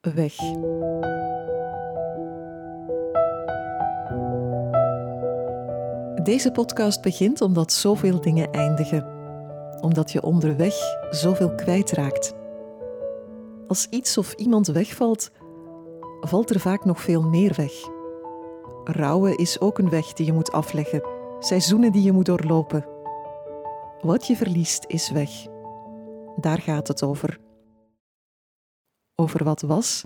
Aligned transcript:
weg. 0.00 0.34
Deze 6.22 6.50
podcast 6.52 7.02
begint 7.02 7.40
omdat 7.40 7.72
zoveel 7.72 8.20
dingen 8.20 8.50
eindigen. 8.50 9.06
Omdat 9.80 10.12
je 10.12 10.22
onderweg 10.22 10.74
zoveel 11.10 11.54
kwijtraakt. 11.54 12.34
Als 13.66 13.86
iets 13.90 14.18
of 14.18 14.32
iemand 14.32 14.66
wegvalt, 14.66 15.30
valt 16.20 16.50
er 16.50 16.60
vaak 16.60 16.84
nog 16.84 17.00
veel 17.00 17.22
meer 17.22 17.54
weg. 17.56 17.72
Rouwen 18.84 19.36
is 19.36 19.60
ook 19.60 19.78
een 19.78 19.90
weg 19.90 20.12
die 20.12 20.26
je 20.26 20.32
moet 20.32 20.52
afleggen, 20.52 21.02
seizoenen 21.38 21.92
die 21.92 22.02
je 22.02 22.12
moet 22.12 22.26
doorlopen. 22.26 22.86
Wat 24.00 24.26
je 24.26 24.36
verliest 24.36 24.84
is 24.86 25.10
weg. 25.10 25.30
Daar 26.36 26.58
gaat 26.58 26.88
het 26.88 27.02
over. 27.02 27.47
Over 29.20 29.44
wat 29.44 29.60
was 29.60 30.04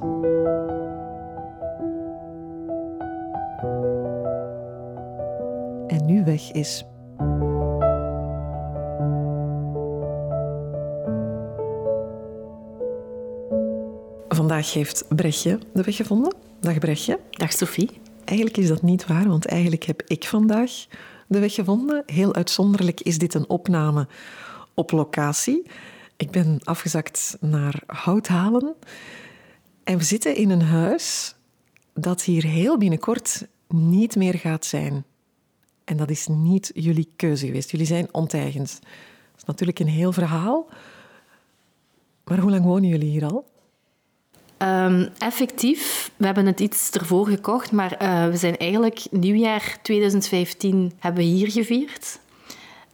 en 5.86 6.06
nu 6.06 6.24
weg 6.24 6.52
is. 6.52 6.84
Vandaag 14.28 14.72
heeft 14.72 15.04
Brechtje 15.08 15.58
de 15.72 15.82
weg 15.82 15.96
gevonden. 15.96 16.34
Dag 16.60 16.78
Brechtje. 16.78 17.18
Dag 17.30 17.52
Sophie. 17.52 17.90
Eigenlijk 18.24 18.58
is 18.58 18.68
dat 18.68 18.82
niet 18.82 19.06
waar, 19.06 19.28
want 19.28 19.46
eigenlijk 19.46 19.82
heb 19.82 20.02
ik 20.06 20.24
vandaag 20.24 20.70
de 21.26 21.38
weg 21.38 21.54
gevonden. 21.54 22.02
Heel 22.06 22.34
uitzonderlijk 22.34 23.00
is 23.00 23.18
dit 23.18 23.34
een 23.34 23.48
opname 23.48 24.06
op 24.74 24.90
locatie. 24.90 25.66
Ik 26.22 26.30
ben 26.30 26.58
afgezakt 26.64 27.36
naar 27.40 27.82
Houthalen. 27.86 28.74
En 29.84 29.98
we 29.98 30.04
zitten 30.04 30.36
in 30.36 30.50
een 30.50 30.62
huis 30.62 31.34
dat 31.94 32.22
hier 32.22 32.44
heel 32.44 32.78
binnenkort 32.78 33.46
niet 33.68 34.16
meer 34.16 34.34
gaat 34.34 34.64
zijn. 34.64 35.04
En 35.84 35.96
dat 35.96 36.10
is 36.10 36.26
niet 36.26 36.70
jullie 36.74 37.08
keuze 37.16 37.46
geweest. 37.46 37.70
Jullie 37.70 37.86
zijn 37.86 38.08
onteigend. 38.12 38.78
Dat 38.80 39.36
is 39.36 39.44
natuurlijk 39.44 39.78
een 39.78 39.88
heel 39.88 40.12
verhaal. 40.12 40.68
Maar 42.24 42.38
hoe 42.38 42.50
lang 42.50 42.64
wonen 42.64 42.88
jullie 42.88 43.10
hier 43.10 43.24
al? 43.24 43.44
Um, 44.58 45.08
effectief, 45.18 46.10
we 46.16 46.24
hebben 46.24 46.46
het 46.46 46.60
iets 46.60 46.90
ervoor 46.90 47.26
gekocht, 47.26 47.72
maar 47.72 48.02
uh, 48.02 48.26
we 48.26 48.36
zijn 48.36 48.56
eigenlijk 48.56 49.06
nieuwjaar 49.10 49.78
2015 49.82 50.92
hebben 50.98 51.22
we 51.22 51.28
hier 51.28 51.50
gevierd. 51.50 52.20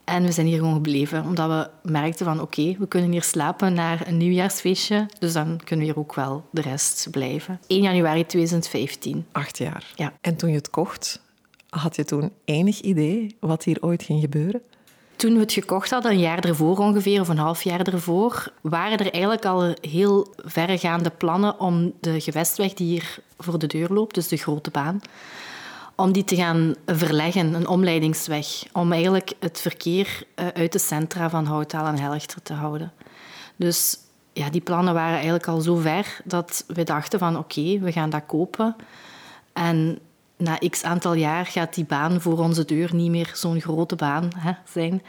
En 0.08 0.22
we 0.22 0.32
zijn 0.32 0.46
hier 0.46 0.58
gewoon 0.58 0.74
gebleven, 0.74 1.24
omdat 1.24 1.48
we 1.48 1.90
merkten 1.90 2.26
van 2.26 2.40
oké, 2.40 2.60
okay, 2.60 2.76
we 2.78 2.88
kunnen 2.88 3.10
hier 3.10 3.22
slapen 3.22 3.72
naar 3.72 4.06
een 4.06 4.16
nieuwjaarsfeestje, 4.16 5.06
dus 5.18 5.32
dan 5.32 5.60
kunnen 5.64 5.86
we 5.86 5.92
hier 5.92 6.00
ook 6.00 6.14
wel 6.14 6.44
de 6.50 6.60
rest 6.60 7.08
blijven. 7.10 7.60
1 7.66 7.82
januari 7.82 8.26
2015. 8.26 9.26
Acht 9.32 9.58
jaar. 9.58 9.92
Ja. 9.96 10.12
En 10.20 10.36
toen 10.36 10.50
je 10.50 10.56
het 10.56 10.70
kocht, 10.70 11.22
had 11.68 11.96
je 11.96 12.04
toen 12.04 12.32
enig 12.44 12.80
idee 12.80 13.36
wat 13.40 13.64
hier 13.64 13.76
ooit 13.80 14.02
ging 14.02 14.20
gebeuren? 14.20 14.60
Toen 15.16 15.34
we 15.34 15.40
het 15.40 15.52
gekocht 15.52 15.90
hadden, 15.90 16.12
een 16.12 16.18
jaar 16.18 16.44
ervoor 16.44 16.78
ongeveer, 16.78 17.20
of 17.20 17.28
een 17.28 17.38
half 17.38 17.62
jaar 17.62 17.80
ervoor, 17.80 18.52
waren 18.60 18.98
er 18.98 19.12
eigenlijk 19.12 19.44
al 19.44 19.74
heel 19.80 20.34
verregaande 20.36 21.10
plannen 21.10 21.60
om 21.60 21.92
de 22.00 22.20
gewestweg 22.20 22.74
die 22.74 22.86
hier 22.86 23.18
voor 23.38 23.58
de 23.58 23.66
deur 23.66 23.88
loopt, 23.92 24.14
dus 24.14 24.28
de 24.28 24.36
grote 24.36 24.70
baan, 24.70 25.00
om 26.00 26.12
die 26.12 26.24
te 26.24 26.36
gaan 26.36 26.74
verleggen, 26.86 27.54
een 27.54 27.68
omleidingsweg, 27.68 28.46
om 28.72 28.92
eigenlijk 28.92 29.32
het 29.40 29.60
verkeer 29.60 30.22
eh, 30.34 30.46
uit 30.46 30.72
de 30.72 30.78
centra 30.78 31.30
van 31.30 31.44
Houttaal 31.44 31.86
en 31.86 31.98
Helchter 31.98 32.42
te 32.42 32.52
houden. 32.52 32.92
Dus 33.56 33.98
ja, 34.32 34.50
die 34.50 34.60
plannen 34.60 34.94
waren 34.94 35.14
eigenlijk 35.14 35.46
al 35.46 35.60
zo 35.60 35.76
ver 35.76 36.20
dat 36.24 36.64
we 36.66 36.82
dachten 36.82 37.18
van 37.18 37.38
oké, 37.38 37.78
we 37.78 37.92
gaan 37.92 38.10
dat 38.10 38.26
kopen. 38.26 38.76
En 39.52 39.98
na 40.36 40.58
x 40.70 40.82
aantal 40.82 41.14
jaar 41.14 41.46
gaat 41.46 41.74
die 41.74 41.84
baan 41.84 42.20
voor 42.20 42.38
onze 42.38 42.64
deur 42.64 42.94
niet 42.94 43.10
meer 43.10 43.30
zo'n 43.34 43.60
grote 43.60 43.96
baan 43.96 44.30
hè, 44.36 44.52
zijn. 44.64 45.02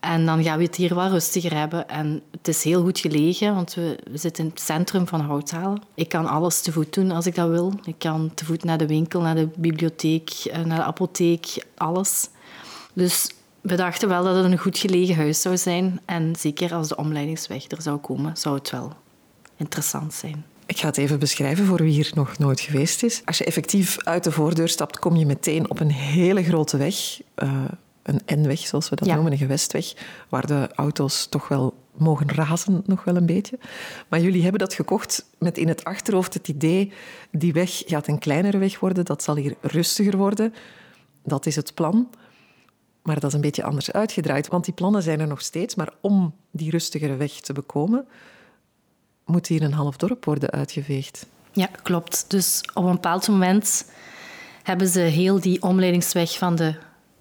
En 0.00 0.26
dan 0.26 0.42
gaan 0.42 0.58
we 0.58 0.64
het 0.64 0.76
hier 0.76 0.94
wel 0.94 1.08
rustiger 1.08 1.56
hebben. 1.58 1.88
En 1.88 2.22
het 2.30 2.48
is 2.48 2.64
heel 2.64 2.82
goed 2.82 2.98
gelegen, 2.98 3.54
want 3.54 3.74
we, 3.74 3.98
we 4.10 4.18
zitten 4.18 4.44
in 4.44 4.50
het 4.50 4.60
centrum 4.60 5.06
van 5.06 5.20
Houthalen. 5.20 5.82
Ik 5.94 6.08
kan 6.08 6.26
alles 6.26 6.60
te 6.60 6.72
voet 6.72 6.94
doen 6.94 7.10
als 7.10 7.26
ik 7.26 7.34
dat 7.34 7.48
wil. 7.48 7.72
Ik 7.84 7.98
kan 7.98 8.30
te 8.34 8.44
voet 8.44 8.64
naar 8.64 8.78
de 8.78 8.86
winkel, 8.86 9.20
naar 9.20 9.34
de 9.34 9.48
bibliotheek, 9.56 10.30
eh, 10.30 10.64
naar 10.64 10.78
de 10.78 10.84
apotheek, 10.84 11.64
alles. 11.74 12.28
Dus 12.92 13.30
we 13.60 13.74
dachten 13.76 14.08
wel 14.08 14.24
dat 14.24 14.36
het 14.36 14.44
een 14.44 14.58
goed 14.58 14.78
gelegen 14.78 15.16
huis 15.16 15.40
zou 15.40 15.56
zijn. 15.56 16.00
En 16.04 16.36
zeker 16.38 16.74
als 16.74 16.88
de 16.88 16.96
omleidingsweg 16.96 17.70
er 17.70 17.82
zou 17.82 17.98
komen, 17.98 18.36
zou 18.36 18.54
het 18.54 18.70
wel 18.70 18.92
interessant 19.56 20.14
zijn. 20.14 20.44
Ik 20.66 20.78
ga 20.78 20.86
het 20.86 20.96
even 20.96 21.18
beschrijven 21.18 21.66
voor 21.66 21.82
wie 21.82 21.92
hier 21.92 22.10
nog 22.14 22.38
nooit 22.38 22.60
geweest 22.60 23.02
is. 23.02 23.22
Als 23.24 23.38
je 23.38 23.44
effectief 23.44 23.96
uit 23.98 24.24
de 24.24 24.32
voordeur 24.32 24.68
stapt, 24.68 24.98
kom 24.98 25.16
je 25.16 25.26
meteen 25.26 25.70
op 25.70 25.80
een 25.80 25.90
hele 25.90 26.42
grote 26.42 26.76
weg. 26.76 27.20
Uh, 27.36 27.64
een 28.06 28.40
N-weg, 28.40 28.58
zoals 28.58 28.88
we 28.88 28.96
dat 28.96 29.06
Ja. 29.06 29.14
noemen, 29.14 29.32
een 29.32 29.38
gewestweg, 29.38 29.92
waar 30.28 30.46
de 30.46 30.68
auto's 30.74 31.26
toch 31.26 31.48
wel 31.48 31.74
mogen 31.96 32.28
razen, 32.30 32.82
nog 32.86 33.04
wel 33.04 33.16
een 33.16 33.26
beetje. 33.26 33.58
Maar 34.08 34.20
jullie 34.20 34.42
hebben 34.42 34.60
dat 34.60 34.74
gekocht 34.74 35.24
met 35.38 35.58
in 35.58 35.68
het 35.68 35.84
achterhoofd 35.84 36.34
het 36.34 36.48
idee, 36.48 36.92
die 37.30 37.52
weg 37.52 37.82
gaat 37.86 38.06
een 38.08 38.18
kleinere 38.18 38.58
weg 38.58 38.80
worden, 38.80 39.04
dat 39.04 39.22
zal 39.22 39.36
hier 39.36 39.54
rustiger 39.60 40.16
worden. 40.16 40.54
Dat 41.24 41.46
is 41.46 41.56
het 41.56 41.74
plan. 41.74 42.08
Maar 43.02 43.20
dat 43.20 43.24
is 43.30 43.34
een 43.34 43.40
beetje 43.40 43.62
anders 43.64 43.92
uitgedraaid, 43.92 44.48
want 44.48 44.64
die 44.64 44.74
plannen 44.74 45.02
zijn 45.02 45.20
er 45.20 45.26
nog 45.26 45.40
steeds. 45.40 45.74
Maar 45.74 45.92
om 46.00 46.34
die 46.50 46.70
rustigere 46.70 47.16
weg 47.16 47.32
te 47.32 47.52
bekomen, 47.52 48.06
moet 49.24 49.46
hier 49.46 49.62
een 49.62 49.72
half 49.72 49.96
dorp 49.96 50.24
worden 50.24 50.50
uitgeveegd. 50.50 51.26
Ja, 51.52 51.68
klopt. 51.82 52.24
Dus 52.28 52.60
op 52.74 52.84
een 52.84 52.92
bepaald 52.92 53.28
moment 53.28 53.90
hebben 54.62 54.88
ze 54.88 55.00
heel 55.00 55.40
die 55.40 55.62
omleidingsweg 55.62 56.38
van 56.38 56.56
de 56.56 56.74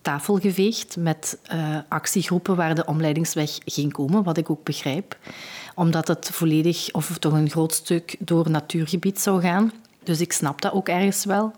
tafel 0.05 0.37
geveegd 0.37 0.97
met 0.97 1.37
uh, 1.53 1.77
actiegroepen 1.89 2.55
waar 2.55 2.75
de 2.75 2.85
omleidingsweg 2.85 3.57
ging 3.65 3.93
komen, 3.93 4.23
wat 4.23 4.37
ik 4.37 4.49
ook 4.49 4.63
begrijp. 4.63 5.17
Omdat 5.75 6.07
het 6.07 6.29
volledig, 6.31 6.91
of 6.91 7.17
toch 7.17 7.33
een 7.33 7.49
groot 7.49 7.73
stuk, 7.73 8.15
door 8.19 8.49
natuurgebied 8.49 9.19
zou 9.19 9.41
gaan. 9.41 9.71
Dus 10.03 10.21
ik 10.21 10.33
snap 10.33 10.61
dat 10.61 10.73
ook 10.73 10.87
ergens 10.87 11.25
wel. 11.25 11.51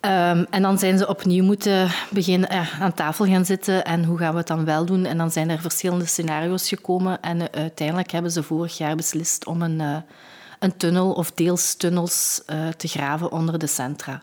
Um, 0.00 0.46
en 0.50 0.62
dan 0.62 0.78
zijn 0.78 0.98
ze 0.98 1.08
opnieuw 1.08 1.44
moeten 1.44 1.90
beginnen 2.10 2.52
uh, 2.52 2.82
aan 2.82 2.94
tafel 2.94 3.26
gaan 3.26 3.44
zitten 3.44 3.84
en 3.84 4.04
hoe 4.04 4.18
gaan 4.18 4.32
we 4.32 4.38
het 4.38 4.46
dan 4.46 4.64
wel 4.64 4.84
doen? 4.84 5.04
En 5.04 5.18
dan 5.18 5.30
zijn 5.30 5.50
er 5.50 5.60
verschillende 5.60 6.06
scenario's 6.06 6.68
gekomen 6.68 7.20
en 7.20 7.36
uh, 7.36 7.44
uiteindelijk 7.50 8.10
hebben 8.10 8.30
ze 8.30 8.42
vorig 8.42 8.78
jaar 8.78 8.96
beslist 8.96 9.46
om 9.46 9.62
een, 9.62 10.04
een 10.58 10.76
tunnel 10.76 11.12
of 11.12 11.32
deels 11.32 11.74
tunnels 11.74 12.42
te 12.76 12.88
graven 12.88 13.32
onder 13.32 13.58
de 13.58 13.66
centra. 13.66 14.20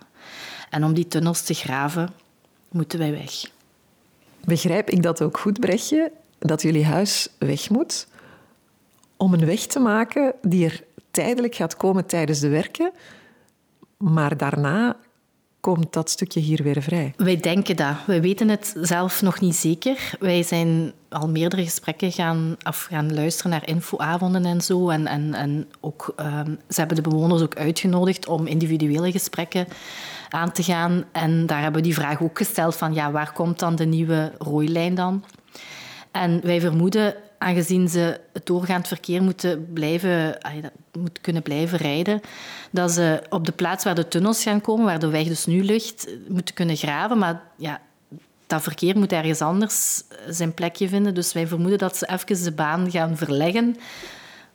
En 0.70 0.84
om 0.84 0.94
die 0.94 1.08
tunnels 1.08 1.42
te 1.42 1.54
graven 1.54 2.10
moeten 2.72 3.00
wij 3.00 3.12
weg. 3.12 3.52
Begrijp 4.46 4.90
ik 4.90 5.04
dat 5.04 5.22
ook 5.22 5.38
goed, 5.38 5.60
Brechtje, 5.60 6.12
dat 6.40 6.62
jullie 6.62 6.86
huis 6.86 7.30
weg 7.40 7.70
moet 7.70 8.08
om 9.18 9.34
een 9.34 9.46
weg 9.46 9.66
te 9.66 9.80
maken 9.80 10.34
die 10.42 10.66
er 10.66 10.84
tijdelijk 11.12 11.56
gaat 11.56 11.78
komen 11.78 12.06
tijdens 12.06 12.40
de 12.40 12.50
werken, 12.50 12.92
maar 13.98 14.38
daarna 14.38 14.98
komt 15.66 15.94
dat 15.94 16.10
stukje 16.10 16.40
hier 16.40 16.64
weer 16.64 16.82
vrij? 16.82 17.14
Wij 17.18 17.38
denken 17.38 17.76
dat. 17.76 17.96
We 18.06 18.22
weten 18.22 18.50
het 18.50 18.76
zelf 18.82 19.22
nog 19.22 19.40
niet 19.40 19.56
zeker. 19.56 20.16
Wij 20.20 20.44
zijn 20.44 20.92
al 21.10 21.30
meerdere 21.30 21.64
gesprekken 21.64 22.12
gaan, 22.12 22.56
af 22.62 22.84
gaan 22.84 23.14
luisteren 23.14 23.52
naar 23.52 23.68
infoavonden 23.68 24.46
en 24.46 24.62
zo. 24.62 24.90
En, 24.90 25.08
en, 25.08 25.34
en 25.34 25.68
ook, 25.80 26.14
um, 26.20 26.60
ze 26.70 26.80
hebben 26.80 26.96
de 26.96 27.10
bewoners 27.10 27.42
ook 27.42 27.56
uitgenodigd 27.56 28.28
om 28.28 28.48
individuele 28.48 29.12
gesprekken 29.12 29.68
aan 30.30 30.52
te 30.52 30.64
gaan. 30.64 31.04
En 31.12 31.46
daar 31.46 31.62
hebben 31.62 31.82
we 31.82 31.88
die 31.88 31.96
vraag 31.96 32.22
ook 32.22 32.38
gesteld 32.38 32.76
van 32.76 32.94
ja, 32.94 33.12
waar 33.12 33.34
komt 33.34 33.60
dan 33.60 33.76
de 33.76 33.86
nieuwe 33.86 34.32
rooilijn 34.38 34.96
dan? 34.96 35.24
En 36.12 36.40
wij 36.44 36.60
vermoeden, 36.60 37.16
aangezien 37.38 37.90
ze 37.90 38.20
het 38.34 38.46
doorgaand 38.46 38.88
verkeer 38.88 39.24
moeten, 39.24 39.74
blijven, 39.74 40.38
moet 41.00 41.22
kunnen 41.22 41.42
blijven 41.42 41.78
rijden, 41.78 42.22
dat 42.72 42.92
ze 42.92 43.22
op 43.30 43.46
de 43.46 43.52
plaats 43.52 43.84
waar 43.84 43.96
de 43.96 44.08
tunnels 44.08 44.44
gaan 44.44 44.62
komen, 44.62 44.86
waar 44.86 45.00
de 45.00 45.08
weg 45.08 45.28
dus 45.28 45.46
nu 45.46 45.64
ligt, 45.64 46.08
moeten 46.28 46.56
kunnen 46.56 46.78
graven. 46.78 47.18
Maar 47.18 47.42
ja, 47.58 47.82
dat 48.48 48.62
verkeer 48.62 48.98
moet 48.98 49.12
ergens 49.12 49.42
anders 49.42 50.04
zijn 50.30 50.54
plekje 50.54 50.88
vinden. 50.90 51.14
Dus 51.14 51.34
wij 51.34 51.48
vermoeden 51.48 51.78
dat 51.78 51.98
ze 51.98 52.10
even 52.10 52.44
de 52.44 52.52
baan 52.52 52.92
gaan 52.92 53.18
verleggen, 53.18 53.78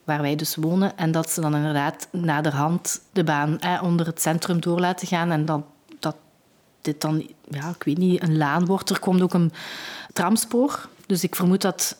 waar 0.04 0.22
wij 0.22 0.36
dus 0.36 0.56
wonen, 0.56 0.96
en 0.96 1.12
dat 1.12 1.30
ze 1.30 1.40
dan 1.40 1.54
inderdaad 1.54 2.08
naderhand 2.12 3.00
de 3.12 3.24
baan 3.24 3.58
onder 3.82 4.06
het 4.06 4.20
centrum 4.20 4.60
door 4.60 4.80
laten 4.80 5.06
gaan 5.06 5.30
en 5.30 5.44
dan 5.44 5.64
dat 5.98 6.16
dit 6.80 7.00
dan, 7.00 7.26
ja, 7.48 7.68
ik 7.68 7.82
weet 7.82 7.98
niet, 7.98 8.22
een 8.22 8.36
laan 8.36 8.66
wordt. 8.66 8.90
Er 8.90 8.98
komt 8.98 9.22
ook 9.22 9.34
een 9.34 9.52
tramspoor. 10.12 10.88
Dus 11.06 11.22
ik 11.22 11.34
vermoed 11.34 11.60
dat 11.60 11.96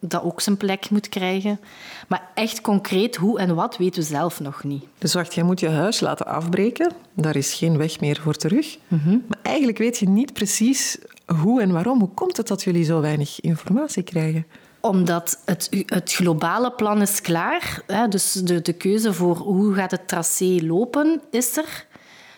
dat 0.00 0.22
ook 0.22 0.40
zijn 0.40 0.56
plek 0.56 0.90
moet 0.90 1.08
krijgen. 1.08 1.60
Maar 2.08 2.30
echt 2.34 2.60
concreet 2.60 3.16
hoe 3.16 3.38
en 3.38 3.54
wat 3.54 3.76
weten 3.76 4.00
we 4.00 4.06
zelf 4.06 4.40
nog 4.40 4.64
niet. 4.64 4.84
Dus 4.98 5.14
wacht, 5.14 5.34
jij 5.34 5.44
moet 5.44 5.60
je 5.60 5.68
huis 5.68 6.00
laten 6.00 6.26
afbreken. 6.26 6.92
Daar 7.14 7.36
is 7.36 7.54
geen 7.54 7.76
weg 7.76 8.00
meer 8.00 8.20
voor 8.22 8.34
terug. 8.34 8.78
Mm 8.88 9.00
-hmm. 9.04 9.24
Maar 9.28 9.38
eigenlijk 9.42 9.78
weet 9.78 9.98
je 9.98 10.08
niet 10.08 10.32
precies 10.32 10.98
hoe 11.42 11.62
en 11.62 11.72
waarom. 11.72 11.98
Hoe 11.98 12.14
komt 12.14 12.36
het 12.36 12.48
dat 12.48 12.62
jullie 12.62 12.84
zo 12.84 13.00
weinig 13.00 13.40
informatie 13.40 14.02
krijgen? 14.02 14.46
Omdat 14.80 15.40
het, 15.44 15.68
het 15.86 16.12
globale 16.12 16.72
plan 16.72 17.02
is 17.02 17.20
klaar. 17.20 17.82
Hè, 17.86 18.08
dus 18.08 18.32
de, 18.32 18.62
de 18.62 18.72
keuze 18.72 19.12
voor 19.12 19.36
hoe 19.36 19.74
gaat 19.74 19.90
het 19.90 20.08
tracé 20.08 20.58
lopen 20.62 21.20
is 21.30 21.56
er. 21.56 21.86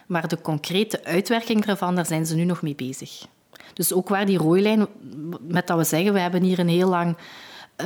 Maar 0.06 0.28
de 0.28 0.40
concrete 0.40 1.04
uitwerking 1.04 1.64
daarvan, 1.64 1.94
daar 1.94 2.06
zijn 2.06 2.26
ze 2.26 2.34
nu 2.34 2.44
nog 2.44 2.62
mee 2.62 2.74
bezig. 2.74 3.26
Dus 3.74 3.92
ook 3.92 4.08
waar 4.08 4.26
die 4.26 4.38
rooilijn, 4.38 4.86
met 5.40 5.66
dat 5.66 5.76
we 5.76 5.84
zeggen, 5.84 6.12
we 6.12 6.20
hebben 6.20 6.42
hier 6.42 6.58
een 6.58 6.68
heel 6.68 6.88
lang 6.88 7.16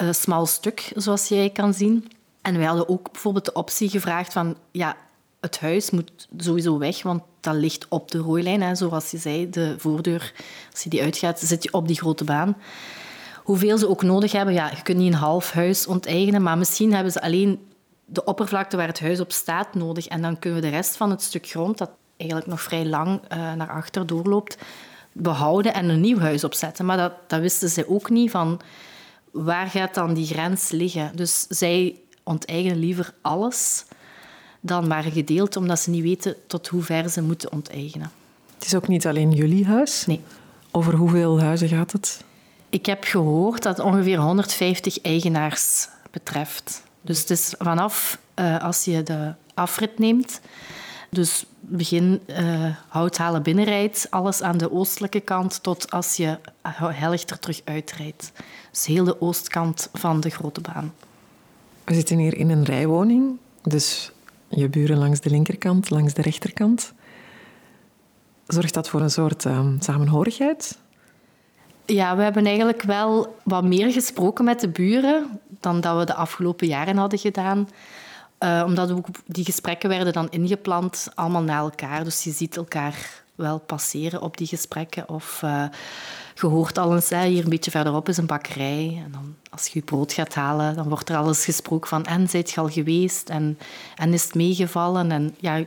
uh, 0.03 0.13
smal 0.13 0.47
stuk, 0.47 0.93
zoals 0.97 1.29
jij 1.29 1.51
kan 1.51 1.75
zien. 1.75 2.11
En 2.43 2.57
wij 2.57 2.67
hadden 2.67 2.89
ook 2.89 3.13
bijvoorbeeld 3.13 3.45
de 3.45 3.53
optie 3.53 3.89
gevraagd 3.89 4.33
van, 4.33 4.57
ja, 4.71 4.97
het 5.41 5.61
huis 5.61 5.91
moet 5.91 6.29
sowieso 6.37 6.79
weg, 6.79 7.03
want 7.03 7.23
dat 7.41 7.55
ligt 7.55 7.87
op 7.89 8.11
de 8.11 8.19
rooilijn. 8.19 8.63
Hè. 8.63 8.75
Zoals 8.75 9.11
je 9.11 9.19
zei, 9.19 9.51
de 9.51 9.75
voordeur, 9.79 10.33
als 10.73 10.83
je 10.83 10.91
die 10.91 11.03
uitgaat, 11.03 11.41
zit 11.41 11.63
je 11.63 11.73
op 11.73 11.87
die 11.87 11.97
grote 11.97 12.25
baan. 12.25 12.57
Hoeveel 13.43 13.79
ze 13.79 13.89
ook 13.89 14.03
nodig 14.03 14.33
hebben, 14.33 14.55
ja, 14.55 14.71
je 14.71 14.83
kunt 14.83 14.99
niet 14.99 15.13
een 15.13 15.19
half 15.19 15.51
huis 15.51 15.87
onteigenen, 15.87 16.43
maar 16.43 16.59
misschien 16.59 16.95
hebben 16.95 17.13
ze 17.13 17.23
alleen 17.23 17.67
de 18.05 18.25
oppervlakte 18.25 18.77
waar 18.77 18.87
het 18.87 19.01
huis 19.01 19.21
op 19.21 19.33
staat 19.33 19.75
nodig. 19.75 20.07
En 20.07 20.23
dan 20.23 20.39
kunnen 20.39 20.61
we 20.61 20.67
de 20.67 20.73
rest 20.73 20.97
van 20.97 21.11
het 21.11 21.23
stuk 21.23 21.47
grond, 21.47 21.79
dat 21.79 21.91
eigenlijk 22.17 22.51
nog 22.51 22.63
vrij 22.63 22.87
lang 22.87 23.21
uh, 23.33 23.53
naar 23.53 23.71
achter 23.71 24.07
doorloopt, 24.07 24.57
behouden 25.13 25.75
en 25.75 25.89
een 25.89 26.01
nieuw 26.01 26.19
huis 26.19 26.45
opzetten. 26.45 26.85
Maar 26.85 26.97
dat, 26.97 27.13
dat 27.27 27.41
wisten 27.41 27.69
ze 27.69 27.89
ook 27.89 28.11
niet 28.11 28.31
van 28.31 28.61
waar 29.35 29.67
gaat 29.67 29.95
dan 29.95 30.15
die 30.15 30.27
grens 30.27 30.71
liggen. 30.71 31.11
Dus 31.15 31.47
zij 31.49 31.97
onteigenen 32.23 32.79
liever 32.79 33.15
alles 33.21 33.85
dan 34.61 34.87
maar 34.87 35.03
gedeeld, 35.03 35.57
omdat 35.57 35.81
ze 35.81 35.91
niet 35.91 36.03
weten 36.03 36.37
tot 36.47 36.69
hoe 36.69 36.83
ver 36.83 37.09
ze 37.09 37.23
moeten 37.23 37.53
onteigenen. 37.53 38.11
Het 38.55 38.65
is 38.67 38.75
ook 38.75 38.89
niet 38.89 39.07
alleen 39.07 39.33
jullie 39.33 39.67
huis? 39.67 40.07
Nee. 40.07 40.21
Over 40.71 40.95
hoeveel 40.95 41.41
huizen 41.41 41.69
gaat 41.69 41.93
het? 41.93 42.25
Ik 42.69 42.87
heb 42.87 43.05
gehoord 43.05 43.63
dat 43.63 43.77
het 43.77 43.87
ongeveer 43.87 44.19
150 44.19 45.01
eigenaars 45.01 45.89
betreft. 46.11 46.83
Dus 47.01 47.21
het 47.21 47.31
is 47.31 47.55
vanaf 47.59 48.19
uh, 48.39 48.63
als 48.63 48.85
je 48.85 49.03
de 49.03 49.33
afrit 49.55 49.99
neemt, 49.99 50.41
dus 51.15 51.45
begin 51.61 52.21
uh, 52.27 52.77
houthalen 52.89 53.43
binnenrijdt, 53.43 54.07
alles 54.11 54.43
aan 54.43 54.59
de 54.59 54.73
oostelijke 54.73 55.21
kant, 55.21 55.63
tot 55.63 55.91
als 55.91 56.17
je 56.17 56.39
Hellichter 56.79 57.39
terug 57.39 57.61
uitrijdt. 57.65 58.33
Dus 58.71 58.87
heel 58.87 59.05
de 59.05 59.21
oostkant 59.21 59.89
van 59.93 60.21
de 60.21 60.31
grote 60.31 60.61
baan. 60.61 60.95
We 61.85 61.95
zitten 61.95 62.19
hier 62.19 62.37
in 62.37 62.51
een 62.51 62.65
rijwoning, 62.65 63.37
dus 63.63 64.13
je 64.49 64.69
buren 64.69 64.99
langs 64.99 65.21
de 65.21 65.31
linkerkant, 65.31 65.91
langs 65.91 66.15
de 66.15 66.23
rechterkant. 66.23 66.93
Zorgt 68.47 68.75
dat 68.75 68.89
voor 68.89 69.01
een 69.01 69.11
soort 69.11 69.45
uh, 69.45 69.67
samenhorigheid? 69.79 70.79
Ja, 71.87 72.17
we 72.17 72.23
hebben 72.23 72.47
eigenlijk 72.47 72.83
wel 72.83 73.37
wat 73.43 73.65
meer 73.65 73.93
gesproken 73.93 74.45
met 74.45 74.61
de 74.61 74.69
buren 74.69 75.41
dan 75.61 75.81
dat 75.81 75.99
we 75.99 76.05
de 76.05 76.15
afgelopen 76.15 76.67
jaren 76.67 76.97
hadden 76.97 77.19
gedaan. 77.19 77.69
Uh, 78.41 78.63
omdat 78.67 79.01
die 79.27 79.45
gesprekken 79.45 79.89
werden 79.89 80.13
dan 80.13 80.31
ingepland, 80.31 81.09
allemaal 81.15 81.43
na 81.43 81.59
elkaar. 81.59 82.05
Dus 82.05 82.25
je 82.25 82.31
ziet 82.31 82.57
elkaar 82.57 83.23
wel 83.35 83.59
passeren 83.59 84.23
op 84.23 84.37
die 84.37 84.47
gesprekken. 84.47 85.09
Of 85.09 85.41
uh, 85.45 85.65
je 86.35 86.47
hoort 86.47 86.79
al 86.79 86.95
eens, 86.95 87.09
hier 87.09 87.45
een 87.45 87.51
beetje 87.51 87.71
verderop 87.71 88.09
is 88.09 88.17
een 88.17 88.27
bakkerij. 88.27 89.03
En 89.05 89.13
dan, 89.13 89.35
als 89.51 89.67
je 89.67 89.71
je 89.79 89.85
brood 89.85 90.13
gaat 90.13 90.35
halen, 90.35 90.75
dan 90.75 90.89
wordt 90.89 91.09
er 91.09 91.17
alles 91.17 91.45
gesproken 91.45 91.89
van... 91.89 92.05
En, 92.05 92.29
zijt 92.29 92.51
je 92.51 92.61
al 92.61 92.69
geweest? 92.69 93.29
En, 93.29 93.59
en 93.97 94.13
is 94.13 94.25
het 94.25 94.35
meegevallen? 94.35 95.11
En 95.11 95.35
ja, 95.39 95.65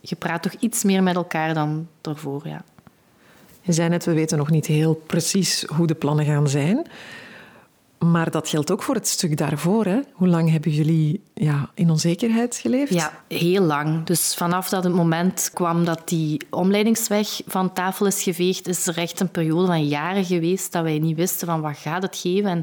je 0.00 0.16
praat 0.16 0.42
toch 0.42 0.52
iets 0.52 0.82
meer 0.82 1.02
met 1.02 1.14
elkaar 1.14 1.54
dan 1.54 1.88
daarvoor, 2.00 2.48
ja. 2.48 2.64
Je 3.62 3.72
zei 3.72 3.88
net, 3.88 4.04
we 4.04 4.12
weten 4.12 4.38
nog 4.38 4.50
niet 4.50 4.66
heel 4.66 4.94
precies 4.94 5.64
hoe 5.64 5.86
de 5.86 5.94
plannen 5.94 6.24
gaan 6.24 6.48
zijn. 6.48 6.86
Maar 8.06 8.30
dat 8.30 8.48
geldt 8.48 8.70
ook 8.70 8.82
voor 8.82 8.94
het 8.94 9.08
stuk 9.08 9.36
daarvoor. 9.36 9.84
Hè? 9.84 10.00
Hoe 10.12 10.28
lang 10.28 10.50
hebben 10.50 10.70
jullie 10.70 11.22
ja, 11.34 11.70
in 11.74 11.90
onzekerheid 11.90 12.56
geleefd? 12.56 12.94
Ja, 12.94 13.12
heel 13.28 13.62
lang. 13.62 14.04
Dus 14.04 14.34
vanaf 14.34 14.68
dat 14.68 14.84
het 14.84 14.92
moment 14.94 15.50
kwam 15.54 15.84
dat 15.84 16.08
die 16.08 16.46
omleidingsweg 16.50 17.40
van 17.46 17.72
tafel 17.72 18.06
is 18.06 18.22
geveegd, 18.22 18.68
is 18.68 18.86
er 18.86 18.98
echt 18.98 19.20
een 19.20 19.30
periode 19.30 19.66
van 19.66 19.86
jaren 19.86 20.24
geweest 20.24 20.72
dat 20.72 20.82
wij 20.82 20.98
niet 20.98 21.16
wisten 21.16 21.46
van 21.46 21.60
wat 21.60 21.76
gaat 21.76 22.02
het 22.02 22.16
geven. 22.16 22.50
En 22.50 22.58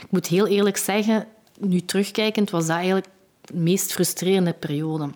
ik 0.00 0.10
moet 0.10 0.26
heel 0.26 0.46
eerlijk 0.46 0.76
zeggen, 0.76 1.26
nu 1.60 1.80
terugkijkend 1.80 2.50
was 2.50 2.66
dat 2.66 2.76
eigenlijk 2.76 3.06
de 3.40 3.56
meest 3.56 3.92
frustrerende 3.92 4.52
periode. 4.52 5.08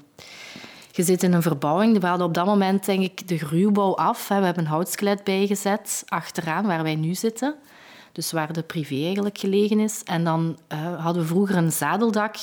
Je 0.90 1.02
zit 1.02 1.22
in 1.22 1.32
een 1.32 1.42
verbouwing. 1.42 2.00
We 2.00 2.06
hadden 2.06 2.26
op 2.26 2.34
dat 2.34 2.46
moment 2.46 2.86
denk 2.86 3.02
ik 3.02 3.28
de 3.28 3.36
ruwbouw 3.36 3.94
af. 3.94 4.28
We 4.28 4.34
hebben 4.34 4.58
een 4.58 4.70
houtskelet 4.70 5.24
bijgezet 5.24 6.02
achteraan 6.06 6.66
waar 6.66 6.82
wij 6.82 6.94
nu 6.94 7.14
zitten 7.14 7.54
dus 8.16 8.32
waar 8.32 8.52
de 8.52 8.62
privé 8.62 9.04
eigenlijk 9.04 9.38
gelegen 9.38 9.80
is. 9.80 10.02
En 10.04 10.24
dan 10.24 10.58
uh, 10.72 11.04
hadden 11.04 11.22
we 11.22 11.28
vroeger 11.28 11.56
een 11.56 11.72
zadeldak 11.72 12.36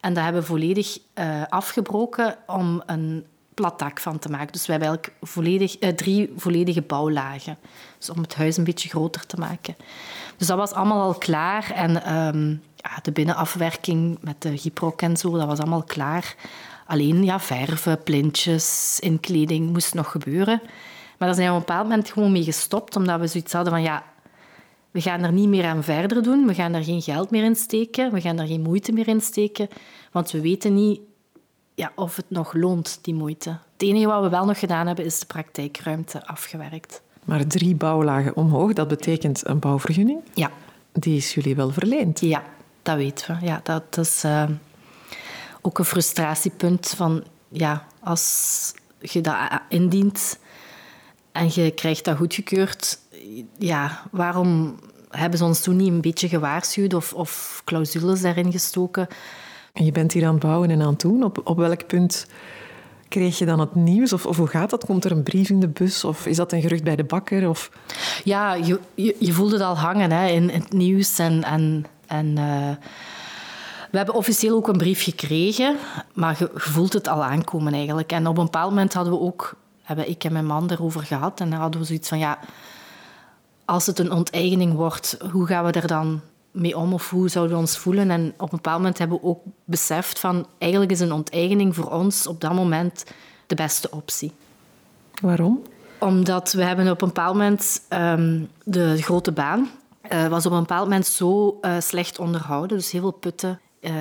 en 0.00 0.14
dat 0.14 0.24
hebben 0.24 0.40
we 0.40 0.46
volledig 0.46 0.98
uh, 1.14 1.42
afgebroken 1.48 2.36
om 2.46 2.82
een 2.86 3.26
platdak 3.54 4.00
van 4.00 4.18
te 4.18 4.28
maken. 4.28 4.52
Dus 4.52 4.66
we 4.66 4.70
hebben 4.70 4.88
eigenlijk 4.88 5.18
volledig, 5.22 5.82
uh, 5.82 5.88
drie 5.88 6.32
volledige 6.36 6.82
bouwlagen. 6.82 7.58
Dus 7.98 8.10
om 8.10 8.22
het 8.22 8.34
huis 8.34 8.56
een 8.56 8.64
beetje 8.64 8.88
groter 8.88 9.26
te 9.26 9.36
maken. 9.36 9.76
Dus 10.36 10.46
dat 10.46 10.58
was 10.58 10.72
allemaal 10.72 11.02
al 11.02 11.14
klaar. 11.14 11.70
En 11.70 12.16
um, 12.16 12.62
ja, 12.76 12.98
de 13.02 13.12
binnenafwerking 13.12 14.18
met 14.20 14.42
de 14.42 14.58
gyprok 14.58 15.02
en 15.02 15.16
zo, 15.16 15.36
dat 15.36 15.46
was 15.46 15.58
allemaal 15.58 15.82
klaar. 15.82 16.34
Alleen 16.86 17.24
ja, 17.24 17.40
verven, 17.40 18.02
plintjes, 18.02 18.96
inkleding 19.00 19.72
moest 19.72 19.94
nog 19.94 20.10
gebeuren. 20.10 20.60
Maar 21.18 21.28
daar 21.28 21.34
zijn 21.34 21.48
we 21.48 21.54
op 21.54 21.60
een 21.60 21.66
bepaald 21.66 21.88
moment 21.88 22.10
gewoon 22.10 22.32
mee 22.32 22.44
gestopt, 22.44 22.96
omdat 22.96 23.20
we 23.20 23.26
zoiets 23.26 23.52
hadden 23.52 23.72
van 23.72 23.82
ja, 23.82 24.02
we 24.96 25.02
gaan 25.02 25.22
er 25.22 25.32
niet 25.32 25.48
meer 25.48 25.64
aan 25.64 25.84
verder 25.84 26.22
doen. 26.22 26.46
We 26.46 26.54
gaan 26.54 26.74
er 26.74 26.84
geen 26.84 27.02
geld 27.02 27.30
meer 27.30 27.44
in 27.44 27.56
steken. 27.56 28.12
We 28.12 28.20
gaan 28.20 28.38
er 28.38 28.46
geen 28.46 28.62
moeite 28.62 28.92
meer 28.92 29.08
in 29.08 29.20
steken. 29.20 29.68
Want 30.12 30.30
we 30.30 30.40
weten 30.40 30.74
niet 30.74 31.00
ja, 31.74 31.92
of 31.94 32.16
het 32.16 32.24
nog 32.28 32.54
loont, 32.54 32.98
die 33.02 33.14
moeite. 33.14 33.50
Het 33.72 33.82
enige 33.82 34.06
wat 34.06 34.22
we 34.22 34.28
wel 34.28 34.44
nog 34.44 34.58
gedaan 34.58 34.86
hebben, 34.86 35.04
is 35.04 35.18
de 35.18 35.26
praktijkruimte 35.26 36.26
afgewerkt. 36.26 37.02
Maar 37.24 37.46
drie 37.46 37.74
bouwlagen 37.74 38.36
omhoog, 38.36 38.72
dat 38.72 38.88
betekent 38.88 39.46
een 39.46 39.58
bouwvergunning? 39.58 40.20
Ja. 40.34 40.50
Die 40.92 41.16
is 41.16 41.34
jullie 41.34 41.56
wel 41.56 41.70
verleend? 41.70 42.20
Ja, 42.20 42.42
dat 42.82 42.96
weten 42.96 43.38
we. 43.38 43.46
Ja, 43.46 43.60
dat 43.62 43.98
is 43.98 44.24
uh, 44.24 44.44
ook 45.60 45.78
een 45.78 45.84
frustratiepunt 45.84 46.88
van... 46.88 47.24
Ja, 47.48 47.86
als 48.00 48.72
je 49.00 49.20
dat 49.20 49.36
indient 49.68 50.38
en 51.32 51.50
je 51.52 51.70
krijgt 51.70 52.04
dat 52.04 52.16
goedgekeurd 52.16 52.98
ja, 53.58 54.02
waarom 54.10 54.78
hebben 55.10 55.38
ze 55.38 55.44
ons 55.44 55.60
toen 55.60 55.76
niet 55.76 55.88
een 55.88 56.00
beetje 56.00 56.28
gewaarschuwd 56.28 56.94
of, 56.94 57.12
of 57.12 57.62
clausules 57.64 58.20
daarin 58.20 58.52
gestoken? 58.52 59.06
En 59.72 59.84
je 59.84 59.92
bent 59.92 60.12
hier 60.12 60.26
aan 60.26 60.34
het 60.34 60.42
bouwen 60.42 60.70
en 60.70 60.82
aan 60.82 60.88
het 60.88 61.00
doen. 61.00 61.22
Op, 61.22 61.40
op 61.44 61.56
welk 61.56 61.86
punt 61.86 62.26
kreeg 63.08 63.38
je 63.38 63.46
dan 63.46 63.60
het 63.60 63.74
nieuws? 63.74 64.12
Of, 64.12 64.26
of 64.26 64.36
hoe 64.36 64.46
gaat 64.46 64.70
dat? 64.70 64.84
Komt 64.84 65.04
er 65.04 65.10
een 65.10 65.22
brief 65.22 65.50
in 65.50 65.60
de 65.60 65.68
bus? 65.68 66.04
Of 66.04 66.26
is 66.26 66.36
dat 66.36 66.52
een 66.52 66.60
gerucht 66.60 66.84
bij 66.84 66.96
de 66.96 67.04
bakker? 67.04 67.48
Of... 67.48 67.70
Ja, 68.24 68.54
je, 68.54 68.80
je, 68.94 69.16
je 69.18 69.32
voelde 69.32 69.54
het 69.54 69.64
al 69.64 69.78
hangen 69.78 70.10
hè, 70.10 70.28
in, 70.28 70.48
het 70.48 70.72
nieuws. 70.72 71.18
En, 71.18 71.42
en, 71.42 71.86
en 72.06 72.26
uh, 72.26 72.70
we 73.90 73.96
hebben 73.96 74.14
officieel 74.14 74.56
ook 74.56 74.68
een 74.68 74.76
brief 74.76 75.02
gekregen, 75.02 75.76
maar 76.14 76.36
je, 76.38 76.50
je 76.54 76.60
voelt 76.60 76.92
het 76.92 77.08
al 77.08 77.24
aankomen 77.24 77.72
eigenlijk. 77.72 78.12
En 78.12 78.26
op 78.26 78.38
een 78.38 78.44
bepaald 78.44 78.70
moment 78.70 78.94
hadden 78.94 79.12
we 79.12 79.20
ook, 79.20 79.54
hebben 79.82 80.08
ik 80.08 80.24
en 80.24 80.32
mijn 80.32 80.46
man 80.46 80.70
erover 80.70 81.02
gehad. 81.02 81.40
En 81.40 81.50
dan 81.50 81.60
hadden 81.60 81.80
we 81.80 81.86
zoiets 81.86 82.08
van, 82.08 82.18
ja 82.18 82.38
als 83.66 83.86
het 83.86 83.98
een 83.98 84.12
onteigening 84.12 84.74
wordt, 84.74 85.16
hoe 85.32 85.46
gaan 85.46 85.64
we 85.64 85.72
er 85.72 85.86
dan 85.86 86.20
mee 86.50 86.76
om 86.76 86.92
of 86.92 87.10
hoe 87.10 87.28
zouden 87.28 87.54
we 87.54 87.60
ons 87.62 87.78
voelen? 87.78 88.10
En 88.10 88.34
op 88.36 88.40
een 88.40 88.56
bepaald 88.56 88.78
moment 88.78 88.98
hebben 88.98 89.18
we 89.20 89.26
ook 89.26 89.40
beseft 89.64 90.18
van 90.18 90.46
eigenlijk 90.58 90.92
is 90.92 91.00
een 91.00 91.12
onteigening 91.12 91.74
voor 91.74 91.90
ons 91.90 92.26
op 92.26 92.40
dat 92.40 92.52
moment 92.52 93.04
de 93.46 93.54
beste 93.54 93.90
optie. 93.90 94.32
Waarom? 95.22 95.62
Omdat 95.98 96.52
we 96.52 96.62
hebben 96.62 96.90
op 96.90 97.02
een 97.02 97.08
bepaald 97.08 97.34
moment 97.34 97.82
um, 97.90 98.48
de 98.64 99.02
grote 99.02 99.32
baan 99.32 99.68
uh, 100.12 100.26
was 100.26 100.46
op 100.46 100.52
een 100.52 100.58
bepaald 100.58 100.84
moment 100.84 101.06
zo 101.06 101.58
uh, 101.62 101.80
slecht 101.80 102.18
onderhouden, 102.18 102.76
dus 102.76 102.90
heel 102.90 103.00
veel 103.00 103.10
putten. 103.10 103.60
Uh, 103.80 103.92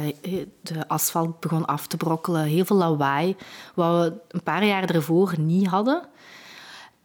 de 0.62 0.88
asfalt 0.88 1.40
begon 1.40 1.66
af 1.66 1.88
te 1.88 1.98
brokkelen, 1.98 2.44
heel 2.44 2.66
veel 2.66 2.76
lawaai, 2.76 3.36
wat 3.74 4.04
we 4.04 4.14
een 4.28 4.44
paar 4.44 4.66
jaar 4.66 4.90
ervoor 4.90 5.34
niet 5.38 5.68
hadden. 5.68 6.02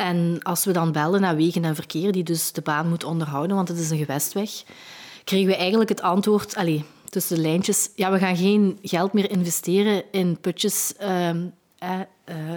En 0.00 0.38
als 0.42 0.64
we 0.64 0.72
dan 0.72 0.92
belden 0.92 1.20
naar 1.20 1.36
wegen 1.36 1.64
en 1.64 1.74
verkeer, 1.74 2.12
die 2.12 2.22
dus 2.22 2.52
de 2.52 2.60
baan 2.60 2.88
moet 2.88 3.04
onderhouden, 3.04 3.56
want 3.56 3.68
het 3.68 3.78
is 3.78 3.90
een 3.90 3.98
gewestweg, 3.98 4.50
kregen 5.24 5.46
we 5.46 5.56
eigenlijk 5.56 5.90
het 5.90 6.02
antwoord, 6.02 6.56
allez, 6.56 6.82
tussen 7.08 7.36
de 7.36 7.42
lijntjes, 7.42 7.90
ja, 7.94 8.10
we 8.10 8.18
gaan 8.18 8.36
geen 8.36 8.78
geld 8.82 9.12
meer 9.12 9.30
investeren 9.30 10.02
in 10.10 10.38
putjes 10.40 10.94
ehm, 10.98 11.46
eh, 11.78 12.00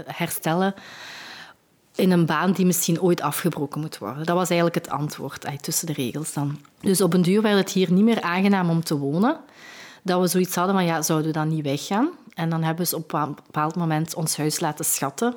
herstellen 0.05 0.73
in 1.95 2.11
een 2.11 2.25
baan 2.25 2.51
die 2.51 2.65
misschien 2.65 3.01
ooit 3.01 3.21
afgebroken 3.21 3.81
moet 3.81 3.97
worden. 3.97 4.25
Dat 4.25 4.35
was 4.35 4.49
eigenlijk 4.49 4.85
het 4.85 4.89
antwoord 4.89 5.45
tussen 5.61 5.87
de 5.87 5.93
regels 5.93 6.33
dan. 6.33 6.59
Dus 6.79 7.01
op 7.01 7.13
een 7.13 7.21
duur 7.21 7.41
werd 7.41 7.57
het 7.57 7.71
hier 7.71 7.91
niet 7.91 8.03
meer 8.03 8.21
aangenaam 8.21 8.69
om 8.69 8.83
te 8.83 8.97
wonen. 8.97 9.39
Dat 10.03 10.21
we 10.21 10.27
zoiets 10.27 10.55
hadden 10.55 10.75
van, 10.75 10.85
ja, 10.85 11.01
zouden 11.01 11.27
we 11.27 11.33
dan 11.33 11.47
niet 11.47 11.63
weggaan? 11.63 12.09
En 12.33 12.49
dan 12.49 12.63
hebben 12.63 12.87
ze 12.87 12.95
op 12.95 13.13
een 13.13 13.35
bepaald 13.35 13.75
moment 13.75 14.15
ons 14.15 14.37
huis 14.37 14.59
laten 14.59 14.85
schatten 14.85 15.35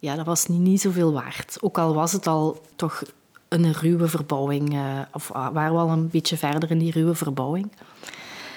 ja, 0.00 0.14
dat 0.14 0.26
was 0.26 0.46
niet, 0.46 0.60
niet 0.60 0.80
zoveel 0.80 1.12
waard. 1.12 1.58
Ook 1.60 1.78
al 1.78 1.94
was 1.94 2.12
het 2.12 2.26
al 2.26 2.60
toch 2.76 3.02
een 3.48 3.72
ruwe 3.72 4.08
verbouwing. 4.08 4.74
Uh, 4.74 4.98
of 5.12 5.28
waren 5.28 5.72
we 5.72 5.78
al 5.78 5.88
een 5.88 6.08
beetje 6.08 6.36
verder 6.36 6.70
in 6.70 6.78
die 6.78 6.92
ruwe 6.92 7.14
verbouwing. 7.14 7.72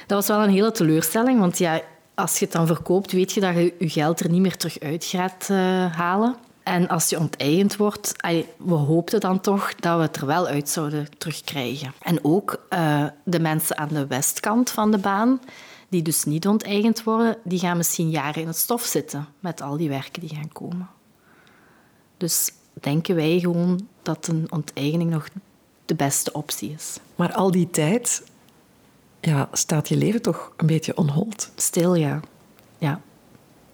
Dat 0.07 0.17
was 0.17 0.27
wel 0.27 0.43
een 0.43 0.53
hele 0.53 0.71
teleurstelling, 0.71 1.39
want 1.39 1.57
ja, 1.57 1.81
als 2.15 2.39
je 2.39 2.45
het 2.45 2.53
dan 2.53 2.67
verkoopt, 2.67 3.11
weet 3.11 3.31
je 3.31 3.39
dat 3.39 3.55
je 3.55 3.73
je 3.79 3.89
geld 3.89 4.19
er 4.19 4.29
niet 4.29 4.41
meer 4.41 4.57
terug 4.57 4.79
uit 4.79 5.05
gaat 5.05 5.47
uh, 5.51 5.57
halen. 5.95 6.35
En 6.63 6.87
als 6.87 7.09
je 7.09 7.19
onteigend 7.19 7.77
wordt, 7.77 8.13
we 8.57 8.73
hoopten 8.73 9.19
dan 9.19 9.39
toch 9.39 9.75
dat 9.75 9.95
we 9.95 10.01
het 10.01 10.15
er 10.15 10.25
wel 10.25 10.47
uit 10.47 10.69
zouden 10.69 11.07
terugkrijgen. 11.17 11.93
En 12.01 12.23
ook 12.23 12.65
uh, 12.69 13.05
de 13.23 13.39
mensen 13.39 13.77
aan 13.77 13.87
de 13.87 14.07
westkant 14.07 14.69
van 14.69 14.91
de 14.91 14.97
baan, 14.97 15.41
die 15.89 16.01
dus 16.01 16.23
niet 16.23 16.47
onteigend 16.47 17.03
worden, 17.03 17.37
die 17.43 17.59
gaan 17.59 17.77
misschien 17.77 18.09
jaren 18.09 18.41
in 18.41 18.47
het 18.47 18.57
stof 18.57 18.83
zitten 18.83 19.27
met 19.39 19.61
al 19.61 19.77
die 19.77 19.89
werken 19.89 20.21
die 20.21 20.35
gaan 20.35 20.51
komen. 20.51 20.89
Dus 22.23 22.51
denken 22.73 23.15
wij 23.15 23.39
gewoon 23.39 23.87
dat 24.01 24.27
een 24.27 24.47
onteigening 24.49 25.09
nog 25.09 25.27
de 25.85 25.95
beste 25.95 26.31
optie 26.31 26.71
is. 26.71 26.97
Maar 27.15 27.33
al 27.33 27.51
die 27.51 27.69
tijd 27.69 28.23
ja, 29.21 29.49
staat 29.51 29.87
je 29.87 29.97
leven 29.97 30.21
toch 30.21 30.53
een 30.57 30.65
beetje 30.65 30.97
onhold? 30.97 31.51
Stil, 31.55 31.95
ja. 31.95 32.19
ja. 32.77 33.01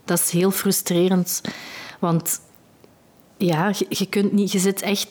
Dat 0.05 0.19
is 0.19 0.29
heel 0.29 0.51
frustrerend. 0.51 1.41
Want 1.99 2.41
ja, 3.37 3.67
je, 3.67 3.85
je, 3.89 4.05
kunt 4.05 4.31
niet, 4.31 4.51
je 4.51 4.59
zit 4.59 4.81
echt 4.81 5.07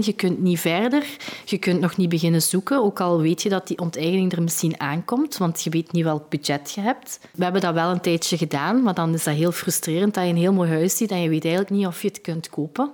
Je 0.00 0.12
kunt 0.16 0.42
niet 0.42 0.60
verder. 0.60 1.06
Je 1.44 1.58
kunt 1.58 1.80
nog 1.80 1.96
niet 1.96 2.08
beginnen 2.08 2.42
zoeken. 2.42 2.82
Ook 2.82 3.00
al 3.00 3.20
weet 3.20 3.42
je 3.42 3.48
dat 3.48 3.66
die 3.66 3.78
onteigening 3.78 4.32
er 4.32 4.42
misschien 4.42 4.80
aankomt, 4.80 5.36
want 5.36 5.62
je 5.62 5.70
weet 5.70 5.92
niet 5.92 6.04
welk 6.04 6.28
budget 6.28 6.72
je 6.74 6.80
hebt. 6.80 7.20
We 7.34 7.42
hebben 7.42 7.60
dat 7.60 7.74
wel 7.74 7.90
een 7.90 8.00
tijdje 8.00 8.36
gedaan, 8.36 8.82
maar 8.82 8.94
dan 8.94 9.14
is 9.14 9.24
dat 9.24 9.34
heel 9.34 9.52
frustrerend 9.52 10.14
dat 10.14 10.24
je 10.24 10.30
een 10.30 10.36
heel 10.36 10.52
mooi 10.52 10.70
huis 10.70 10.96
ziet 10.96 11.10
en 11.10 11.20
je 11.20 11.28
weet 11.28 11.44
eigenlijk 11.44 11.74
niet 11.74 11.86
of 11.86 12.02
je 12.02 12.08
het 12.08 12.20
kunt 12.20 12.48
kopen. 12.48 12.90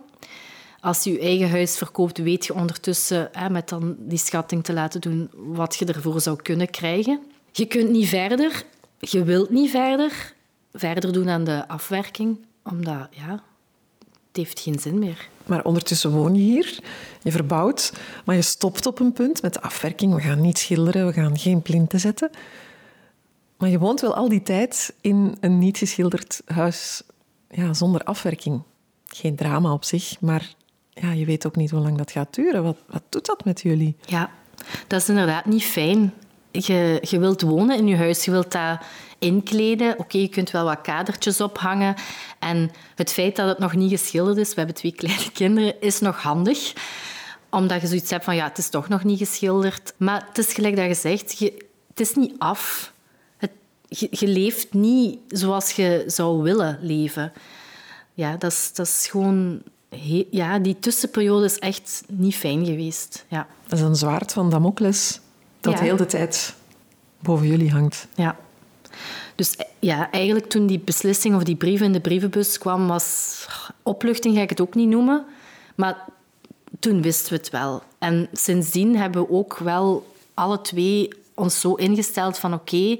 Als 0.80 1.04
je 1.04 1.12
je 1.12 1.20
eigen 1.20 1.50
huis 1.50 1.76
verkoopt, 1.76 2.18
weet 2.18 2.46
je 2.46 2.54
ondertussen, 2.54 3.28
hè, 3.32 3.50
met 3.50 3.68
dan 3.68 3.96
die 3.98 4.18
schatting 4.18 4.64
te 4.64 4.72
laten 4.72 5.00
doen, 5.00 5.30
wat 5.34 5.76
je 5.76 5.84
ervoor 5.84 6.20
zou 6.20 6.42
kunnen 6.42 6.70
krijgen. 6.70 7.20
Je 7.52 7.66
kunt 7.66 7.90
niet 7.90 8.08
verder. 8.08 8.64
Je 8.98 9.24
wilt 9.24 9.50
niet 9.50 9.70
verder. 9.70 10.34
Verder 10.72 11.12
doen 11.12 11.28
aan 11.28 11.44
de 11.44 11.68
afwerking, 11.68 12.38
omdat 12.64 13.08
ja, 13.10 13.30
het 14.26 14.36
heeft 14.36 14.60
geen 14.60 14.78
zin 14.78 14.98
meer. 14.98 15.28
Maar 15.46 15.64
ondertussen 15.64 16.10
woon 16.10 16.34
je 16.34 16.40
hier, 16.40 16.78
je 17.22 17.32
verbouwt, 17.32 17.92
maar 18.24 18.34
je 18.34 18.42
stopt 18.42 18.86
op 18.86 19.00
een 19.00 19.12
punt 19.12 19.42
met 19.42 19.52
de 19.52 19.62
afwerking. 19.62 20.14
We 20.14 20.20
gaan 20.20 20.40
niet 20.40 20.58
schilderen, 20.58 21.06
we 21.06 21.12
gaan 21.12 21.38
geen 21.38 21.62
plinten 21.62 22.00
zetten. 22.00 22.30
Maar 23.56 23.70
je 23.70 23.78
woont 23.78 24.00
wel 24.00 24.14
al 24.14 24.28
die 24.28 24.42
tijd 24.42 24.94
in 25.00 25.36
een 25.40 25.58
niet 25.58 25.78
geschilderd 25.78 26.42
huis 26.46 27.02
ja, 27.50 27.74
zonder 27.74 28.04
afwerking. 28.04 28.62
Geen 29.06 29.36
drama 29.36 29.72
op 29.72 29.84
zich, 29.84 30.20
maar 30.20 30.54
ja, 30.90 31.12
je 31.12 31.24
weet 31.24 31.46
ook 31.46 31.56
niet 31.56 31.70
hoe 31.70 31.80
lang 31.80 31.98
dat 31.98 32.10
gaat 32.10 32.34
duren. 32.34 32.62
Wat, 32.62 32.76
wat 32.86 33.02
doet 33.08 33.26
dat 33.26 33.44
met 33.44 33.60
jullie? 33.60 33.96
Ja, 34.06 34.30
dat 34.86 35.00
is 35.00 35.08
inderdaad 35.08 35.44
niet 35.44 35.64
fijn. 35.64 36.12
Je, 36.50 36.98
je 37.00 37.18
wilt 37.18 37.42
wonen 37.42 37.76
in 37.76 37.86
je 37.86 37.96
huis, 37.96 38.24
je 38.24 38.30
wilt 38.30 38.52
dat 38.52 38.78
inkleden. 39.22 39.98
Oké, 39.98 40.18
je 40.18 40.28
kunt 40.28 40.50
wel 40.50 40.64
wat 40.64 40.80
kadertjes 40.80 41.40
ophangen. 41.40 41.94
En 42.38 42.70
het 42.94 43.12
feit 43.12 43.36
dat 43.36 43.48
het 43.48 43.58
nog 43.58 43.74
niet 43.74 43.90
geschilderd 43.90 44.36
is, 44.36 44.48
we 44.48 44.54
hebben 44.54 44.74
twee 44.74 44.92
kleine 44.92 45.30
kinderen, 45.40 45.80
is 45.80 46.00
nog 46.00 46.22
handig. 46.22 46.72
Omdat 47.50 47.80
je 47.80 47.86
zoiets 47.86 48.10
hebt 48.10 48.24
van, 48.24 48.34
ja, 48.34 48.44
het 48.44 48.58
is 48.58 48.68
toch 48.68 48.88
nog 48.88 49.04
niet 49.04 49.18
geschilderd. 49.18 49.94
Maar 49.96 50.24
het 50.28 50.38
is 50.38 50.52
gelijk 50.52 50.76
dat 50.76 50.86
je 50.86 50.94
zegt, 50.94 51.38
je, 51.38 51.66
het 51.88 52.00
is 52.00 52.14
niet 52.14 52.34
af. 52.38 52.92
Het, 53.36 53.50
je, 53.88 54.08
je, 54.10 54.26
leeft 54.26 54.72
niet 54.74 55.18
zoals 55.28 55.70
je 55.70 56.04
zou 56.06 56.42
willen 56.42 56.78
leven. 56.82 57.32
Ja, 58.14 58.36
dat 58.36 58.52
is, 58.52 58.70
dat 58.74 58.86
is 58.86 59.06
gewoon... 59.10 59.62
ja, 60.30 60.58
die 60.58 60.78
tussenperiode 60.78 61.44
is 61.44 61.58
echt 61.58 62.02
niet 62.08 62.36
fijn 62.36 62.64
geweest. 62.64 63.24
Ja. 63.28 63.46
Dat 63.66 63.78
is 63.78 63.84
een 63.84 63.96
zwaard 63.96 64.32
van 64.32 64.50
Damocles 64.50 65.20
dat 65.62 65.80
heel 65.80 65.96
de 65.96 66.06
tijd 66.06 66.54
boven 67.20 67.46
jullie 67.46 67.70
hangt. 67.70 68.06
Ja. 68.14 68.36
Dus 69.34 69.56
ja, 69.78 70.10
eigenlijk 70.10 70.46
toen 70.48 70.66
die 70.66 70.78
beslissing 70.78 71.34
of 71.34 71.42
die 71.42 71.56
brief 71.56 71.80
in 71.80 71.92
de 71.92 72.00
brievenbus 72.00 72.58
kwam, 72.58 72.86
was 72.86 73.46
opluchting, 73.82 74.36
ga 74.36 74.42
ik 74.42 74.50
het 74.50 74.60
ook 74.60 74.74
niet 74.74 74.88
noemen. 74.88 75.24
Maar 75.74 76.04
toen 76.78 77.02
wisten 77.02 77.32
we 77.32 77.38
het 77.38 77.50
wel. 77.50 77.82
En 77.98 78.28
sindsdien 78.32 78.96
hebben 78.96 79.22
we 79.22 79.30
ook 79.30 79.58
wel 79.58 80.06
alle 80.34 80.60
twee 80.60 81.08
ons 81.34 81.60
zo 81.60 81.74
ingesteld 81.74 82.38
van 82.38 82.54
oké, 82.54 82.96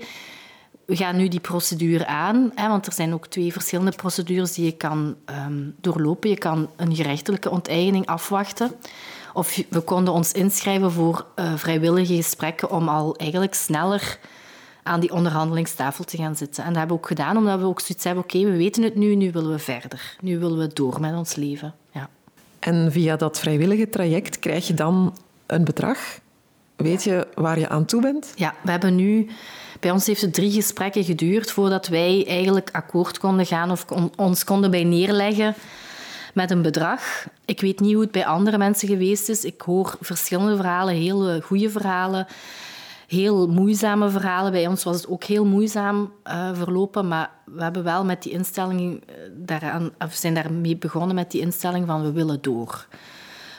we 0.84 0.96
gaan 0.96 1.16
nu 1.16 1.28
die 1.28 1.40
procedure 1.40 2.06
aan. 2.06 2.52
Hè, 2.54 2.68
want 2.68 2.86
er 2.86 2.92
zijn 2.92 3.14
ook 3.14 3.26
twee 3.26 3.52
verschillende 3.52 3.92
procedures 3.96 4.52
die 4.52 4.64
je 4.64 4.72
kan 4.72 5.16
um, 5.46 5.74
doorlopen. 5.80 6.30
Je 6.30 6.38
kan 6.38 6.70
een 6.76 6.94
gerechtelijke 6.94 7.50
onteigening 7.50 8.06
afwachten. 8.06 8.70
Of 9.32 9.62
we 9.68 9.80
konden 9.80 10.14
ons 10.14 10.32
inschrijven 10.32 10.92
voor 10.92 11.26
uh, 11.36 11.52
vrijwillige 11.56 12.14
gesprekken 12.14 12.70
om 12.70 12.88
al 12.88 13.16
eigenlijk 13.16 13.54
sneller 13.54 14.18
aan 14.82 15.00
die 15.00 15.12
onderhandelingstafel 15.12 16.04
te 16.04 16.16
gaan 16.16 16.36
zitten. 16.36 16.62
En 16.64 16.68
dat 16.68 16.78
hebben 16.78 16.96
we 16.96 17.02
ook 17.02 17.08
gedaan, 17.08 17.36
omdat 17.36 17.58
we 17.58 17.64
ook 17.64 17.80
zoiets 17.80 18.04
hebben, 18.04 18.22
oké, 18.24 18.38
we 18.38 18.56
weten 18.56 18.82
het 18.82 18.94
nu, 18.94 19.14
nu 19.14 19.30
willen 19.30 19.50
we 19.50 19.58
verder. 19.58 20.16
Nu 20.20 20.38
willen 20.38 20.58
we 20.58 20.70
door 20.72 21.00
met 21.00 21.14
ons 21.14 21.34
leven. 21.34 21.74
Ja. 21.90 22.08
En 22.58 22.92
via 22.92 23.16
dat 23.16 23.38
vrijwillige 23.38 23.88
traject 23.88 24.38
krijg 24.38 24.66
je 24.66 24.74
dan 24.74 25.16
een 25.46 25.64
bedrag? 25.64 25.98
Weet 26.76 27.04
je 27.04 27.26
waar 27.34 27.58
je 27.58 27.68
aan 27.68 27.84
toe 27.84 28.00
bent? 28.00 28.32
Ja, 28.34 28.54
we 28.62 28.70
hebben 28.70 28.94
nu... 28.94 29.30
Bij 29.80 29.90
ons 29.90 30.06
heeft 30.06 30.20
het 30.20 30.34
drie 30.34 30.52
gesprekken 30.52 31.04
geduurd 31.04 31.50
voordat 31.50 31.88
wij 31.88 32.24
eigenlijk 32.26 32.68
akkoord 32.72 33.18
konden 33.18 33.46
gaan 33.46 33.70
of 33.70 33.84
ons 34.16 34.44
konden 34.44 34.70
bij 34.70 34.84
neerleggen 34.84 35.54
met 36.34 36.50
een 36.50 36.62
bedrag. 36.62 37.26
Ik 37.44 37.60
weet 37.60 37.80
niet 37.80 37.92
hoe 37.92 38.02
het 38.02 38.10
bij 38.10 38.26
andere 38.26 38.58
mensen 38.58 38.88
geweest 38.88 39.28
is. 39.28 39.44
Ik 39.44 39.60
hoor 39.60 39.96
verschillende 40.00 40.56
verhalen, 40.56 40.94
hele 40.94 41.40
goede 41.40 41.70
verhalen 41.70 42.26
heel 43.12 43.48
moeizame 43.48 44.10
verhalen. 44.10 44.52
Bij 44.52 44.66
ons 44.66 44.84
was 44.84 44.96
het 44.96 45.08
ook 45.08 45.24
heel 45.24 45.44
moeizaam 45.44 46.12
uh, 46.26 46.50
verlopen, 46.54 47.08
maar 47.08 47.30
we 47.44 47.62
hebben 47.62 47.84
wel 47.84 48.04
met 48.04 48.22
die 48.22 48.32
instelling 48.32 49.02
eh, 49.06 49.14
daaraan, 49.36 49.90
of 49.98 50.14
zijn 50.14 50.34
daarmee 50.34 50.76
begonnen 50.76 51.14
met 51.14 51.30
die 51.30 51.40
instelling 51.40 51.86
van 51.86 52.02
we 52.02 52.12
willen 52.12 52.42
door. 52.42 52.86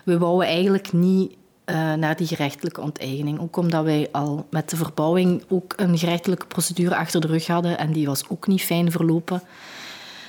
We 0.03 0.17
wouden 0.17 0.47
eigenlijk 0.47 0.93
niet 0.93 1.31
uh, 1.65 1.93
naar 1.93 2.15
die 2.15 2.27
gerechtelijke 2.27 2.81
onteigening. 2.81 3.39
Ook 3.39 3.57
omdat 3.57 3.83
wij 3.83 4.09
al 4.11 4.47
met 4.49 4.69
de 4.69 4.75
verbouwing 4.75 5.43
ook 5.49 5.73
een 5.75 5.97
gerechtelijke 5.97 6.45
procedure 6.45 6.95
achter 6.95 7.21
de 7.21 7.27
rug 7.27 7.47
hadden 7.47 7.77
en 7.77 7.91
die 7.91 8.05
was 8.05 8.29
ook 8.29 8.47
niet 8.47 8.63
fijn 8.63 8.91
verlopen. 8.91 9.41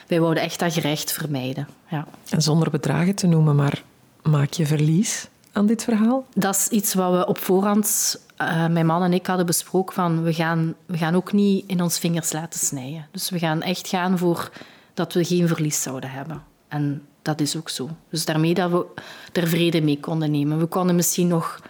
Wij 0.06 0.20
wouden 0.20 0.42
echt 0.42 0.58
dat 0.58 0.72
gerecht 0.72 1.12
vermijden. 1.12 1.68
Ja. 1.88 2.06
En 2.28 2.42
zonder 2.42 2.70
bedragen 2.70 3.14
te 3.14 3.26
noemen, 3.26 3.56
maar 3.56 3.82
maak 4.22 4.52
je 4.52 4.66
verlies 4.66 5.28
aan 5.54 5.66
dit 5.66 5.84
verhaal? 5.84 6.26
Dat 6.34 6.54
is 6.54 6.68
iets 6.68 6.94
wat 6.94 7.12
we 7.12 7.26
op 7.26 7.38
voorhand 7.38 8.18
uh, 8.40 8.66
mijn 8.66 8.86
man 8.86 9.02
en 9.02 9.12
ik 9.12 9.26
hadden 9.26 9.46
besproken 9.46 9.94
van 9.94 10.22
we 10.22 10.32
gaan, 10.32 10.74
we 10.86 10.96
gaan 10.96 11.14
ook 11.14 11.32
niet 11.32 11.64
in 11.66 11.82
ons 11.82 11.98
vingers 11.98 12.32
laten 12.32 12.60
snijden. 12.60 13.08
Dus 13.10 13.30
we 13.30 13.38
gaan 13.38 13.62
echt 13.62 13.88
gaan 13.88 14.18
voor 14.18 14.50
dat 14.94 15.12
we 15.12 15.24
geen 15.24 15.48
verlies 15.48 15.82
zouden 15.82 16.10
hebben. 16.10 16.42
En 16.68 17.06
dat 17.22 17.40
is 17.40 17.56
ook 17.56 17.68
zo. 17.68 17.88
Dus 18.10 18.24
daarmee 18.24 18.54
dat 18.54 18.70
we 18.70 18.86
er 19.32 19.48
vrede 19.48 19.80
mee 19.80 20.00
konden 20.00 20.30
nemen. 20.30 20.58
We 20.58 20.66
konden 20.66 20.96
misschien 20.96 21.28
nog, 21.28 21.60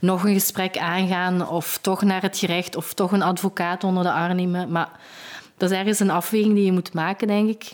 nog 0.00 0.24
een 0.24 0.34
gesprek 0.34 0.78
aangaan 0.78 1.48
of 1.48 1.78
toch 1.80 2.02
naar 2.02 2.22
het 2.22 2.38
gerecht 2.38 2.76
of 2.76 2.94
toch 2.94 3.12
een 3.12 3.22
advocaat 3.22 3.84
onder 3.84 4.02
de 4.02 4.12
arm 4.12 4.36
nemen. 4.36 4.70
Maar 4.70 4.90
dat 5.56 5.70
is 5.70 5.76
ergens 5.76 6.00
een 6.00 6.10
afweging 6.10 6.54
die 6.54 6.64
je 6.64 6.72
moet 6.72 6.94
maken, 6.94 7.26
denk 7.26 7.48
ik. 7.48 7.72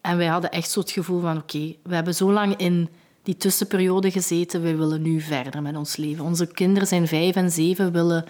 En 0.00 0.16
wij 0.16 0.26
hadden 0.26 0.50
echt 0.50 0.70
zo 0.70 0.80
het 0.80 0.90
gevoel 0.90 1.20
van 1.20 1.36
oké, 1.36 1.74
we 1.82 1.94
hebben 1.94 2.14
zo 2.14 2.32
lang 2.32 2.56
in 2.56 2.88
die 3.22 3.36
tussenperiode 3.36 4.10
gezeten. 4.10 4.62
We 4.62 4.76
willen 4.76 5.02
nu 5.02 5.20
verder 5.20 5.62
met 5.62 5.76
ons 5.76 5.96
leven. 5.96 6.24
Onze 6.24 6.46
kinderen 6.46 6.88
zijn 6.88 7.08
vijf 7.08 7.34
en 7.34 7.50
zeven, 7.50 7.92
willen 7.92 8.24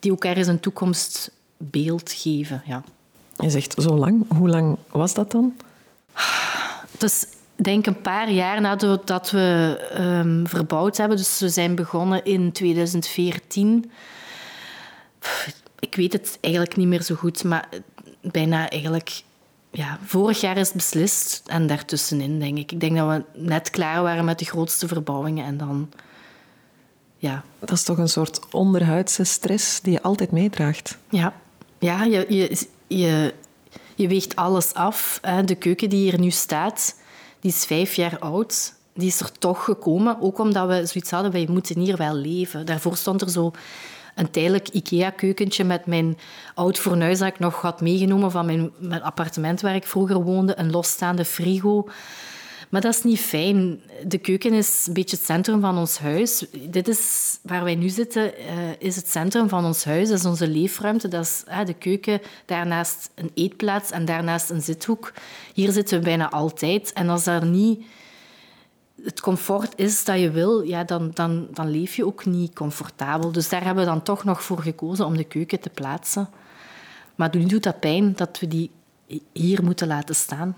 die 0.00 0.12
ook 0.12 0.24
ergens 0.24 0.48
een 0.48 0.60
toekomstbeeld 0.60 2.12
geven. 2.12 2.62
Ja. 2.66 2.84
Je 3.36 3.50
zegt 3.50 3.74
zo 3.78 3.98
lang. 3.98 4.24
Hoe 4.36 4.48
lang 4.48 4.76
was 4.90 5.14
dat 5.14 5.30
dan? 5.30 5.54
Dus 6.98 7.26
denk 7.56 7.86
een 7.86 8.00
paar 8.00 8.30
jaar 8.30 8.60
nadat 8.60 9.30
we 9.30 9.78
um, 9.98 10.46
verbouwd 10.46 10.96
hebben. 10.96 11.16
Dus 11.16 11.38
we 11.38 11.48
zijn 11.48 11.74
begonnen 11.74 12.24
in 12.24 12.52
2014. 12.52 13.90
Ik 15.78 15.94
weet 15.94 16.12
het 16.12 16.38
eigenlijk 16.40 16.76
niet 16.76 16.86
meer 16.86 17.02
zo 17.02 17.14
goed, 17.14 17.44
maar 17.44 17.68
bijna 18.20 18.70
eigenlijk 18.70 19.22
ja, 19.74 19.98
vorig 20.04 20.40
jaar 20.40 20.56
is 20.56 20.72
beslist 20.72 21.42
en 21.46 21.66
daartussenin, 21.66 22.38
denk 22.38 22.58
ik. 22.58 22.72
Ik 22.72 22.80
denk 22.80 22.96
dat 22.96 23.08
we 23.08 23.24
net 23.40 23.70
klaar 23.70 24.02
waren 24.02 24.24
met 24.24 24.38
de 24.38 24.44
grootste 24.44 24.88
verbouwingen 24.88 25.44
en 25.44 25.56
dan... 25.56 25.90
Ja. 27.16 27.44
Dat 27.58 27.70
is 27.70 27.82
toch 27.82 27.98
een 27.98 28.08
soort 28.08 28.40
onderhuidse 28.50 29.24
stress 29.24 29.80
die 29.80 29.92
je 29.92 30.02
altijd 30.02 30.30
meedraagt? 30.30 30.98
Ja, 31.10 31.32
ja 31.78 32.04
je, 32.04 32.26
je, 32.28 32.66
je, 32.86 33.34
je 33.94 34.08
weegt 34.08 34.36
alles 34.36 34.74
af. 34.74 35.20
De 35.44 35.54
keuken 35.54 35.88
die 35.90 36.10
hier 36.10 36.20
nu 36.20 36.30
staat, 36.30 36.96
die 37.40 37.50
is 37.50 37.64
vijf 37.64 37.94
jaar 37.94 38.18
oud. 38.18 38.74
Die 38.94 39.08
is 39.08 39.20
er 39.20 39.32
toch 39.38 39.64
gekomen, 39.64 40.20
ook 40.20 40.38
omdat 40.38 40.68
we 40.68 40.86
zoiets 40.86 41.10
hadden, 41.10 41.32
wij 41.32 41.46
moeten 41.50 41.78
hier 41.78 41.96
wel 41.96 42.14
leven. 42.14 42.66
Daarvoor 42.66 42.96
stond 42.96 43.20
er 43.20 43.30
zo 43.30 43.52
een 44.14 44.30
tijdelijk 44.30 44.68
IKEA-keukentje 44.68 45.64
met 45.64 45.86
mijn 45.86 46.18
oud 46.54 46.78
fornuis 46.78 47.18
dat 47.18 47.28
ik 47.28 47.38
nog 47.38 47.60
had 47.60 47.80
meegenomen 47.80 48.30
van 48.30 48.46
mijn, 48.46 48.70
mijn 48.78 49.02
appartement 49.02 49.60
waar 49.60 49.74
ik 49.74 49.86
vroeger 49.86 50.22
woonde. 50.22 50.58
Een 50.58 50.70
losstaande 50.70 51.24
frigo. 51.24 51.88
Maar 52.68 52.80
dat 52.80 52.94
is 52.94 53.02
niet 53.02 53.20
fijn. 53.20 53.80
De 54.06 54.18
keuken 54.18 54.52
is 54.52 54.84
een 54.86 54.92
beetje 54.92 55.16
het 55.16 55.24
centrum 55.24 55.60
van 55.60 55.78
ons 55.78 55.98
huis. 55.98 56.44
Dit 56.68 56.88
is 56.88 57.38
waar 57.42 57.64
wij 57.64 57.74
nu 57.74 57.88
zitten, 57.88 58.32
uh, 58.38 58.52
is 58.78 58.96
het 58.96 59.10
centrum 59.10 59.48
van 59.48 59.64
ons 59.64 59.84
huis. 59.84 60.08
Dat 60.08 60.18
is 60.18 60.24
onze 60.24 60.48
leefruimte. 60.48 61.08
Dat 61.08 61.24
is 61.24 61.44
de 61.66 61.74
keuken, 61.74 62.20
daarnaast 62.46 63.10
een 63.14 63.30
eetplaats 63.34 63.90
en 63.90 64.04
daarnaast 64.04 64.50
een 64.50 64.62
zithoek. 64.62 65.12
Hier 65.54 65.72
zitten 65.72 65.98
we 65.98 66.04
bijna 66.04 66.30
altijd. 66.30 66.92
En 66.92 67.08
als 67.08 67.26
er 67.26 67.46
niet 67.46 67.84
het 69.04 69.20
comfort 69.20 69.72
is 69.76 70.04
dat 70.04 70.20
je 70.20 70.30
wil, 70.30 70.62
ja, 70.62 70.84
dan, 70.84 71.10
dan, 71.14 71.46
dan 71.50 71.70
leef 71.70 71.96
je 71.96 72.06
ook 72.06 72.24
niet 72.24 72.54
comfortabel. 72.54 73.32
Dus 73.32 73.48
daar 73.48 73.64
hebben 73.64 73.84
we 73.84 73.90
dan 73.90 74.02
toch 74.02 74.24
nog 74.24 74.42
voor 74.42 74.58
gekozen 74.58 75.06
om 75.06 75.16
de 75.16 75.24
keuken 75.24 75.60
te 75.60 75.70
plaatsen. 75.70 76.28
Maar 77.14 77.36
nu 77.36 77.44
doet 77.44 77.62
dat 77.62 77.80
pijn 77.80 78.12
dat 78.16 78.38
we 78.40 78.48
die 78.48 78.70
hier 79.32 79.64
moeten 79.64 79.86
laten 79.86 80.14
staan. 80.14 80.56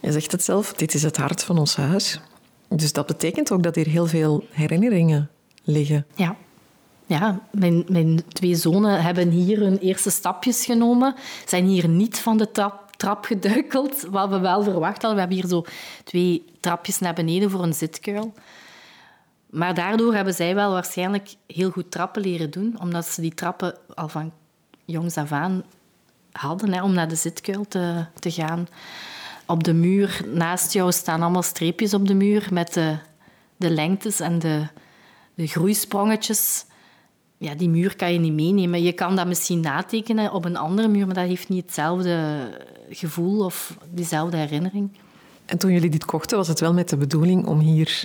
Je 0.00 0.12
zegt 0.12 0.32
het 0.32 0.42
zelf, 0.42 0.72
dit 0.72 0.94
is 0.94 1.02
het 1.02 1.16
hart 1.16 1.44
van 1.44 1.58
ons 1.58 1.76
huis. 1.76 2.20
Dus 2.68 2.92
dat 2.92 3.06
betekent 3.06 3.52
ook 3.52 3.62
dat 3.62 3.74
hier 3.74 3.86
heel 3.86 4.06
veel 4.06 4.46
herinneringen 4.50 5.30
liggen. 5.62 6.06
Ja. 6.14 6.36
Ja, 7.06 7.40
mijn, 7.50 7.84
mijn 7.88 8.22
twee 8.28 8.54
zonen 8.54 9.02
hebben 9.02 9.30
hier 9.30 9.58
hun 9.58 9.78
eerste 9.78 10.10
stapjes 10.10 10.64
genomen. 10.64 11.14
Zijn 11.46 11.66
hier 11.66 11.88
niet 11.88 12.18
van 12.18 12.36
de 12.36 12.50
trap, 12.50 12.90
trap 13.02 13.24
geduikeld, 13.24 14.02
wat 14.10 14.28
we 14.28 14.38
wel 14.38 14.62
verwacht 14.62 15.02
hadden. 15.02 15.14
We 15.14 15.18
hebben 15.18 15.36
hier 15.36 15.48
zo 15.48 15.64
twee 16.04 16.44
trapjes 16.60 16.98
naar 16.98 17.14
beneden 17.14 17.50
voor 17.50 17.62
een 17.62 17.74
zitkuil. 17.74 18.34
Maar 19.50 19.74
daardoor 19.74 20.14
hebben 20.14 20.34
zij 20.34 20.54
wel 20.54 20.72
waarschijnlijk 20.72 21.34
heel 21.46 21.70
goed 21.70 21.90
trappen 21.90 22.22
leren 22.22 22.50
doen, 22.50 22.76
omdat 22.80 23.06
ze 23.06 23.20
die 23.20 23.34
trappen 23.34 23.74
al 23.94 24.08
van 24.08 24.32
jongs 24.84 25.16
af 25.16 25.32
aan 25.32 25.64
hadden 26.32 26.72
hè, 26.72 26.82
om 26.82 26.92
naar 26.92 27.08
de 27.08 27.14
zitkuil 27.14 27.68
te, 27.68 28.04
te 28.18 28.30
gaan. 28.30 28.68
Op 29.46 29.64
de 29.64 29.74
muur 29.74 30.20
naast 30.26 30.72
jou 30.72 30.92
staan 30.92 31.22
allemaal 31.22 31.42
streepjes 31.42 31.94
op 31.94 32.06
de 32.06 32.14
muur 32.14 32.48
met 32.50 32.74
de, 32.74 32.96
de 33.56 33.70
lengtes 33.70 34.20
en 34.20 34.38
de, 34.38 34.66
de 35.34 35.46
groeisprongetjes. 35.46 36.64
Ja, 37.42 37.54
die 37.54 37.68
muur 37.68 37.96
kan 37.96 38.12
je 38.12 38.18
niet 38.18 38.32
meenemen. 38.32 38.82
Je 38.82 38.92
kan 38.92 39.16
dat 39.16 39.26
misschien 39.26 39.60
natekenen 39.60 40.32
op 40.32 40.44
een 40.44 40.56
andere 40.56 40.88
muur, 40.88 41.06
maar 41.06 41.14
dat 41.14 41.26
heeft 41.26 41.48
niet 41.48 41.64
hetzelfde 41.64 42.48
gevoel 42.90 43.44
of 43.44 43.76
diezelfde 43.90 44.36
herinnering. 44.36 44.90
En 45.44 45.58
toen 45.58 45.72
jullie 45.72 45.90
dit 45.90 46.04
kochten, 46.04 46.36
was 46.36 46.48
het 46.48 46.60
wel 46.60 46.72
met 46.72 46.88
de 46.88 46.96
bedoeling 46.96 47.46
om 47.46 47.58
hier 47.58 48.04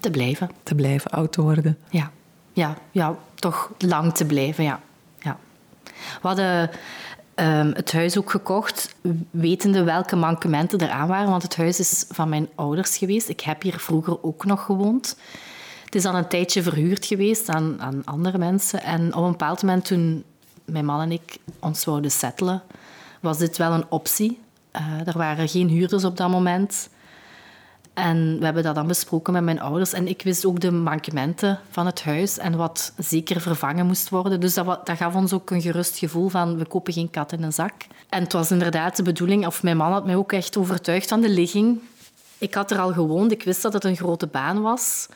te 0.00 0.10
blijven. 0.10 0.50
Te 0.62 0.74
blijven, 0.74 1.10
oud 1.10 1.32
te 1.32 1.42
worden. 1.42 1.78
Ja, 1.90 2.10
ja, 2.52 2.78
ja 2.90 3.16
toch 3.34 3.70
lang 3.78 4.14
te 4.14 4.24
blijven, 4.24 4.64
ja. 4.64 4.80
ja. 5.18 5.38
We 6.20 6.28
hadden 6.28 6.70
um, 7.34 7.72
het 7.74 7.92
huis 7.92 8.18
ook 8.18 8.30
gekocht, 8.30 8.94
wetende 9.30 9.82
welke 9.82 10.16
mankementen 10.16 10.78
er 10.78 10.90
aan 10.90 11.08
waren. 11.08 11.30
Want 11.30 11.42
het 11.42 11.56
huis 11.56 11.80
is 11.80 12.04
van 12.08 12.28
mijn 12.28 12.48
ouders 12.54 12.96
geweest. 12.96 13.28
Ik 13.28 13.40
heb 13.40 13.62
hier 13.62 13.78
vroeger 13.78 14.22
ook 14.22 14.44
nog 14.44 14.64
gewoond. 14.64 15.16
Het 15.94 16.04
is 16.04 16.10
dan 16.10 16.20
een 16.20 16.28
tijdje 16.28 16.62
verhuurd 16.62 17.06
geweest 17.06 17.48
aan, 17.48 17.80
aan 17.80 18.02
andere 18.04 18.38
mensen. 18.38 18.82
En 18.82 19.14
op 19.14 19.24
een 19.24 19.30
bepaald 19.30 19.62
moment, 19.62 19.84
toen 19.84 20.24
mijn 20.64 20.84
man 20.84 21.00
en 21.00 21.12
ik 21.12 21.38
ons 21.58 21.80
zouden 21.80 22.10
settelen, 22.10 22.62
was 23.20 23.38
dit 23.38 23.56
wel 23.56 23.72
een 23.72 23.90
optie. 23.90 24.40
Uh, 24.76 25.06
er 25.06 25.18
waren 25.18 25.48
geen 25.48 25.68
huurders 25.68 26.04
op 26.04 26.16
dat 26.16 26.30
moment. 26.30 26.88
En 27.92 28.38
we 28.38 28.44
hebben 28.44 28.62
dat 28.62 28.74
dan 28.74 28.86
besproken 28.86 29.32
met 29.32 29.42
mijn 29.42 29.60
ouders. 29.60 29.92
En 29.92 30.08
ik 30.08 30.22
wist 30.22 30.44
ook 30.44 30.60
de 30.60 30.70
mankementen 30.70 31.60
van 31.70 31.86
het 31.86 32.02
huis 32.02 32.38
en 32.38 32.56
wat 32.56 32.92
zeker 32.98 33.40
vervangen 33.40 33.86
moest 33.86 34.08
worden. 34.08 34.40
Dus 34.40 34.54
dat, 34.54 34.86
dat 34.86 34.96
gaf 34.96 35.14
ons 35.14 35.32
ook 35.32 35.50
een 35.50 35.62
gerust 35.62 35.98
gevoel 35.98 36.28
van 36.28 36.56
we 36.58 36.66
kopen 36.66 36.92
geen 36.92 37.10
kat 37.10 37.32
in 37.32 37.42
een 37.42 37.52
zak. 37.52 37.72
En 38.08 38.22
het 38.22 38.32
was 38.32 38.50
inderdaad 38.50 38.96
de 38.96 39.02
bedoeling, 39.02 39.46
of 39.46 39.62
mijn 39.62 39.76
man 39.76 39.92
had 39.92 40.06
mij 40.06 40.16
ook 40.16 40.32
echt 40.32 40.56
overtuigd 40.56 41.08
van 41.08 41.20
de 41.20 41.28
ligging. 41.28 41.80
Ik 42.38 42.54
had 42.54 42.70
er 42.70 42.78
al 42.78 42.92
gewoond, 42.92 43.32
ik 43.32 43.42
wist 43.42 43.62
dat 43.62 43.72
het 43.72 43.84
een 43.84 43.96
grote 43.96 44.26
baan 44.26 44.62
was. 44.62 45.08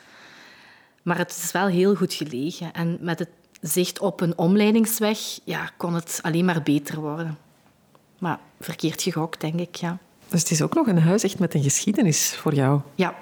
Maar 1.03 1.17
het 1.17 1.41
is 1.43 1.51
wel 1.51 1.67
heel 1.67 1.95
goed 1.95 2.13
gelegen. 2.13 2.73
En 2.73 2.97
met 3.01 3.19
het 3.19 3.29
zicht 3.61 3.99
op 3.99 4.21
een 4.21 4.37
omleidingsweg 4.37 5.19
ja, 5.43 5.71
kon 5.77 5.93
het 5.93 6.19
alleen 6.21 6.45
maar 6.45 6.63
beter 6.63 6.99
worden. 6.99 7.37
Maar 8.17 8.39
verkeerd 8.59 9.01
gegokt, 9.01 9.41
denk 9.41 9.59
ik, 9.59 9.75
ja. 9.75 9.97
Dus 10.27 10.39
het 10.39 10.51
is 10.51 10.61
ook 10.61 10.73
nog 10.73 10.87
een 10.87 10.99
huis 10.99 11.23
echt 11.23 11.39
met 11.39 11.53
een 11.53 11.63
geschiedenis 11.63 12.35
voor 12.35 12.53
jou. 12.53 12.81
Ja, 12.95 13.15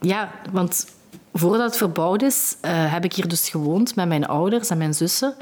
ja 0.00 0.32
want 0.50 0.86
voordat 1.32 1.66
het 1.66 1.76
verbouwd 1.76 2.22
is, 2.22 2.56
uh, 2.64 2.92
heb 2.92 3.04
ik 3.04 3.12
hier 3.12 3.28
dus 3.28 3.48
gewoond 3.48 3.96
met 3.96 4.08
mijn 4.08 4.26
ouders 4.26 4.68
en 4.68 4.78
mijn 4.78 4.94
zussen. 4.94 5.34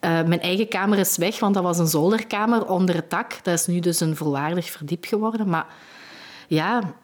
Uh, 0.00 0.22
mijn 0.22 0.40
eigen 0.40 0.68
kamer 0.68 0.98
is 0.98 1.16
weg, 1.16 1.38
want 1.40 1.54
dat 1.54 1.62
was 1.62 1.78
een 1.78 1.86
zolderkamer 1.86 2.66
onder 2.66 2.94
het 2.94 3.10
dak. 3.10 3.38
Dat 3.42 3.54
is 3.54 3.66
nu 3.66 3.80
dus 3.80 4.00
een 4.00 4.16
volwaardig 4.16 4.70
verdiep 4.70 5.04
geworden. 5.04 5.48
Maar 5.48 5.66
ja, 6.46 6.94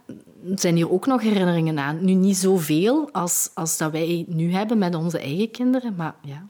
er 0.50 0.59
zijn 0.59 0.76
hier 0.76 0.90
ook 0.90 1.07
nog 1.07 1.22
herinneringen 1.22 1.78
aan. 1.78 2.05
Nu 2.05 2.12
niet 2.12 2.37
zoveel 2.37 3.09
als, 3.12 3.50
als 3.55 3.76
dat 3.76 3.92
wij 3.92 4.24
nu 4.28 4.52
hebben 4.52 4.78
met 4.78 4.94
onze 4.94 5.18
eigen 5.18 5.50
kinderen, 5.50 5.94
maar 5.96 6.14
ja. 6.22 6.46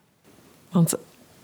Want 0.71 0.95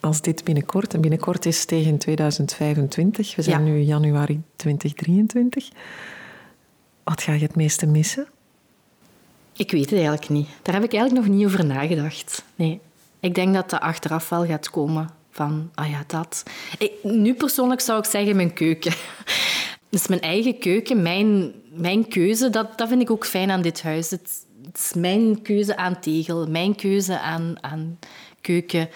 als 0.01 0.21
dit 0.21 0.45
binnenkort, 0.45 0.95
en 0.95 1.01
binnenkort 1.01 1.47
is 1.47 1.65
tegen 1.65 1.99
2025, 1.99 3.37
we 3.37 3.43
zijn 3.43 3.65
nu 3.65 3.79
januari 3.79 4.43
2023, 4.57 5.69
wat 7.03 7.23
ga 7.23 7.33
je 7.33 7.43
het 7.43 7.57
meeste 7.57 7.87
missen? 7.87 8.27
Ik 9.53 9.71
weet 9.71 9.91
het 9.91 9.93
eigenlijk 9.93 10.29
niet. 10.29 10.49
Daar 10.63 10.75
heb 10.75 10.85
ik 10.85 10.93
eigenlijk 10.93 11.27
nog 11.27 11.37
niet 11.37 11.47
over 11.47 11.65
nagedacht. 11.65 12.45
Nee. 12.55 12.81
Ik 13.21 13.35
denk 13.35 13.55
dat 13.55 13.71
dat 13.71 13.81
achteraf 13.81 14.29
wel 14.29 14.47
gaat 14.47 14.71
komen 14.71 15.11
van, 15.31 15.71
ah 15.75 15.91
ja, 15.91 16.05
dat. 16.07 16.43
Ik, 16.79 16.93
nu 17.03 17.35
persoonlijk 17.35 17.81
zou 17.81 17.99
ik 17.99 18.05
zeggen 18.05 18.37
mijn 18.37 18.53
keuken. 18.53 18.93
Dus 19.89 20.07
mijn 20.07 20.21
eigen 20.21 20.59
keuken, 20.59 21.03
mijn, 21.03 21.53
mijn 21.73 22.09
keuze, 22.09 22.51
dat, 22.51 22.79
dat 22.79 22.89
vind 22.89 23.03
ik 23.03 23.11
ook 23.11 23.27
fijn 23.27 23.51
aan 23.51 23.63
dit 23.63 23.83
huis. 23.83 24.11
Het, 24.11 24.47
is 24.75 24.93
mijn 24.95 25.43
keuze 25.43 25.77
aan 25.77 26.01
tegel, 26.01 26.47
mijn 26.47 26.75
keuze 26.75 27.21
aan, 27.21 27.55
aan 27.61 27.99
keuken. 28.41 28.89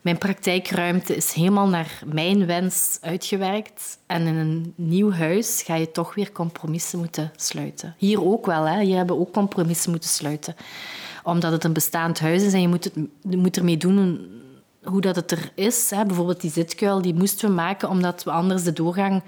Mijn 0.00 0.18
praktijkruimte 0.18 1.16
is 1.16 1.32
helemaal 1.32 1.68
naar 1.68 2.02
mijn 2.06 2.46
wens 2.46 2.98
uitgewerkt. 3.00 3.98
En 4.06 4.26
in 4.26 4.34
een 4.34 4.72
nieuw 4.76 5.12
huis 5.12 5.62
ga 5.62 5.74
je 5.74 5.90
toch 5.90 6.14
weer 6.14 6.32
compromissen 6.32 6.98
moeten 6.98 7.32
sluiten. 7.36 7.94
Hier 7.98 8.24
ook 8.24 8.46
wel, 8.46 8.64
hè. 8.64 8.82
Hier 8.82 8.96
hebben 8.96 9.18
ook 9.18 9.32
compromissen 9.32 9.90
moeten 9.90 10.10
sluiten. 10.10 10.56
Omdat 11.22 11.52
het 11.52 11.64
een 11.64 11.72
bestaand 11.72 12.20
huis 12.20 12.42
is 12.42 12.52
en 12.52 12.60
je 12.60 12.68
moet, 12.68 12.84
het, 12.84 12.94
moet 13.22 13.56
ermee 13.56 13.76
doen 13.76 14.28
hoe 14.82 15.00
dat 15.00 15.16
het 15.16 15.30
er 15.30 15.50
is. 15.54 15.90
Hè. 15.90 16.04
Bijvoorbeeld 16.04 16.40
die 16.40 16.50
zitkuil, 16.50 17.02
die 17.02 17.14
moesten 17.14 17.48
we 17.48 17.54
maken 17.54 17.88
omdat 17.88 18.24
we 18.24 18.30
anders 18.30 18.62
de 18.62 18.72
doorgang 18.72 19.22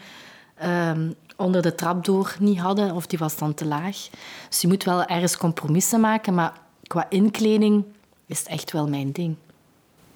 um, 0.64 1.14
onder 1.36 1.62
de 1.62 1.74
trap 1.74 2.04
door 2.04 2.36
niet 2.38 2.58
hadden. 2.58 2.94
Of 2.94 3.06
die 3.06 3.18
was 3.18 3.36
dan 3.36 3.54
te 3.54 3.66
laag. 3.66 3.96
Dus 4.48 4.60
je 4.60 4.68
moet 4.68 4.84
wel 4.84 5.04
ergens 5.04 5.36
compromissen 5.36 6.00
maken. 6.00 6.34
Maar 6.34 6.60
qua 6.82 7.06
inkleding 7.08 7.84
is 8.26 8.38
het 8.38 8.48
echt 8.48 8.72
wel 8.72 8.88
mijn 8.88 9.12
ding. 9.12 9.36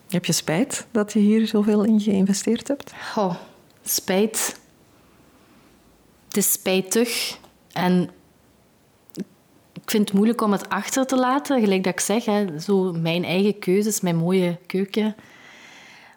Heb 0.08 0.24
je 0.24 0.32
spijt 0.32 0.86
dat 0.90 1.12
je 1.12 1.18
hier 1.18 1.46
zoveel 1.46 1.84
in 1.84 2.00
geïnvesteerd 2.00 2.68
hebt? 2.68 2.92
Oh, 3.16 3.34
spijt. 3.82 4.60
Het 6.26 6.36
is 6.36 6.52
spijtig. 6.52 7.38
En 7.72 8.10
ik 9.72 9.90
vind 9.90 10.08
het 10.08 10.12
moeilijk 10.12 10.40
om 10.40 10.52
het 10.52 10.68
achter 10.68 11.06
te 11.06 11.16
laten. 11.16 11.60
Gelijk 11.60 11.84
dat 11.84 11.92
ik 11.92 12.00
zeg, 12.00 12.24
hè, 12.24 12.58
zo 12.60 12.92
mijn 12.92 13.24
eigen 13.24 13.58
keuzes, 13.58 14.00
mijn 14.00 14.16
mooie 14.16 14.58
keuken. 14.66 15.16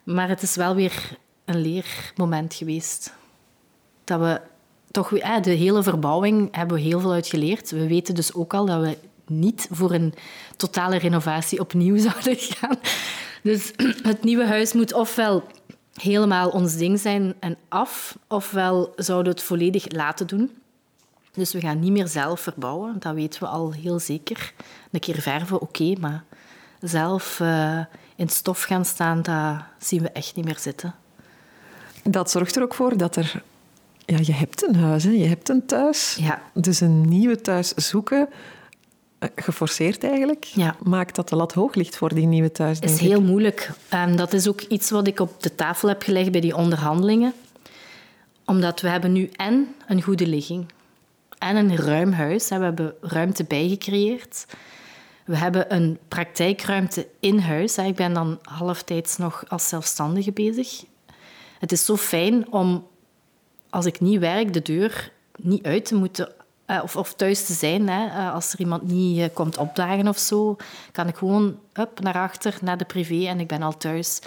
Maar 0.03 0.29
het 0.29 0.41
is 0.41 0.55
wel 0.55 0.75
weer 0.75 1.17
een 1.45 1.61
leermoment 1.61 2.53
geweest. 2.53 3.13
Dat 4.03 4.19
we 4.19 4.41
toch 4.91 5.09
de 5.41 5.51
hele 5.51 5.83
verbouwing 5.83 6.55
hebben 6.55 6.77
we 6.77 6.83
heel 6.83 6.99
veel 6.99 7.11
uit 7.11 7.27
geleerd. 7.27 7.71
We 7.71 7.87
weten 7.87 8.15
dus 8.15 8.33
ook 8.33 8.53
al 8.53 8.65
dat 8.65 8.81
we 8.81 8.97
niet 9.27 9.67
voor 9.71 9.91
een 9.91 10.13
totale 10.57 10.97
renovatie 10.97 11.59
opnieuw 11.59 11.97
zouden 12.09 12.37
gaan. 12.37 12.77
Dus 13.43 13.71
het 14.11 14.23
nieuwe 14.23 14.45
huis 14.45 14.73
moet 14.73 14.93
ofwel 14.93 15.43
helemaal 15.93 16.49
ons 16.49 16.75
ding 16.75 16.99
zijn 16.99 17.33
en 17.39 17.57
af, 17.69 18.17
ofwel 18.27 18.93
zouden 18.95 19.33
we 19.33 19.39
het 19.39 19.47
volledig 19.47 19.91
laten 19.91 20.27
doen. 20.27 20.51
Dus 21.31 21.53
we 21.53 21.59
gaan 21.59 21.79
niet 21.79 21.91
meer 21.91 22.07
zelf 22.07 22.39
verbouwen, 22.39 22.95
dat 22.99 23.13
weten 23.13 23.39
we 23.39 23.47
al 23.47 23.71
heel 23.71 23.99
zeker. 23.99 24.53
Een 24.91 24.99
keer 24.99 25.21
verven, 25.21 25.61
oké, 25.61 25.93
maar 25.99 26.23
zelf 26.81 27.39
uh, 27.39 27.79
in 28.15 28.29
stof 28.29 28.63
gaan 28.63 28.85
staan, 28.85 29.21
dat 29.21 29.55
zien 29.77 30.01
we 30.01 30.09
echt 30.09 30.35
niet 30.35 30.45
meer 30.45 30.59
zitten. 30.59 30.95
Dat 32.03 32.31
zorgt 32.31 32.55
er 32.55 32.63
ook 32.63 32.73
voor 32.73 32.97
dat 32.97 33.15
er... 33.15 33.43
Ja, 34.05 34.17
je 34.21 34.33
hebt 34.33 34.67
een 34.67 34.75
huis, 34.75 35.03
hè? 35.03 35.09
je 35.09 35.25
hebt 35.25 35.49
een 35.49 35.65
thuis. 35.65 36.17
Ja. 36.19 36.41
Dus 36.53 36.79
een 36.79 37.01
nieuwe 37.01 37.41
thuis 37.41 37.73
zoeken 37.73 38.29
eh, 39.19 39.29
geforceerd 39.35 40.03
eigenlijk, 40.03 40.43
ja. 40.43 40.75
maakt 40.83 41.15
dat 41.15 41.29
de 41.29 41.35
lat 41.35 41.53
hoog 41.53 41.75
ligt 41.75 41.97
voor 41.97 42.13
die 42.13 42.25
nieuwe 42.25 42.51
thuis. 42.51 42.79
Het 42.79 42.89
is 42.89 42.99
heel 42.99 43.21
moeilijk. 43.21 43.69
En 43.89 44.15
dat 44.15 44.33
is 44.33 44.47
ook 44.47 44.61
iets 44.61 44.89
wat 44.89 45.07
ik 45.07 45.19
op 45.19 45.43
de 45.43 45.55
tafel 45.55 45.87
heb 45.87 46.01
gelegd 46.01 46.31
bij 46.31 46.41
die 46.41 46.55
onderhandelingen. 46.55 47.33
Omdat 48.45 48.81
we 48.81 48.87
hebben 48.87 49.11
nu 49.11 49.29
en 49.35 49.75
een 49.87 50.01
goede 50.01 50.27
ligging 50.27 50.65
en 51.37 51.55
een 51.55 51.75
ruim 51.75 52.11
huis. 52.11 52.49
We 52.49 52.55
hebben 52.55 52.93
ruimte 53.01 53.43
bijgecreëerd. 53.43 54.45
We 55.25 55.37
hebben 55.37 55.73
een 55.73 55.97
praktijkruimte 56.07 57.07
in 57.19 57.37
huis. 57.37 57.77
Ik 57.77 57.95
ben 57.95 58.13
dan 58.13 58.39
halftijds 58.41 59.17
nog 59.17 59.43
als 59.47 59.67
zelfstandige 59.67 60.31
bezig. 60.31 60.83
Het 61.59 61.71
is 61.71 61.85
zo 61.85 61.97
fijn 61.97 62.51
om, 62.51 62.87
als 63.73 63.85
ik 63.85 63.99
niet 63.99 64.19
werk, 64.19 64.53
de 64.53 64.61
deur 64.61 65.11
niet 65.37 65.65
uit 65.65 65.85
te 65.85 65.95
moeten 65.95 66.31
eh, 66.65 66.79
of, 66.83 66.95
of, 66.95 67.13
thuis 67.13 67.45
te 67.45 67.53
zijn. 67.53 67.89
Hè. 67.89 68.07
Eh, 68.07 68.33
als 68.33 68.53
er 68.53 68.59
iemand 68.59 68.83
niet 68.83 69.17
uh, 69.17 69.25
komt 69.33 69.57
opdagen 69.57 70.07
of 70.07 70.17
zo, 70.17 70.55
kan 70.91 71.07
ik 71.07 71.15
gewoon 71.15 71.59
up, 71.73 71.99
naar 71.99 72.13
achter, 72.13 72.57
naar 72.61 72.77
de 72.77 72.85
privé 72.85 73.27
en 73.27 73.39
ik 73.39 73.47
ben 73.47 73.61
al 73.61 73.77
thuis. 73.77 74.21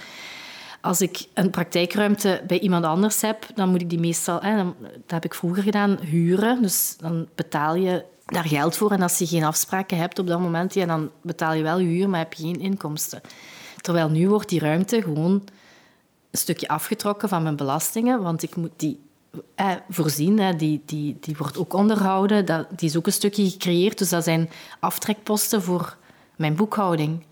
Als 0.80 1.00
ik 1.00 1.26
een 1.34 1.50
praktijkruimte 1.50 2.42
bij 2.46 2.58
iemand 2.58 2.84
anders 2.84 3.20
heb, 3.20 3.46
dan 3.54 3.68
moet 3.68 3.80
ik 3.80 3.90
die 3.90 4.00
meestal, 4.00 4.40
hè, 4.40 4.56
dat 4.80 5.10
heb 5.10 5.24
ik 5.24 5.34
vroeger 5.34 5.62
gedaan, 5.62 5.98
huren. 6.00 6.62
Dus 6.62 6.96
dan 6.98 7.28
betaal 7.34 7.74
je 7.74 8.04
daar 8.26 8.46
geld 8.46 8.76
voor. 8.76 8.90
En 8.90 9.02
als 9.02 9.18
je 9.18 9.26
geen 9.26 9.44
afspraken 9.44 9.98
hebt 9.98 10.18
op 10.18 10.26
dat 10.26 10.40
moment, 10.40 10.74
ja, 10.74 10.86
dan 10.86 11.10
betaal 11.22 11.52
je 11.52 11.62
wel 11.62 11.78
huur, 11.78 12.08
maar 12.08 12.18
heb 12.18 12.32
je 12.32 12.42
geen 12.42 12.60
inkomsten. 12.60 13.20
Terwijl 13.80 14.08
nu 14.08 14.28
wordt 14.28 14.48
die 14.48 14.60
ruimte 14.60 15.02
gewoon 15.02 15.32
een 16.30 16.38
stukje 16.38 16.68
afgetrokken 16.68 17.28
van 17.28 17.42
mijn 17.42 17.56
belastingen, 17.56 18.22
want 18.22 18.42
ik 18.42 18.56
moet 18.56 18.72
die 18.76 19.05
eh, 19.54 19.72
voorzien. 19.88 20.38
Hè, 20.38 20.56
die, 20.56 20.82
die, 20.86 21.16
die 21.20 21.36
wordt 21.38 21.58
ook 21.58 21.72
onderhouden. 21.72 22.46
Dat, 22.46 22.66
die 22.76 22.88
is 22.88 22.96
ook 22.96 23.06
een 23.06 23.12
stukje 23.12 23.50
gecreëerd. 23.50 23.98
Dus 23.98 24.08
dat 24.08 24.24
zijn 24.24 24.50
aftrekposten 24.80 25.62
voor 25.62 25.96
mijn 26.36 26.56
boekhouding. 26.56 27.24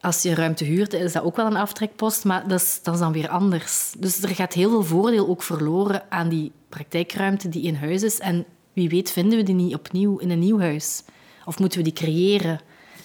Als 0.00 0.22
je 0.22 0.34
ruimte 0.34 0.64
huurt, 0.64 0.92
is 0.92 1.12
dat 1.12 1.22
ook 1.22 1.36
wel 1.36 1.46
een 1.46 1.56
aftrekpost, 1.56 2.24
maar 2.24 2.48
dat 2.48 2.60
is, 2.60 2.80
dat 2.82 2.94
is 2.94 3.00
dan 3.00 3.12
weer 3.12 3.28
anders. 3.28 3.92
Dus 3.98 4.22
er 4.22 4.34
gaat 4.34 4.52
heel 4.52 4.70
veel 4.70 4.84
voordeel 4.84 5.28
ook 5.28 5.42
verloren 5.42 6.02
aan 6.08 6.28
die 6.28 6.52
praktijkruimte 6.68 7.48
die 7.48 7.62
in 7.62 7.74
huis 7.74 8.02
is. 8.02 8.18
En 8.18 8.44
wie 8.72 8.88
weet 8.88 9.10
vinden 9.10 9.38
we 9.38 9.44
die 9.44 9.54
niet 9.54 9.74
opnieuw 9.74 10.18
in 10.18 10.30
een 10.30 10.38
nieuw 10.38 10.60
huis. 10.60 11.02
Of 11.44 11.58
moeten 11.58 11.78
we 11.78 11.84
die 11.84 11.92
creëren? 11.92 12.60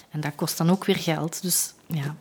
En 0.10 0.22
dat 0.22 0.36
kost 0.36 0.58
dan 0.58 0.70
ook 0.70 0.86
weer 0.86 0.98
geld. 0.98 1.42
Dus 1.42 1.74
ja. 1.88 2.16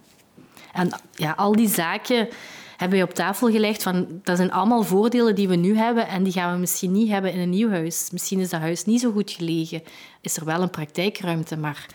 En 0.73 1.01
ja, 1.13 1.33
al 1.33 1.53
die 1.53 1.69
zaken 1.69 2.29
hebben 2.77 2.99
we 2.99 3.05
op 3.05 3.15
tafel 3.15 3.51
gelegd 3.51 3.83
van 3.83 4.07
dat 4.23 4.37
zijn 4.37 4.53
allemaal 4.53 4.83
voordelen 4.83 5.35
die 5.35 5.49
we 5.49 5.57
nu 5.57 5.77
hebben 5.77 6.09
en 6.09 6.23
die 6.23 6.33
gaan 6.33 6.53
we 6.53 6.59
misschien 6.59 6.93
niet 6.93 7.09
hebben 7.09 7.33
in 7.33 7.41
een 7.41 7.51
nieuw 7.51 7.71
huis. 7.71 8.09
Misschien 8.13 8.41
is 8.41 8.51
dat 8.51 8.61
huis 8.61 8.85
niet 8.85 9.01
zo 9.01 9.13
goed 9.13 9.31
gelegen, 9.31 9.83
is 10.21 10.37
er 10.37 10.45
wel 10.45 10.63
een 10.63 10.71
praktijkruimte, 10.71 11.57
maar 11.57 11.87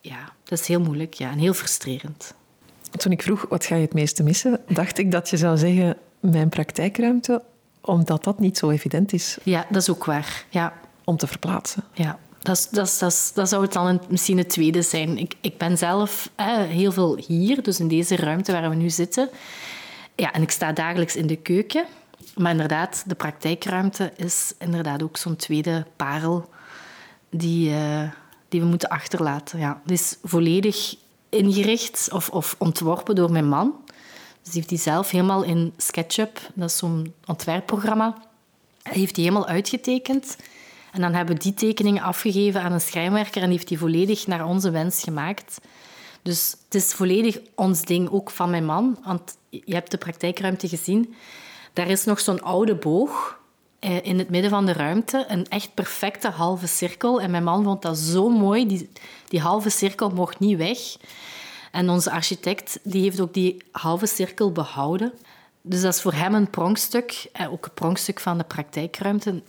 ja, 0.00 0.32
dat 0.44 0.60
is 0.60 0.66
heel 0.66 0.80
moeilijk 0.80 1.14
ja, 1.14 1.30
en 1.30 1.38
heel 1.38 1.54
frustrerend. 1.54 2.34
Toen 2.96 3.12
ik 3.12 3.22
vroeg 3.22 3.46
wat 3.48 3.64
ga 3.64 3.74
je 3.74 3.82
het 3.82 3.94
meeste 3.94 4.22
missen, 4.22 4.60
dacht 4.68 4.98
ik 4.98 5.10
dat 5.10 5.30
je 5.30 5.36
zou 5.36 5.56
zeggen 5.56 5.96
mijn 6.20 6.48
praktijkruimte, 6.48 7.42
omdat 7.80 8.24
dat 8.24 8.40
niet 8.40 8.58
zo 8.58 8.70
evident 8.70 9.12
is. 9.12 9.38
Ja, 9.42 9.66
dat 9.70 9.82
is 9.82 9.90
ook 9.90 10.04
waar. 10.04 10.44
Ja. 10.48 10.72
Om 11.04 11.16
te 11.16 11.26
verplaatsen. 11.26 11.84
Ja. 11.92 12.18
Dat, 12.38 12.68
dat, 12.70 12.96
dat, 13.00 13.32
dat 13.34 13.48
zou 13.48 13.62
het 13.62 13.72
dan 13.72 13.86
een, 13.86 14.00
misschien 14.08 14.38
het 14.38 14.48
tweede 14.48 14.82
zijn. 14.82 15.18
Ik, 15.18 15.34
ik 15.40 15.58
ben 15.58 15.78
zelf 15.78 16.30
heel 16.68 16.92
veel 16.92 17.16
hier, 17.26 17.62
dus 17.62 17.80
in 17.80 17.88
deze 17.88 18.16
ruimte 18.16 18.52
waar 18.52 18.70
we 18.70 18.76
nu 18.76 18.90
zitten. 18.90 19.28
Ja, 20.14 20.32
en 20.32 20.42
ik 20.42 20.50
sta 20.50 20.72
dagelijks 20.72 21.16
in 21.16 21.26
de 21.26 21.36
keuken. 21.36 21.84
Maar 22.36 22.50
inderdaad, 22.50 23.04
de 23.06 23.14
praktijkruimte 23.14 24.12
is 24.16 24.54
inderdaad 24.58 25.02
ook 25.02 25.16
zo'n 25.16 25.36
tweede 25.36 25.86
parel 25.96 26.50
die, 27.30 27.70
uh, 27.70 28.10
die 28.48 28.60
we 28.60 28.66
moeten 28.66 28.88
achterlaten. 28.88 29.58
Ja, 29.58 29.80
het 29.82 29.92
is 29.92 30.16
volledig 30.22 30.94
ingericht 31.28 32.08
of, 32.12 32.30
of 32.30 32.54
ontworpen 32.58 33.14
door 33.14 33.32
mijn 33.32 33.48
man. 33.48 33.74
Dus 34.42 34.52
die 34.52 34.52
heeft 34.52 34.68
die 34.68 34.78
zelf 34.78 35.10
helemaal 35.10 35.42
in 35.42 35.72
SketchUp, 35.76 36.40
dat 36.54 36.70
is 36.70 36.76
zo'n 36.76 37.14
ontwerpprogramma, 37.26 38.16
hij 38.82 38.98
heeft 38.98 39.14
die 39.14 39.24
helemaal 39.24 39.48
uitgetekend. 39.48 40.36
En 40.92 41.00
dan 41.00 41.14
hebben 41.14 41.36
we 41.36 41.42
die 41.42 41.54
tekeningen 41.54 42.02
afgegeven 42.02 42.62
aan 42.62 42.72
een 42.72 42.80
schrijnwerker 42.80 43.42
en 43.42 43.48
die 43.48 43.56
heeft 43.56 43.68
die 43.68 43.78
volledig 43.78 44.26
naar 44.26 44.46
onze 44.46 44.70
wens 44.70 45.02
gemaakt. 45.02 45.60
Dus 46.22 46.56
het 46.64 46.74
is 46.74 46.92
volledig 46.92 47.40
ons 47.54 47.82
ding, 47.82 48.10
ook 48.10 48.30
van 48.30 48.50
mijn 48.50 48.64
man. 48.64 48.98
Want 49.04 49.36
je 49.50 49.74
hebt 49.74 49.90
de 49.90 49.98
praktijkruimte 49.98 50.68
gezien. 50.68 51.14
Daar 51.72 51.88
is 51.88 52.04
nog 52.04 52.20
zo'n 52.20 52.42
oude 52.42 52.74
boog 52.74 53.40
eh, 53.78 54.04
in 54.04 54.18
het 54.18 54.30
midden 54.30 54.50
van 54.50 54.66
de 54.66 54.72
ruimte. 54.72 55.24
Een 55.28 55.48
echt 55.48 55.74
perfecte 55.74 56.28
halve 56.28 56.66
cirkel. 56.66 57.20
En 57.20 57.30
mijn 57.30 57.44
man 57.44 57.64
vond 57.64 57.82
dat 57.82 57.98
zo 57.98 58.28
mooi. 58.28 58.66
Die, 58.66 58.90
die 59.28 59.40
halve 59.40 59.70
cirkel 59.70 60.10
mocht 60.10 60.38
niet 60.38 60.56
weg. 60.56 60.78
En 61.70 61.88
onze 61.88 62.10
architect 62.10 62.78
die 62.82 63.02
heeft 63.02 63.20
ook 63.20 63.34
die 63.34 63.62
halve 63.72 64.06
cirkel 64.06 64.52
behouden. 64.52 65.12
Dus 65.62 65.80
dat 65.80 65.94
is 65.94 66.02
voor 66.02 66.12
hem 66.12 66.34
een 66.34 66.50
pronkstuk. 66.50 67.28
Eh, 67.32 67.52
ook 67.52 67.64
een 67.64 67.74
pronkstuk 67.74 68.20
van 68.20 68.38
de 68.38 68.44
praktijkruimte. 68.44 69.42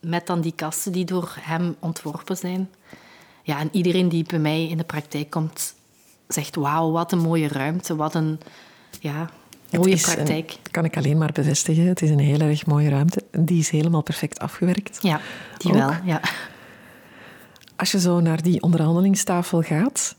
Met 0.00 0.26
dan 0.26 0.40
die 0.40 0.54
kasten 0.54 0.92
die 0.92 1.04
door 1.04 1.36
hem 1.40 1.76
ontworpen 1.78 2.36
zijn. 2.36 2.70
Ja, 3.42 3.58
en 3.58 3.68
iedereen 3.72 4.08
die 4.08 4.24
bij 4.24 4.38
mij 4.38 4.66
in 4.68 4.76
de 4.76 4.84
praktijk 4.84 5.30
komt, 5.30 5.74
zegt: 6.34 6.56
Wauw, 6.56 6.90
wat 6.90 7.12
een 7.12 7.18
mooie 7.18 7.48
ruimte. 7.48 7.96
Wat 7.96 8.14
een 8.14 8.40
ja, 9.00 9.30
mooie 9.70 9.96
praktijk. 9.96 10.48
dat 10.48 10.70
kan 10.70 10.84
ik 10.84 10.96
alleen 10.96 11.18
maar 11.18 11.32
bevestigen. 11.32 11.86
Het 11.86 12.02
is 12.02 12.10
een 12.10 12.18
heel 12.18 12.40
erg 12.40 12.66
mooie 12.66 12.88
ruimte. 12.88 13.24
Die 13.30 13.58
is 13.58 13.70
helemaal 13.70 14.02
perfect 14.02 14.38
afgewerkt. 14.38 14.98
Ja, 15.02 15.20
die 15.56 15.72
wel. 15.72 15.92
Ja. 16.04 16.20
Als 17.76 17.90
je 17.90 18.00
zo 18.00 18.20
naar 18.20 18.42
die 18.42 18.62
onderhandelingstafel 18.62 19.62
gaat, 19.62 20.14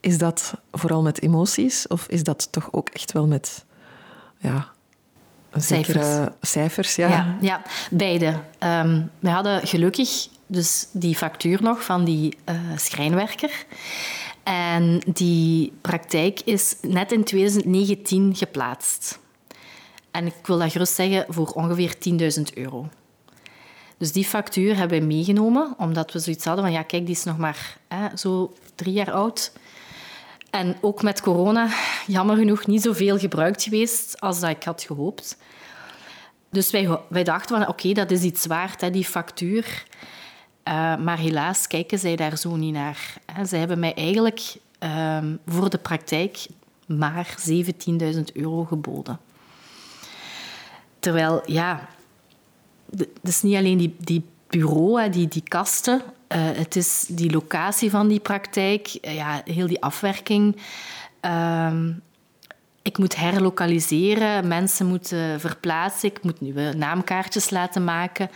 is 0.00 0.18
dat 0.18 0.54
vooral 0.72 1.02
met 1.02 1.22
emoties 1.22 1.86
of 1.86 2.06
is 2.06 2.22
dat 2.22 2.48
toch 2.52 2.68
ook 2.72 2.88
echt 2.88 3.12
wel 3.12 3.26
met 3.26 3.64
ja, 4.38 4.68
cijfers. 5.56 6.28
cijfers 6.40 6.94
ja. 6.94 7.08
Ja, 7.08 7.36
ja 7.40 7.62
beide. 7.90 8.34
Um, 8.58 9.10
we 9.18 9.30
hadden 9.30 9.66
gelukkig 9.66 10.28
dus 10.46 10.86
die 10.92 11.16
factuur 11.16 11.62
nog 11.62 11.84
van 11.84 12.04
die 12.04 12.36
uh, 12.48 12.56
schrijnwerker. 12.76 13.66
En 14.42 15.02
die 15.06 15.72
praktijk 15.80 16.40
is 16.40 16.76
net 16.80 17.12
in 17.12 17.24
2019 17.24 18.34
geplaatst. 18.34 19.18
En 20.10 20.26
ik 20.26 20.34
wil 20.42 20.58
dat 20.58 20.72
gerust 20.72 20.94
zeggen 20.94 21.24
voor 21.28 21.46
ongeveer 21.46 21.94
10.000 22.38 22.42
euro. 22.54 22.88
Dus 23.98 24.12
die 24.12 24.24
factuur 24.24 24.76
hebben 24.76 25.00
we 25.00 25.06
meegenomen, 25.06 25.74
omdat 25.78 26.12
we 26.12 26.18
zoiets 26.18 26.44
hadden 26.44 26.64
van 26.64 26.72
ja, 26.72 26.82
kijk, 26.82 27.06
die 27.06 27.14
is 27.14 27.24
nog 27.24 27.38
maar 27.38 27.76
hè, 27.88 28.16
zo 28.16 28.52
drie 28.74 28.92
jaar 28.92 29.12
oud. 29.12 29.52
En 30.50 30.76
ook 30.80 31.02
met 31.02 31.20
corona, 31.20 31.68
jammer 32.06 32.36
genoeg, 32.36 32.66
niet 32.66 32.82
zoveel 32.82 33.18
gebruikt 33.18 33.62
geweest 33.62 34.20
als 34.20 34.40
dat 34.40 34.50
ik 34.50 34.62
had 34.62 34.82
gehoopt. 34.82 35.36
Dus 36.50 36.70
wij, 36.70 36.98
wij 37.08 37.24
dachten 37.24 37.58
van 37.58 37.68
oké, 37.68 37.92
dat 37.92 38.10
is 38.10 38.22
iets 38.22 38.46
waard, 38.46 38.80
hè, 38.80 38.90
die 38.90 39.04
factuur. 39.04 39.84
Uh, 40.68 40.96
maar 40.96 41.18
helaas 41.18 41.66
kijken 41.66 41.98
zij 41.98 42.16
daar 42.16 42.38
zo 42.38 42.56
niet 42.56 42.72
naar. 42.72 43.14
Zij 43.42 43.58
hebben 43.58 43.78
mij 43.78 43.94
eigenlijk 43.94 44.56
um, 44.80 45.38
voor 45.46 45.70
de 45.70 45.78
praktijk 45.78 46.46
maar 46.86 47.34
17.000 47.50 48.20
euro 48.32 48.64
geboden. 48.64 49.18
Terwijl, 50.98 51.42
ja, 51.46 51.88
het 52.96 53.08
is 53.22 53.42
niet 53.42 53.56
alleen 53.56 53.78
die, 53.78 53.96
die 53.98 54.24
bureau, 54.46 55.10
die, 55.10 55.28
die 55.28 55.42
kasten. 55.48 56.02
Uh, 56.28 56.38
het 56.38 56.76
is 56.76 57.06
die 57.08 57.30
locatie 57.30 57.90
van 57.90 58.08
die 58.08 58.20
praktijk, 58.20 58.98
uh, 59.02 59.14
ja, 59.14 59.42
heel 59.44 59.66
die 59.66 59.82
afwerking. 59.82 60.56
Uh, 61.24 61.74
ik 62.82 62.98
moet 62.98 63.16
herlokaliseren, 63.16 64.48
mensen 64.48 64.86
moeten 64.86 65.40
verplaatsen, 65.40 66.08
ik 66.08 66.22
moet 66.22 66.40
nieuwe 66.40 66.72
naamkaartjes 66.76 67.50
laten 67.50 67.84
maken. 67.84 68.30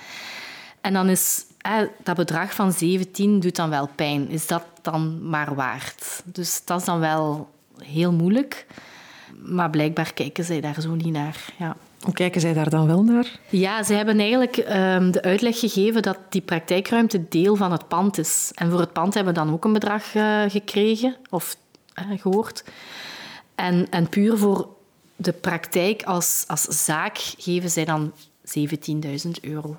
En 0.80 0.92
dan 0.92 1.08
is 1.08 1.44
dat 2.02 2.16
bedrag 2.16 2.54
van 2.54 2.72
17 2.72 3.40
doet 3.40 3.56
dan 3.56 3.70
wel 3.70 3.88
pijn. 3.94 4.28
Is 4.28 4.46
dat 4.46 4.64
dan 4.82 5.28
maar 5.28 5.54
waard? 5.54 6.22
Dus 6.24 6.62
dat 6.64 6.80
is 6.80 6.86
dan 6.86 7.00
wel 7.00 7.50
heel 7.78 8.12
moeilijk. 8.12 8.66
Maar 9.42 9.70
blijkbaar 9.70 10.12
kijken 10.12 10.44
zij 10.44 10.60
daar 10.60 10.80
zo 10.80 10.94
niet 10.94 11.12
naar. 11.12 11.52
Ja. 11.58 11.76
Hoe 12.00 12.14
kijken 12.14 12.40
zij 12.40 12.52
daar 12.52 12.70
dan 12.70 12.86
wel 12.86 13.02
naar? 13.02 13.38
Ja, 13.48 13.82
ze 13.82 13.94
hebben 13.94 14.18
eigenlijk 14.18 14.56
um, 14.56 15.10
de 15.10 15.22
uitleg 15.22 15.58
gegeven 15.58 16.02
dat 16.02 16.18
die 16.28 16.40
praktijkruimte 16.40 17.28
deel 17.28 17.56
van 17.56 17.72
het 17.72 17.88
pand 17.88 18.18
is. 18.18 18.50
En 18.54 18.70
voor 18.70 18.80
het 18.80 18.92
pand 18.92 19.14
hebben 19.14 19.34
we 19.34 19.40
dan 19.40 19.52
ook 19.52 19.64
een 19.64 19.72
bedrag 19.72 20.14
uh, 20.14 20.42
gekregen 20.48 21.16
of 21.30 21.56
uh, 21.98 22.20
gehoord. 22.20 22.64
En, 23.54 23.86
en 23.90 24.08
puur 24.08 24.38
voor 24.38 24.68
de 25.16 25.32
praktijk 25.32 26.02
als, 26.02 26.44
als 26.46 26.62
zaak 26.62 27.16
geven 27.18 27.70
zij 27.70 27.84
dan 27.84 28.12
17.000 28.58 29.30
euro. 29.40 29.76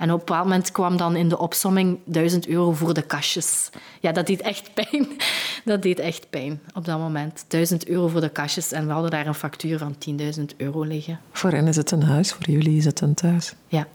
En 0.00 0.12
op 0.12 0.18
een 0.18 0.24
bepaald 0.24 0.44
moment 0.44 0.72
kwam 0.72 0.96
dan 0.96 1.16
in 1.16 1.28
de 1.28 1.38
opsomming 1.38 1.98
1000 2.04 2.46
euro 2.46 2.72
voor 2.72 2.94
de 2.94 3.02
kastjes. 3.02 3.70
Ja, 4.00 4.12
dat 4.12 4.26
deed 4.26 4.40
echt 4.40 4.74
pijn. 4.74 5.08
Dat 5.64 5.82
deed 5.82 5.98
echt 5.98 6.30
pijn 6.30 6.60
op 6.74 6.84
dat 6.84 6.98
moment. 6.98 7.44
1000 7.48 7.88
euro 7.88 8.08
voor 8.08 8.20
de 8.20 8.28
kastjes 8.28 8.72
en 8.72 8.86
we 8.86 8.92
hadden 8.92 9.10
daar 9.10 9.26
een 9.26 9.34
factuur 9.34 9.78
van 9.78 9.96
10.000 10.38 10.44
euro 10.56 10.82
liggen. 10.82 11.20
Voor 11.32 11.50
hen 11.50 11.66
is 11.66 11.76
het 11.76 11.90
een 11.90 12.02
huis, 12.02 12.32
voor 12.32 12.50
jullie 12.50 12.76
is 12.76 12.84
het 12.84 13.00
een 13.00 13.14
thuis. 13.14 13.54
Ja, 13.68 13.86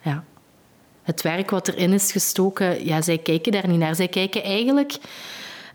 ja. 0.00 0.24
Het 1.02 1.22
werk 1.22 1.50
wat 1.50 1.68
erin 1.68 1.92
is 1.92 2.12
gestoken, 2.12 2.84
ja, 2.84 3.02
zij 3.02 3.18
kijken 3.18 3.52
daar 3.52 3.68
niet 3.68 3.78
naar. 3.78 3.94
Zij 3.94 4.08
kijken 4.08 4.42
eigenlijk 4.42 4.98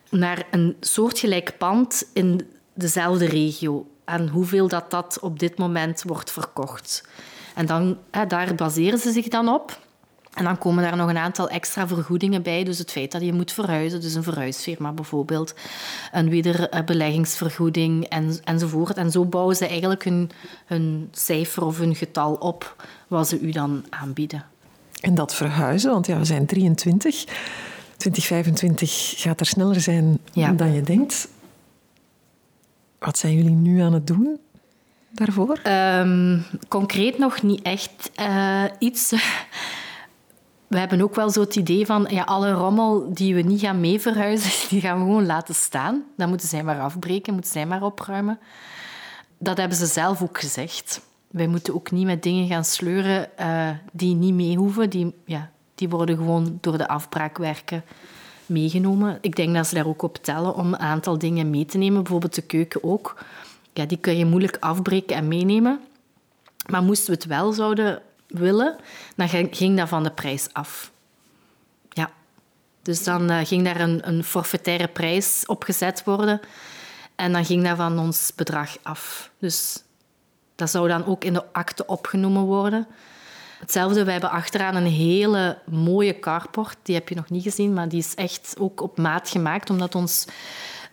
naar 0.10 0.46
een 0.52 0.76
soortgelijk 0.80 1.58
pand 1.58 2.04
in 2.14 2.48
dezelfde 2.74 3.26
regio 3.26 3.88
en 4.06 4.28
hoeveel 4.28 4.68
dat, 4.68 4.92
dat 4.92 5.20
op 5.22 5.40
dit 5.40 5.58
moment 5.58 6.04
wordt 6.04 6.32
verkocht. 6.32 7.04
En 7.54 7.66
dan, 7.66 7.98
hè, 8.12 8.28
daar 8.28 8.56
baseren 8.56 9.00
ze 9.00 9.12
zich 9.12 9.28
dan 9.28 9.48
op. 9.50 9.82
En 10.34 10.44
dan 10.44 10.58
komen 10.58 10.84
daar 10.84 10.96
nog 10.96 11.10
een 11.10 11.18
aantal 11.18 11.50
extra 11.50 11.88
vergoedingen 11.88 12.42
bij. 12.42 12.63
Dus 12.63 12.78
het 12.78 12.92
feit 12.92 13.12
dat 13.12 13.22
je 13.22 13.34
moet 13.34 13.52
verhuizen, 13.52 14.02
dus 14.02 14.13
een 14.13 14.24
verhuisfirma 14.24 14.92
bijvoorbeeld, 14.92 15.54
een 16.12 16.30
wederbeleggingsvergoeding 16.30 18.06
en, 18.06 18.38
enzovoort. 18.44 18.98
En 18.98 19.12
zo 19.12 19.26
bouwen 19.26 19.56
ze 19.56 19.68
eigenlijk 19.68 20.04
hun, 20.04 20.32
hun 20.66 21.08
cijfer 21.12 21.66
of 21.66 21.78
hun 21.78 21.96
getal 21.96 22.34
op 22.34 22.86
wat 23.08 23.28
ze 23.28 23.39
u 23.39 23.52
dan 23.52 23.86
aanbieden. 23.89 24.46
En 25.02 25.16
dat 25.16 25.36
verhuizen, 25.36 25.92
want 25.92 26.08
ja, 26.08 26.18
we 26.18 26.26
zijn 26.26 26.46
23. 26.46 27.26
2025 27.98 29.13
gaat 29.18 29.39
er 29.39 29.46
sneller 29.46 29.82
zijn 29.82 30.20
Ja. 30.32 30.52
dan 30.52 30.74
je 30.74 30.82
denkt. 30.82 31.28
Wat 33.00 33.18
zijn 33.18 33.34
jullie 33.34 33.56
nu 33.56 33.80
aan 33.80 33.94
het 33.94 34.08
doen 34.08 34.39
daarvoor? 35.13 35.60
Ehm, 35.63 36.39
concreet 36.67 37.17
nog 37.17 37.41
niet 37.41 37.62
echt 37.62 38.12
eh, 38.15 38.63
iets. 38.80 39.12
We 40.67 40.80
hebben 40.80 41.02
ook 41.02 41.15
wel 41.15 41.30
zo 41.30 41.39
het 41.41 41.56
idee 41.56 41.86
van 41.86 42.08
ja, 42.10 42.23
alle 42.23 42.52
rommel 42.52 43.13
die 43.13 43.36
we 43.36 43.41
niet 43.41 43.60
gaan 43.60 43.80
mee 43.80 43.99
verhuizen, 43.99 44.52
die 44.69 44.82
gaan 44.82 44.97
we 44.99 45.06
gewoon 45.06 45.26
laten 45.26 45.56
staan. 45.56 46.04
Dan 46.17 46.30
moeten 46.30 46.47
zij 46.47 46.63
maar 46.63 46.80
afbreken, 46.80 47.34
moeten 47.34 47.52
zij 47.52 47.65
maar 47.65 47.84
opruimen. 47.84 48.39
Dat 49.38 49.58
hebben 49.58 49.78
ze 49.78 49.86
zelf 49.86 50.21
ook 50.21 50.39
gezegd. 50.39 51.02
Wij 51.28 51.47
moeten 51.47 51.73
ook 51.73 51.91
niet 51.91 52.06
met 52.06 52.23
dingen 52.23 52.47
gaan 52.47 52.65
sleuren 52.65 53.38
eh, 53.38 53.69
die 53.91 54.15
niet 54.15 54.34
mee 54.34 54.56
hoeven. 54.56 54.89
Die, 54.89 55.15
ja, 55.26 55.52
die 55.76 55.89
worden 55.89 56.17
gewoon 56.17 56.58
door 56.62 56.78
de 56.78 56.88
afbraakwerken 56.88 57.84
meegenomen. 58.45 59.17
Ik 59.21 59.36
denk 59.36 59.56
dat 59.56 59.67
ze 59.67 59.76
daar 59.76 59.88
ook 59.88 60.02
op 60.02 60.17
tellen 60.17 60.56
om 60.56 60.67
een 60.67 60.80
aantal 60.80 61.17
dingen 61.17 61.49
mee 61.49 61.65
te 61.65 61.78
nemen. 61.78 62.04
Bijvoorbeeld 62.04 62.36
de 62.36 62.41
keuken 62.41 62.84
ook. 62.84 63.23
Ja, 63.74 63.86
die 63.86 63.98
kun 63.98 64.18
je 64.18 64.26
moeilijk 64.26 64.58
afbreken 64.60 65.16
en 65.16 65.28
meenemen. 65.28 65.80
Maar 66.70 66.84
moesten 66.84 67.08
we 67.08 67.14
het 67.14 67.26
wel 67.26 67.52
zouden 67.52 68.02
willen, 68.28 68.76
dan 69.16 69.30
ging 69.52 69.78
dat 69.78 69.90
van 69.90 70.04
de 70.04 70.12
prijs 70.12 70.48
af. 70.54 70.92
Ja. 71.90 72.10
Dus 72.82 73.04
dan 73.04 73.30
eh, 73.30 73.46
ging 73.46 73.64
daar 73.64 73.80
een, 73.80 74.08
een 74.08 74.24
forfaitaire 74.24 74.88
prijs 74.88 75.44
op 75.46 75.64
gezet 75.64 76.04
worden. 76.04 76.40
En 77.16 77.32
dan 77.32 77.46
ging 77.46 77.64
dat 77.64 77.78
van 77.78 78.00
ons 78.00 78.32
bedrag 78.36 78.78
af. 78.82 79.32
Dus 79.40 79.84
dat 80.56 80.70
zou 80.70 80.88
dan 80.88 81.06
ook 81.06 81.24
in 81.24 81.34
de 81.34 81.52
akte 81.52 81.86
opgenomen 81.86 82.44
worden. 82.44 82.88
Hetzelfde, 83.60 84.04
wij 84.04 84.12
hebben 84.12 84.32
achteraan 84.32 84.76
een 84.76 84.92
hele 84.92 85.58
mooie 85.66 86.20
carport. 86.20 86.78
Die 86.82 86.96
heb 86.96 87.10
je 87.10 87.16
nog 87.16 87.30
niet 87.30 87.44
gezien, 87.44 87.74
maar 87.74 87.90
die 87.90 88.00
is 88.00 88.16
echt 88.16 88.56
ook 88.60 88.82
op 88.82 88.98
maat 88.98 89.30
gemaakt, 89.30 89.70
omdat 89.70 89.96
ons 89.96 90.26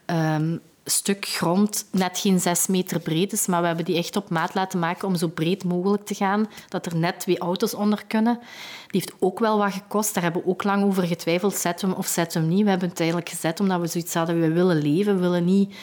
ehm, 0.04 0.56
stuk 0.90 1.26
grond 1.26 1.84
net 1.92 2.18
geen 2.18 2.40
zes 2.40 2.66
meter 2.66 3.00
breed 3.00 3.32
is. 3.32 3.46
Maar 3.46 3.60
we 3.60 3.66
hebben 3.66 3.84
die 3.84 3.96
echt 3.96 4.16
op 4.16 4.30
maat 4.30 4.54
laten 4.54 4.78
maken 4.78 5.08
om 5.08 5.16
zo 5.16 5.28
breed 5.28 5.64
mogelijk 5.64 6.04
te 6.06 6.14
gaan, 6.14 6.48
dat 6.68 6.86
er 6.86 6.96
net 6.96 7.20
twee 7.20 7.38
auto's 7.38 7.74
onder 7.74 8.04
kunnen. 8.06 8.38
Die 8.86 9.00
heeft 9.00 9.12
ook 9.18 9.38
wel 9.38 9.58
wat 9.58 9.72
gekost. 9.72 10.14
Daar 10.14 10.22
hebben 10.22 10.42
we 10.42 10.48
ook 10.48 10.64
lang 10.64 10.84
over 10.84 11.02
getwijfeld, 11.02 11.54
zetten 11.54 11.86
we 11.86 11.92
hem 11.92 12.02
of 12.02 12.08
zetten 12.08 12.40
we 12.40 12.46
hem 12.46 12.54
niet. 12.56 12.64
We 12.64 12.70
hebben 12.70 12.88
het 12.88 13.00
eigenlijk 13.00 13.28
gezet 13.30 13.60
omdat 13.60 13.80
we 13.80 13.86
zoiets 13.86 14.14
hadden, 14.14 14.40
we 14.40 14.52
willen 14.52 14.82
leven, 14.82 15.14
we 15.14 15.20
willen 15.20 15.44
niet... 15.44 15.74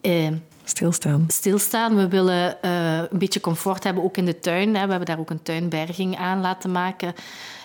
eh, 0.00 0.28
Stilstaan. 0.66 1.24
stilstaan. 1.28 1.96
We 1.96 2.08
willen 2.08 2.62
eh, 2.62 2.96
een 2.96 3.18
beetje 3.18 3.40
comfort 3.40 3.84
hebben, 3.84 4.02
ook 4.02 4.16
in 4.16 4.24
de 4.24 4.38
tuin. 4.38 4.74
Hè. 4.74 4.84
We 4.84 4.90
hebben 4.90 5.06
daar 5.06 5.18
ook 5.18 5.30
een 5.30 5.42
tuinberging 5.42 6.16
aan 6.16 6.40
laten 6.40 6.72
maken. 6.72 7.14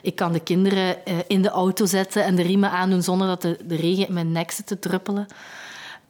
Ik 0.02 0.16
kan 0.16 0.32
de 0.32 0.40
kinderen 0.40 1.06
eh, 1.06 1.16
in 1.28 1.42
de 1.42 1.50
auto 1.50 1.86
zetten 1.86 2.24
en 2.24 2.36
de 2.36 2.42
riemen 2.42 2.72
aandoen 2.72 3.04
zonder 3.04 3.28
dat 3.28 3.42
de, 3.42 3.58
de 3.66 3.76
regen 3.76 4.08
in 4.08 4.14
mijn 4.14 4.32
nek 4.32 4.52
zit 4.52 4.68
te 4.68 4.80
druppelen. 4.80 5.28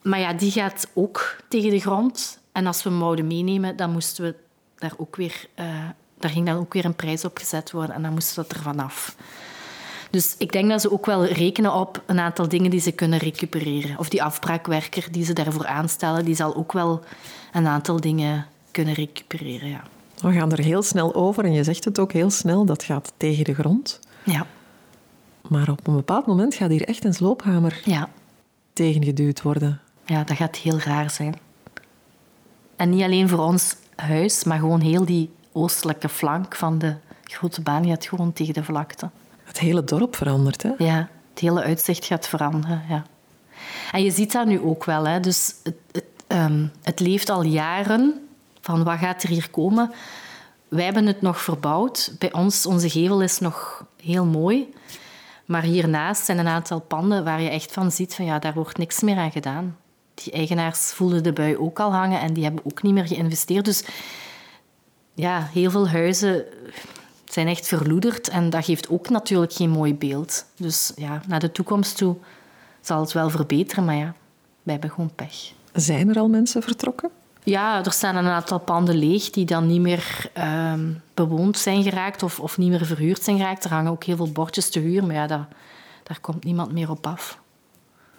Maar 0.02 0.20
ja, 0.20 0.34
die 0.34 0.52
gaat 0.52 0.88
ook 0.94 1.36
tegen 1.48 1.70
de 1.70 1.80
grond. 1.80 2.40
En 2.52 2.68
als 2.68 2.84
we 2.84 2.90
hem 2.90 3.00
wouden 3.00 3.28
meenemen, 3.28 3.76
dan 3.76 3.92
moesten 3.92 4.24
we 4.24 4.36
daar 4.78 4.94
ook 4.98 5.16
weer... 5.16 5.46
eh, 5.56 5.66
daar 6.20 6.32
ging 6.32 6.46
dan 6.46 6.58
ook 6.58 6.74
weer 6.74 6.86
een 6.86 6.96
prijs 6.96 7.26
op 7.26 7.38
gezet 7.38 7.72
worden 7.72 7.96
en 7.96 8.02
dan 8.02 8.14
moesten 8.14 8.36
we 8.36 8.48
dat 8.48 8.58
er 8.58 8.64
vanaf. 8.64 9.16
Dus 10.10 10.36
ik 10.38 10.52
denk 10.52 10.70
dat 10.70 10.82
ze 10.82 10.92
ook 10.92 11.06
wel 11.06 11.26
rekenen 11.26 11.74
op 11.74 12.04
een 12.06 12.20
aantal 12.20 12.48
dingen 12.48 12.72
die 12.72 12.80
ze 12.80 12.92
kunnen 12.92 13.20
recupereren. 13.20 13.98
Of 14.00 14.10
die 14.10 14.24
afbraakwerker 14.24 15.12
die 15.12 15.26
ze 15.26 15.34
daarvoor 15.34 15.66
aanstellen, 15.68 16.26
die 16.26 16.36
zal 16.36 16.56
ook 16.56 16.72
wel 16.72 17.04
een 17.54 17.68
aantal 17.68 18.02
dingen 18.02 18.46
kunnen 18.72 18.94
recupereren. 18.94 19.70
Ja. 19.70 19.84
We 20.22 20.32
gaan 20.32 20.52
er 20.52 20.60
heel 20.64 20.82
snel 20.84 21.16
over 21.16 21.44
en 21.46 21.54
je 21.54 21.64
zegt 21.64 21.86
het 21.86 22.00
ook 22.00 22.12
heel 22.12 22.30
snel, 22.30 22.66
dat 22.66 22.84
gaat 22.84 23.14
tegen 23.18 23.44
de 23.44 23.54
grond. 23.54 24.00
Ja. 24.24 24.46
Maar 25.48 25.70
op 25.70 25.88
een 25.88 25.96
bepaald 25.96 26.26
moment 26.26 26.56
gaat 26.56 26.70
hier 26.70 26.88
echt 26.88 27.06
een 27.06 27.14
sloophamer 27.14 27.82
Ja. 27.86 28.10
tegengeduwd 28.74 29.42
worden. 29.42 29.82
Ja, 30.10 30.24
dat 30.24 30.38
gaat 30.38 30.56
heel 30.56 30.80
raar 30.80 31.10
zijn. 31.10 31.40
En 32.76 32.90
niet 32.90 33.04
alleen 33.04 33.30
voor 33.30 33.40
ons 33.40 33.76
huis, 33.96 34.44
maar 34.44 34.60
gewoon 34.60 34.82
heel 34.82 35.06
die 35.06 35.32
oostelijke 35.52 36.10
flank 36.10 36.56
van 36.56 36.80
de 36.80 36.96
grote 37.24 37.62
baan 37.62 37.88
gaat 37.88 38.06
gewoon 38.06 38.34
tegen 38.34 38.54
de 38.54 38.64
vlakte. 38.64 39.10
Het 39.44 39.60
hele 39.60 39.84
dorp 39.84 40.16
verandert, 40.16 40.64
hè? 40.64 40.72
Ja, 40.78 41.10
het 41.30 41.40
hele 41.40 41.64
uitzicht 41.64 42.06
gaat 42.06 42.28
veranderen. 42.28 42.84
Ja. 42.90 43.04
En 43.92 44.04
je 44.04 44.12
ziet 44.12 44.32
dat 44.32 44.46
nu 44.46 44.60
ook 44.60 44.86
wel. 44.86 45.08
Hè. 45.08 45.20
Dus 45.20 45.56
het, 45.64 45.76
het, 45.92 46.06
ehm, 46.28 46.68
het 46.82 47.00
leeft 47.00 47.30
al 47.30 47.44
jaren 47.44 48.28
van 48.62 48.84
wat 48.84 48.98
gaat 48.98 49.24
er 49.24 49.30
hier 49.30 49.50
komen. 49.50 49.92
Wij 50.68 50.84
hebben 50.84 51.06
het 51.06 51.22
nog 51.22 51.42
verbouwd. 51.42 52.16
Bij 52.20 52.34
ons, 52.34 52.66
onze 52.66 52.90
gevel 52.90 53.22
is 53.22 53.40
nog 53.40 53.86
heel 54.02 54.26
mooi. 54.26 54.74
Maar 55.46 55.64
hiernaast 55.64 56.26
zijn 56.26 56.38
een 56.38 56.48
aantal 56.48 56.80
panden 56.80 57.24
waar 57.24 57.42
je 57.42 57.50
echt 57.50 57.72
van 57.72 57.92
ziet 57.92 58.16
van 58.16 58.26
ja, 58.26 58.40
daar 58.40 58.54
wordt 58.54 58.78
niks 58.78 59.02
meer 59.02 59.18
aan 59.18 59.32
gedaan. 59.32 59.78
Die 60.24 60.34
eigenaars 60.34 60.80
voelden 60.80 61.24
de 61.24 61.34
bui 61.34 61.58
ook 61.58 61.80
al 61.80 61.94
hangen 61.94 62.20
en 62.20 62.34
die 62.34 62.44
hebben 62.44 62.66
ook 62.66 62.82
niet 62.82 62.94
meer 62.94 63.08
geïnvesteerd. 63.08 63.66
Dus 63.66 63.84
ja, 65.14 65.48
heel 65.52 65.72
veel 65.72 65.90
huizen 65.90 66.46
zijn 67.26 67.48
echt 67.48 67.68
verloederd 67.68 68.30
en 68.30 68.50
dat 68.50 68.66
geeft 68.66 68.90
ook 68.90 69.10
natuurlijk 69.10 69.54
geen 69.54 69.70
mooi 69.70 69.96
beeld. 69.96 70.46
Dus 70.58 70.92
ja, 70.96 71.22
naar 71.28 71.40
de 71.40 71.52
toekomst 71.52 71.98
toe 71.98 72.16
zal 72.82 73.00
het 73.02 73.12
wel 73.12 73.30
verbeteren, 73.30 73.86
maar 73.86 73.96
ja, 73.96 74.14
wij 74.64 74.74
hebben 74.74 74.90
gewoon 74.90 75.16
pech. 75.16 75.52
Zijn 75.74 76.10
er 76.10 76.20
al 76.20 76.28
mensen 76.28 76.64
vertrokken? 76.64 77.10
Ja, 77.44 77.86
er 77.86 77.92
staan 77.92 78.16
een 78.16 78.26
aantal 78.26 78.60
panden 78.60 78.96
leeg 78.96 79.30
die 79.30 79.46
dan 79.46 79.68
niet 79.68 79.82
meer 79.82 80.30
ehm, 80.34 80.94
bewoond 81.14 81.58
zijn 81.58 81.84
geraakt 81.84 82.24
of, 82.24 82.40
of 82.40 82.58
niet 82.58 82.70
meer 82.70 82.86
verhuurd 82.86 83.24
zijn 83.24 83.38
geraakt. 83.38 83.64
Er 83.64 83.74
hangen 83.74 83.92
ook 83.92 84.04
heel 84.04 84.16
veel 84.16 84.32
bordjes 84.32 84.70
te 84.70 84.80
huur, 84.80 85.06
maar 85.06 85.16
ja, 85.16 85.28
dat, 85.28 85.42
daar 86.04 86.20
komt 86.22 86.44
niemand 86.44 86.72
meer 86.72 86.90
op 86.90 87.08
af. 87.08 87.40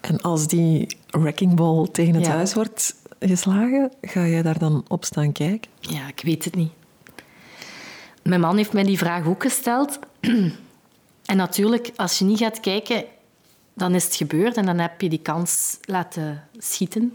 En 0.00 0.20
als 0.20 0.46
die 0.46 0.96
wrecking 1.10 1.54
ball 1.54 1.88
tegen 1.92 2.14
het 2.14 2.26
Ja. 2.26 2.30
huis 2.32 2.54
wordt 2.54 2.94
geslagen, 3.18 3.92
ga 4.02 4.26
jij 4.26 4.42
daar 4.42 4.58
dan 4.58 4.84
op 4.88 5.04
staan 5.04 5.32
kijken? 5.32 5.70
Ja, 5.80 6.08
ik 6.08 6.20
weet 6.24 6.44
het 6.44 6.54
niet. 6.54 6.72
Mijn 8.22 8.40
man 8.40 8.56
heeft 8.56 8.72
mij 8.72 8.82
die 8.82 8.98
vraag 8.98 9.26
ook 9.26 9.42
gesteld. 9.42 9.98
En 11.24 11.36
natuurlijk, 11.36 11.90
als 11.96 12.18
je 12.18 12.24
niet 12.24 12.38
gaat 12.38 12.60
kijken, 12.60 13.04
dan 13.74 13.94
is 13.94 14.04
het 14.04 14.14
gebeurd 14.14 14.56
en 14.56 14.66
dan 14.66 14.78
heb 14.78 15.00
je 15.00 15.08
die 15.08 15.18
kans 15.22 15.78
laten 15.84 16.44
schieten. 16.58 17.14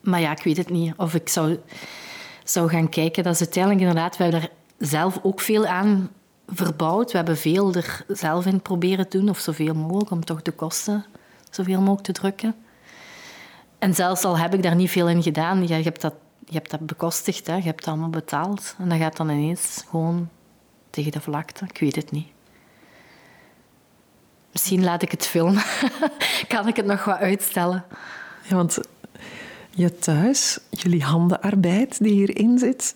Maar 0.00 0.20
ja, 0.20 0.30
ik 0.30 0.42
weet 0.42 0.56
het 0.56 0.70
niet. 0.70 0.94
Of 0.96 1.14
ik 1.14 1.28
zou, 1.28 1.58
zou 2.44 2.68
gaan 2.68 2.88
kijken. 2.88 3.22
Dat 3.22 3.32
is 3.34 3.40
uiteindelijk 3.40 3.82
inderdaad... 3.82 4.16
We 4.16 4.22
hebben 4.22 4.40
daar 4.40 4.50
zelf 4.88 5.18
ook 5.22 5.40
veel 5.40 5.66
aan 5.66 6.10
verbouwd. 6.46 7.10
We 7.10 7.16
hebben 7.16 7.36
veel 7.36 7.74
er 7.74 8.04
zelf 8.08 8.46
in 8.46 8.60
proberen 8.60 9.08
te 9.08 9.18
doen, 9.18 9.28
of 9.28 9.38
zoveel 9.38 9.74
mogelijk, 9.74 10.10
om 10.10 10.24
toch 10.24 10.42
de 10.42 10.52
kosten 10.52 11.04
zoveel 11.50 11.78
mogelijk 11.78 12.02
te 12.02 12.12
drukken. 12.12 12.54
En 13.78 13.94
zelfs 13.94 14.24
al 14.24 14.38
heb 14.38 14.54
ik 14.54 14.62
daar 14.62 14.74
niet 14.74 14.90
veel 14.90 15.08
in 15.08 15.22
gedaan, 15.22 15.66
ja, 15.68 15.76
je, 15.76 15.82
hebt 15.82 16.00
dat, 16.00 16.14
je 16.44 16.54
hebt 16.54 16.70
dat 16.70 16.86
bekostigd, 16.86 17.46
hè, 17.46 17.54
je 17.54 17.62
hebt 17.62 17.78
het 17.78 17.88
allemaal 17.88 18.08
betaald. 18.08 18.74
En 18.78 18.88
dat 18.88 18.98
gaat 18.98 19.16
dan 19.16 19.30
ineens 19.30 19.84
gewoon 19.88 20.28
tegen 20.90 21.12
de 21.12 21.20
vlakte. 21.20 21.64
Ik 21.64 21.78
weet 21.78 21.96
het 21.96 22.10
niet. 22.10 22.28
Misschien 24.52 24.84
laat 24.84 25.02
ik 25.02 25.10
het 25.10 25.26
filmen. 25.26 25.62
kan 26.48 26.68
ik 26.68 26.76
het 26.76 26.86
nog 26.86 27.04
wat 27.04 27.18
uitstellen? 27.18 27.84
Ja, 28.48 28.56
want 28.56 28.78
je 29.70 29.98
thuis, 29.98 30.58
jullie 30.70 31.02
handenarbeid 31.02 31.98
die 31.98 32.12
hierin 32.12 32.58
zit, 32.58 32.94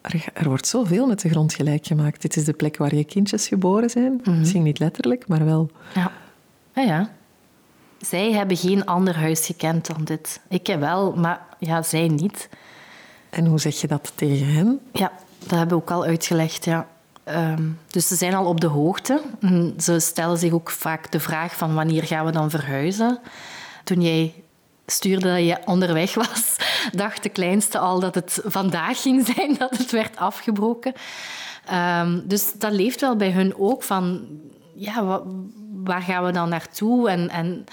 er, 0.00 0.24
er 0.34 0.48
wordt 0.48 0.66
zoveel 0.66 1.06
met 1.06 1.20
de 1.20 1.28
grond 1.28 1.54
gelijk 1.54 1.86
gemaakt. 1.86 2.22
Dit 2.22 2.36
is 2.36 2.44
de 2.44 2.52
plek 2.52 2.76
waar 2.76 2.94
je 2.94 3.04
kindjes 3.04 3.48
geboren 3.48 3.90
zijn. 3.90 4.20
Misschien 4.24 4.62
niet 4.62 4.78
letterlijk, 4.78 5.28
maar 5.28 5.44
wel. 5.44 5.70
Ja. 5.94 6.12
ja, 6.74 6.82
ja. 6.82 7.10
Zij 8.00 8.32
hebben 8.32 8.56
geen 8.56 8.84
ander 8.86 9.16
huis 9.16 9.46
gekend 9.46 9.86
dan 9.86 10.04
dit. 10.04 10.40
Ik 10.48 10.66
heb 10.66 10.80
wel, 10.80 11.12
maar 11.12 11.40
ja, 11.58 11.82
zij 11.82 12.08
niet. 12.08 12.48
En 13.30 13.46
hoe 13.46 13.60
zeg 13.60 13.80
je 13.80 13.86
dat 13.86 14.12
tegen 14.14 14.46
hen? 14.54 14.80
Ja, 14.92 15.12
dat 15.38 15.50
hebben 15.58 15.76
we 15.76 15.82
ook 15.82 15.90
al 15.90 16.04
uitgelegd, 16.04 16.64
ja. 16.64 16.86
Ehm, 17.24 17.62
dus 17.90 18.08
ze 18.08 18.14
zijn 18.14 18.34
al 18.34 18.46
op 18.46 18.60
de 18.60 18.66
hoogte. 18.66 19.22
En 19.40 19.74
Ze 19.78 19.98
stellen 20.00 20.38
zich 20.38 20.52
ook 20.52 20.70
vaak 20.70 21.10
de 21.12 21.20
vraag 21.20 21.56
van 21.56 21.74
wanneer 21.74 22.02
gaan 22.04 22.24
we 22.24 22.32
dan 22.32 22.50
verhuizen. 22.50 23.18
Toen 23.84 24.00
jij 24.02 24.34
stuurde 24.86 25.28
dat 25.34 25.44
je 25.46 25.58
onderweg 25.64 26.14
was, 26.14 26.56
dacht 26.92 27.22
de 27.22 27.28
kleinste 27.28 27.78
al 27.78 28.00
dat 28.00 28.14
het 28.14 28.40
vandaag 28.44 29.02
ging 29.02 29.26
zijn 29.34 29.54
dat 29.58 29.76
het 29.78 29.90
werd 29.90 30.16
afgebroken. 30.16 30.92
Ehm, 31.66 32.20
dus 32.24 32.52
dat 32.58 32.72
leeft 32.72 33.00
wel 33.00 33.16
bij 33.16 33.30
hun 33.30 33.54
ook 33.56 33.82
van, 33.82 34.26
ja, 34.74 35.04
wa- 35.04 35.22
waar 35.84 36.02
gaan 36.02 36.24
we 36.24 36.32
dan 36.32 36.48
naartoe? 36.48 37.10
En, 37.10 37.28
en 37.28 37.64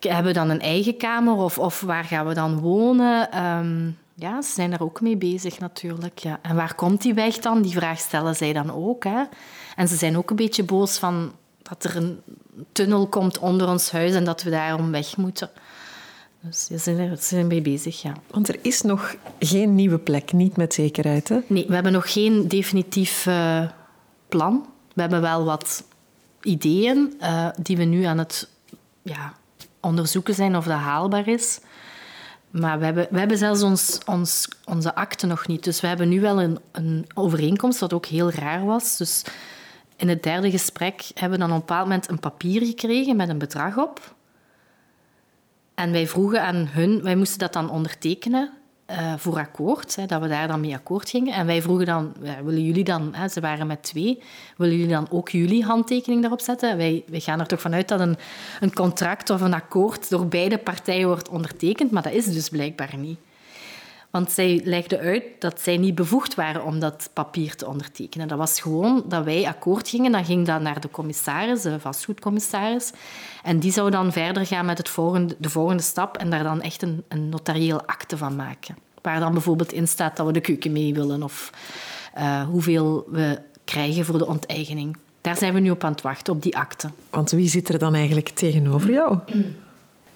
hebben 0.00 0.32
we 0.32 0.38
dan 0.38 0.50
een 0.50 0.60
eigen 0.60 0.96
kamer 0.96 1.34
of, 1.34 1.58
of 1.58 1.80
waar 1.80 2.04
gaan 2.04 2.26
we 2.26 2.34
dan 2.34 2.58
wonen? 2.58 3.30
Ehm, 3.30 3.90
ja, 4.14 4.42
ze 4.42 4.52
zijn 4.52 4.72
er 4.72 4.82
ook 4.82 5.00
mee 5.00 5.16
bezig 5.16 5.58
natuurlijk. 5.58 6.18
Ja. 6.18 6.38
En 6.42 6.56
waar 6.56 6.74
komt 6.74 7.02
die 7.02 7.14
weg 7.14 7.38
dan? 7.38 7.62
Die 7.62 7.72
vraag 7.72 7.98
stellen 7.98 8.36
zij 8.36 8.52
dan 8.52 8.72
ook. 8.72 9.04
Hè? 9.04 9.22
En 9.76 9.88
ze 9.88 9.96
zijn 9.96 10.16
ook 10.16 10.30
een 10.30 10.36
beetje 10.36 10.64
boos 10.64 10.98
van 10.98 11.32
dat 11.62 11.84
er 11.84 11.96
een 11.96 12.20
tunnel 12.72 13.06
komt 13.06 13.38
onder 13.38 13.68
ons 13.68 13.90
huis 13.90 14.14
en 14.14 14.24
dat 14.24 14.42
we 14.42 14.50
daarom 14.50 14.90
weg 14.90 15.16
moeten. 15.16 15.50
Dus 16.40 16.64
ze 16.64 16.78
zijn 16.78 16.98
er 16.98 17.16
ze 17.16 17.24
zijn 17.24 17.46
mee 17.46 17.62
bezig, 17.62 18.02
ja. 18.02 18.12
Want 18.30 18.48
er 18.48 18.58
is 18.62 18.82
nog 18.82 19.16
geen 19.38 19.74
nieuwe 19.74 19.98
plek, 19.98 20.32
niet 20.32 20.56
met 20.56 20.74
zekerheid. 20.74 21.28
Hè? 21.28 21.38
Nee, 21.46 21.64
we 21.68 21.74
hebben 21.74 21.92
nog 21.92 22.12
geen 22.12 22.48
definitief 22.48 23.26
eh, 23.26 23.62
plan. 24.28 24.66
We 24.94 25.00
hebben 25.00 25.20
wel 25.20 25.44
wat 25.44 25.84
ideeën 26.42 27.14
uh, 27.20 27.48
die 27.62 27.76
we 27.76 27.84
nu 27.84 28.02
aan 28.02 28.18
het 28.18 28.48
ja, 29.02 29.34
onderzoeken 29.80 30.34
zijn 30.34 30.56
of 30.56 30.64
dat 30.64 30.78
haalbaar 30.78 31.28
is. 31.28 31.60
Maar 32.50 32.78
we 32.78 32.84
hebben, 32.84 33.06
we 33.10 33.18
hebben 33.18 33.38
zelfs 33.38 33.62
ons, 33.62 33.98
ons, 34.06 34.48
onze 34.64 34.94
akte 34.94 35.26
nog 35.26 35.46
niet. 35.46 35.64
Dus 35.64 35.80
we 35.80 35.86
hebben 35.86 36.08
nu 36.08 36.20
wel 36.20 36.42
een, 36.42 36.58
een 36.72 37.06
overeenkomst, 37.14 37.80
wat 37.80 37.92
ook 37.92 38.06
heel 38.06 38.30
raar 38.30 38.64
was. 38.64 38.96
Dus 38.96 39.24
in 39.96 40.08
het 40.08 40.22
derde 40.22 40.50
gesprek 40.50 41.10
hebben 41.14 41.38
we 41.38 41.44
dan 41.44 41.54
op 41.54 41.60
een 41.60 41.66
bepaald 41.66 41.88
moment 41.88 42.08
een 42.08 42.20
papier 42.20 42.66
gekregen 42.66 43.16
met 43.16 43.28
een 43.28 43.38
bedrag 43.38 43.76
op. 43.76 44.14
En 45.74 45.92
wij 45.92 46.06
vroegen 46.06 46.42
aan 46.42 46.68
hun, 46.70 47.02
wij 47.02 47.16
moesten 47.16 47.38
dat 47.38 47.52
dan 47.52 47.70
ondertekenen 47.70 48.50
uh, 48.90 49.12
voor 49.16 49.38
akkoord, 49.38 49.96
hè, 49.96 50.06
dat 50.06 50.20
we 50.20 50.28
daar 50.28 50.48
dan 50.48 50.60
mee 50.60 50.74
akkoord 50.74 51.10
gingen. 51.10 51.34
En 51.34 51.46
wij 51.46 51.62
vroegen 51.62 51.86
dan, 51.86 52.12
willen 52.44 52.64
jullie 52.64 52.84
dan, 52.84 53.14
hè, 53.14 53.28
ze 53.28 53.40
waren 53.40 53.66
met 53.66 53.82
twee, 53.82 54.22
willen 54.56 54.76
jullie 54.76 54.92
dan 54.92 55.06
ook 55.10 55.28
jullie 55.28 55.64
handtekening 55.64 56.20
daarop 56.20 56.40
zetten? 56.40 56.76
Wij, 56.76 57.04
wij 57.06 57.20
gaan 57.20 57.40
er 57.40 57.46
toch 57.46 57.60
vanuit 57.60 57.88
dat 57.88 58.00
een, 58.00 58.16
een 58.60 58.72
contract 58.72 59.30
of 59.30 59.40
een 59.40 59.54
akkoord 59.54 60.10
door 60.10 60.26
beide 60.26 60.58
partijen 60.58 61.06
wordt 61.06 61.28
ondertekend, 61.28 61.90
maar 61.90 62.02
dat 62.02 62.12
is 62.12 62.24
dus 62.24 62.48
blijkbaar 62.48 62.96
niet. 62.96 63.18
Want 64.10 64.30
zij 64.30 64.60
legde 64.64 64.98
uit 64.98 65.22
dat 65.38 65.60
zij 65.60 65.76
niet 65.76 65.94
bevoegd 65.94 66.34
waren 66.34 66.64
om 66.64 66.78
dat 66.80 67.10
papier 67.12 67.56
te 67.56 67.66
ondertekenen. 67.66 68.28
Dat 68.28 68.38
was 68.38 68.60
gewoon 68.60 69.04
dat 69.08 69.24
wij 69.24 69.46
akkoord 69.46 69.88
gingen. 69.88 70.12
Dan 70.12 70.24
ging 70.24 70.46
dat 70.46 70.60
naar 70.60 70.80
de 70.80 70.90
commissaris, 70.90 71.62
de 71.62 71.80
vastgoedcommissaris. 71.80 72.90
En 73.42 73.58
die 73.58 73.72
zou 73.72 73.90
dan 73.90 74.12
verder 74.12 74.46
gaan 74.46 74.66
met 74.66 74.78
het 74.78 74.88
volgende, 74.88 75.36
de 75.38 75.50
volgende 75.50 75.82
stap 75.82 76.16
en 76.16 76.30
daar 76.30 76.42
dan 76.42 76.62
echt 76.62 76.82
een, 76.82 77.04
een 77.08 77.28
notarieel 77.28 77.82
akte 77.82 78.16
van 78.16 78.36
maken. 78.36 78.76
Waar 79.02 79.20
dan 79.20 79.32
bijvoorbeeld 79.32 79.72
in 79.72 79.88
staat 79.88 80.16
dat 80.16 80.26
we 80.26 80.32
de 80.32 80.40
keuken 80.40 80.72
mee 80.72 80.94
willen 80.94 81.22
of 81.22 81.50
uh, 82.18 82.42
hoeveel 82.42 83.06
we 83.10 83.40
krijgen 83.64 84.04
voor 84.04 84.18
de 84.18 84.26
onteigening. 84.26 84.96
Daar 85.20 85.36
zijn 85.36 85.54
we 85.54 85.60
nu 85.60 85.70
op 85.70 85.84
aan 85.84 85.92
het 85.92 86.02
wachten, 86.02 86.32
op 86.32 86.42
die 86.42 86.56
akte. 86.56 86.90
Want 87.10 87.30
wie 87.30 87.48
zit 87.48 87.68
er 87.68 87.78
dan 87.78 87.94
eigenlijk 87.94 88.28
tegenover 88.28 88.90
jou? 88.90 89.18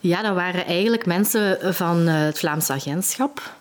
Ja, 0.01 0.23
dat 0.23 0.35
waren 0.35 0.67
eigenlijk 0.67 1.07
mensen 1.07 1.75
van 1.75 2.09
eh, 2.09 2.21
het 2.21 2.39
Vlaamse 2.39 2.73
agentschap. 2.73 3.55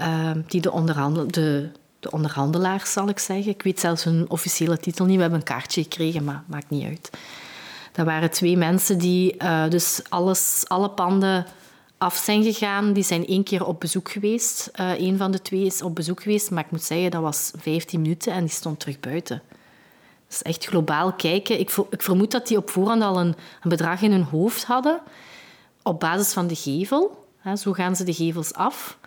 Ehm, 0.00 0.40
die 0.46 0.60
de, 0.60 0.72
onderhandel, 0.72 1.26
de, 1.26 1.68
de 2.00 2.10
onderhandelaars, 2.10 2.92
zal 2.92 3.08
ik 3.08 3.18
zeggen. 3.18 3.52
Ik 3.52 3.62
weet 3.62 3.80
zelfs 3.80 4.04
hun 4.04 4.30
officiële 4.30 4.78
titel 4.78 5.04
niet. 5.04 5.14
We 5.14 5.20
hebben 5.20 5.38
een 5.38 5.44
kaartje 5.44 5.82
gekregen, 5.82 6.24
maar 6.24 6.42
maakt 6.46 6.70
niet 6.70 6.84
uit. 6.84 7.10
Dat 7.92 8.06
waren 8.06 8.30
twee 8.30 8.56
mensen 8.56 8.98
die 8.98 9.34
uh, 9.38 9.68
dus 9.68 10.00
alles, 10.08 10.64
alle 10.68 10.90
panden 10.90 11.46
af 11.98 12.16
zijn 12.16 12.42
gegaan. 12.42 12.92
Die 12.92 13.02
zijn 13.02 13.26
één 13.26 13.42
keer 13.42 13.66
op 13.66 13.80
bezoek 13.80 14.10
geweest. 14.10 14.70
Uh, 14.80 15.00
een 15.00 15.16
van 15.16 15.30
de 15.30 15.42
twee 15.42 15.64
is 15.64 15.82
op 15.82 15.94
bezoek 15.94 16.22
geweest, 16.22 16.50
maar 16.50 16.64
ik 16.64 16.70
moet 16.70 16.82
zeggen, 16.82 17.10
dat 17.10 17.22
was 17.22 17.50
15 17.56 18.00
minuten 18.00 18.32
en 18.32 18.40
die 18.40 18.50
stond 18.50 18.80
terug 18.80 19.00
buiten. 19.00 19.42
Is 20.30 20.42
echt 20.42 20.64
globaal 20.64 21.12
kijken. 21.12 21.58
Ik, 21.58 21.70
ik 21.90 22.02
vermoed 22.02 22.30
dat 22.30 22.46
die 22.46 22.56
op 22.56 22.70
voorhand 22.70 23.02
al 23.02 23.20
een, 23.20 23.34
een, 23.62 23.70
bedrag 23.70 24.02
in 24.02 24.12
hun 24.12 24.22
hoofd 24.22 24.64
hadden 24.64 25.00
op 25.82 26.00
basis 26.00 26.32
van 26.32 26.46
de 26.46 26.54
gevel. 26.54 27.26
zo 27.56 27.72
gaan 27.72 27.96
ze 27.96 28.04
de 28.04 28.14
gevels 28.14 28.54
af. 28.54 28.98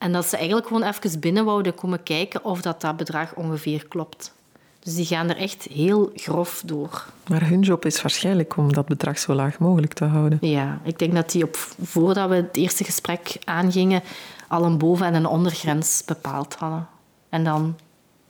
En 0.00 0.12
dat 0.12 0.26
ze 0.26 0.36
eigenlijk 0.36 0.66
gewoon 0.66 0.82
even 0.82 1.20
binnen 1.20 1.44
wouden 1.44 1.74
komen 1.74 2.02
kijken 2.02 2.44
of 2.44 2.62
dat, 2.62 2.80
dat 2.80 2.96
bedrag 2.96 3.34
ongeveer 3.34 3.88
klopt. 3.88 4.34
Dus 4.78 4.94
die 4.94 5.04
gaan 5.04 5.28
er 5.28 5.36
echt 5.36 5.62
heel 5.72 6.10
grof 6.14 6.62
door. 6.64 7.06
Maar 7.28 7.48
hun 7.48 7.60
job 7.60 7.84
is 7.84 8.02
waarschijnlijk 8.02 8.56
om 8.56 8.72
dat 8.72 8.86
bedrag 8.86 9.18
zo 9.18 9.34
laag 9.34 9.58
mogelijk 9.58 9.92
te 9.92 10.04
houden. 10.04 10.38
Ja, 10.40 10.80
ik 10.82 10.98
denk 10.98 11.14
dat 11.14 11.30
die 11.30 11.44
op, 11.44 11.56
voordat 11.82 12.28
we 12.28 12.34
het 12.34 12.56
eerste 12.56 12.84
gesprek 12.84 13.36
aangingen 13.44 14.02
al 14.48 14.64
een 14.64 14.78
boven- 14.78 15.06
en 15.06 15.14
een 15.14 15.26
ondergrens 15.26 16.02
bepaald 16.06 16.54
hadden. 16.54 16.86
En 17.28 17.44
dan 17.44 17.76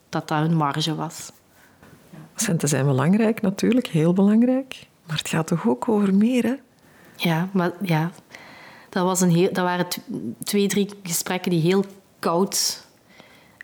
dat 0.09 0.28
dat 0.28 0.38
hun 0.38 0.56
marge 0.56 0.94
was. 0.94 1.33
Centen 2.35 2.68
zijn 2.68 2.87
belangrijk, 2.87 3.40
natuurlijk, 3.40 3.87
heel 3.87 4.12
belangrijk. 4.12 4.87
Maar 5.06 5.16
het 5.16 5.28
gaat 5.28 5.46
toch 5.46 5.68
ook 5.68 5.88
over 5.88 6.14
meer, 6.14 6.44
hè? 6.44 6.54
Ja, 7.16 7.48
maar 7.52 7.72
ja, 7.83 8.11
dat, 8.90 9.05
was 9.05 9.20
een 9.20 9.31
heel, 9.31 9.53
dat 9.53 9.64
waren 9.64 9.87
twee, 10.44 10.68
drie 10.68 10.88
gesprekken 11.03 11.50
die 11.50 11.61
heel 11.61 11.85
koud 12.18 12.87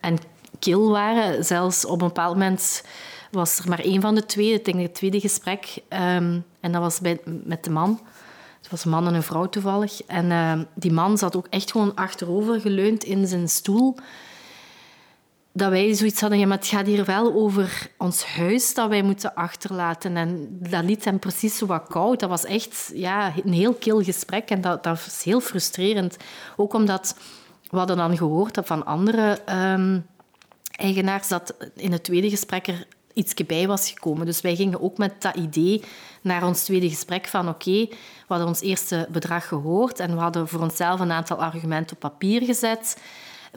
en 0.01 0.19
kil 0.59 0.91
waren. 0.91 1.45
Zelfs 1.45 1.85
op 1.85 2.01
een 2.01 2.07
bepaald 2.07 2.35
moment 2.35 2.85
was 3.31 3.59
er 3.59 3.69
maar 3.69 3.81
één 3.81 4.01
van 4.01 4.15
de 4.15 4.27
twee, 4.27 4.53
ik 4.53 4.65
denk 4.65 4.81
het 4.81 4.95
tweede 4.95 5.21
gesprek. 5.21 5.75
Um, 5.89 6.45
en 6.61 6.73
dat 6.73 6.81
was 6.81 7.01
bij, 7.01 7.21
met 7.25 7.65
de 7.65 7.71
man. 7.71 8.01
Het 8.62 8.71
was 8.71 8.85
een 8.85 8.91
man 8.91 9.07
en 9.07 9.15
een 9.15 9.23
vrouw 9.23 9.49
toevallig. 9.49 10.03
En 10.03 10.31
uh, 10.31 10.61
die 10.75 10.93
man 10.93 11.19
zat 11.19 11.37
ook 11.37 11.47
echt 11.51 11.71
gewoon 11.71 11.95
achterover 11.95 12.61
geleund 12.61 13.05
in 13.05 13.27
zijn 13.27 13.49
stoel 13.49 13.97
dat 15.57 15.71
wij 15.71 15.95
zoiets 15.95 16.21
hadden, 16.21 16.38
ja, 16.38 16.47
maar 16.47 16.57
het 16.57 16.66
gaat 16.66 16.87
hier 16.87 17.05
wel 17.05 17.35
over 17.35 17.90
ons 17.99 18.25
huis 18.25 18.75
dat 18.75 18.88
wij 18.88 19.03
moeten 19.03 19.35
achterlaten. 19.35 20.16
En 20.16 20.49
dat 20.51 20.85
liet 20.85 21.05
hem 21.05 21.19
precies 21.19 21.59
zo 21.59 21.66
wat 21.66 21.87
koud. 21.88 22.21
Dat 22.21 22.29
was 22.29 22.45
echt 22.45 22.90
ja, 22.95 23.33
een 23.45 23.53
heel 23.53 23.75
kil 23.75 24.03
gesprek 24.03 24.51
en 24.51 24.61
dat, 24.61 24.85
dat 24.85 25.05
was 25.05 25.25
heel 25.25 25.40
frustrerend. 25.40 26.16
Ook 26.57 26.75
omdat 26.75 27.16
we 27.71 27.77
hadden 27.77 27.97
dan 27.97 28.16
gehoord 28.16 28.59
van 28.62 28.87
andere 28.87 29.38
um, 29.51 30.07
eigenaars 30.71 31.29
dat 31.29 31.55
in 31.77 31.92
het 31.92 32.05
tweede 32.05 32.31
gesprek 32.31 32.66
er 32.66 32.87
iets 33.12 33.35
bij 33.35 33.66
was 33.66 33.90
gekomen. 33.90 34.27
Dus 34.27 34.40
wij 34.40 34.57
gingen 34.57 34.83
ook 34.83 34.99
met 34.99 35.23
dat 35.23 35.37
idee 35.37 35.83
naar 36.21 36.47
ons 36.47 36.64
tweede 36.64 36.88
gesprek 36.88 37.27
van 37.27 37.49
oké, 37.49 37.87
we 37.87 37.95
hadden 38.27 38.49
ons 38.49 38.61
eerste 38.61 39.09
bedrag 39.11 39.49
gehoord 39.49 40.01
en 40.01 40.14
we 40.14 40.21
hadden 40.21 40.49
voor 40.49 40.61
onszelf 40.61 41.01
een 41.01 41.12
aantal 41.12 41.37
argumenten 41.37 41.97
op 41.97 42.01
papier 42.01 42.42
gezet 42.42 42.97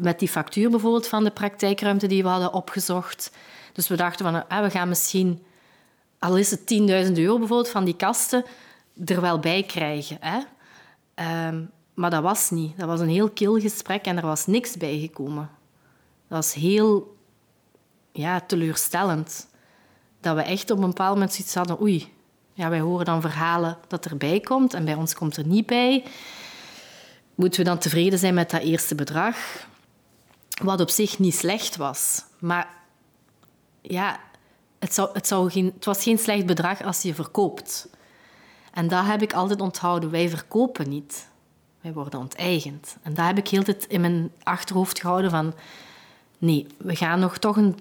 met 0.01 0.19
die 0.19 0.27
factuur 0.27 0.69
bijvoorbeeld 0.69 1.07
van 1.07 1.23
de 1.23 1.31
praktijkruimte 1.31 2.07
die 2.07 2.23
we 2.23 2.29
hadden 2.29 2.53
opgezocht. 2.53 3.31
Dus 3.73 3.87
we 3.87 3.95
dachten 3.95 4.25
van, 4.25 4.47
ah, 4.47 4.63
we 4.63 4.69
gaan 4.69 4.89
misschien, 4.89 5.43
al 6.19 6.37
is 6.37 6.51
het 6.51 6.59
10.000 6.59 7.11
euro 7.13 7.37
bijvoorbeeld 7.37 7.69
van 7.69 7.85
die 7.85 7.95
kasten, 7.95 8.45
er 9.05 9.21
wel 9.21 9.39
bij 9.39 9.63
krijgen. 9.63 10.17
Hè? 10.19 10.39
Ehm, 11.13 11.61
maar 11.93 12.09
dat 12.09 12.23
was 12.23 12.49
niet. 12.49 12.77
Dat 12.77 12.87
was 12.87 12.99
een 12.99 13.09
heel 13.09 13.29
kil 13.29 13.59
gesprek 13.59 14.05
en 14.05 14.17
er 14.17 14.25
was 14.25 14.45
niks 14.45 14.77
bijgekomen. 14.77 15.49
Dat 16.27 16.37
was 16.37 16.53
heel 16.53 17.17
ja, 18.11 18.39
teleurstellend. 18.39 19.47
Dat 20.21 20.35
we 20.35 20.41
echt 20.41 20.71
op 20.71 20.77
een 20.77 20.85
bepaald 20.85 21.13
moment 21.13 21.33
zoiets 21.33 21.55
hadden, 21.55 21.81
oei, 21.81 22.13
ja, 22.53 22.69
wij 22.69 22.79
horen 22.79 23.05
dan 23.05 23.21
verhalen 23.21 23.77
dat 23.87 24.05
erbij 24.05 24.39
komt 24.39 24.73
en 24.73 24.85
bij 24.85 24.93
ons 24.93 25.13
komt 25.13 25.37
er 25.37 25.45
niet 25.45 25.65
bij. 25.65 26.03
Moeten 27.35 27.59
we 27.59 27.65
dan 27.65 27.77
tevreden 27.77 28.19
zijn 28.19 28.33
met 28.33 28.49
dat 28.49 28.61
eerste 28.61 28.95
bedrag? 28.95 29.37
Wat 30.59 30.81
op 30.81 30.89
zich 30.89 31.19
niet 31.19 31.35
slecht 31.35 31.75
was. 31.75 32.23
Maar 32.39 32.67
ja, 33.81 34.19
het, 34.79 34.93
zou, 34.93 35.09
het, 35.13 35.27
zou 35.27 35.63
het 35.65 35.85
was 35.85 36.03
geen 36.03 36.17
slecht 36.17 36.45
bedrag 36.45 36.83
als 36.83 37.01
je 37.01 37.13
verkoopt. 37.13 37.89
En 38.73 38.87
dat 38.87 39.05
heb 39.05 39.21
ik 39.21 39.33
altijd 39.33 39.61
onthouden. 39.61 40.11
Wij 40.11 40.29
verkopen 40.29 40.89
niet. 40.89 41.27
Wij 41.81 41.93
worden 41.93 42.19
onteigend. 42.19 42.97
En 43.01 43.13
dat 43.13 43.25
heb 43.25 43.37
ik 43.37 43.47
heel 43.47 43.63
tijd 43.63 43.85
in 43.87 44.01
mijn 44.01 44.31
achterhoofd 44.43 44.99
gehouden 44.99 45.31
van... 45.31 45.53
Nee, 46.37 46.67
we 46.77 46.95
gaan 46.95 47.19
nog 47.19 47.37
toch 47.37 47.57
een 47.57 47.77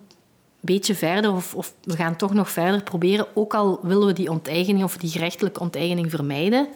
beetje 0.61 0.95
verder 0.95 1.33
of, 1.33 1.55
of, 1.55 1.75
we 1.83 1.97
gaan 1.97 2.17
toch 2.17 2.35
nog 2.35 2.51
verder 2.51 2.83
proberen. 2.83 3.27
Ook 3.35 3.55
al 3.55 3.79
willen 3.83 4.07
we 4.07 4.13
die 4.13 4.31
onteigening 4.31 4.85
of 4.85 4.97
die 4.97 5.11
gerechtelijke 5.11 5.61
onteigening 5.61 6.11
vermijden. 6.11 6.69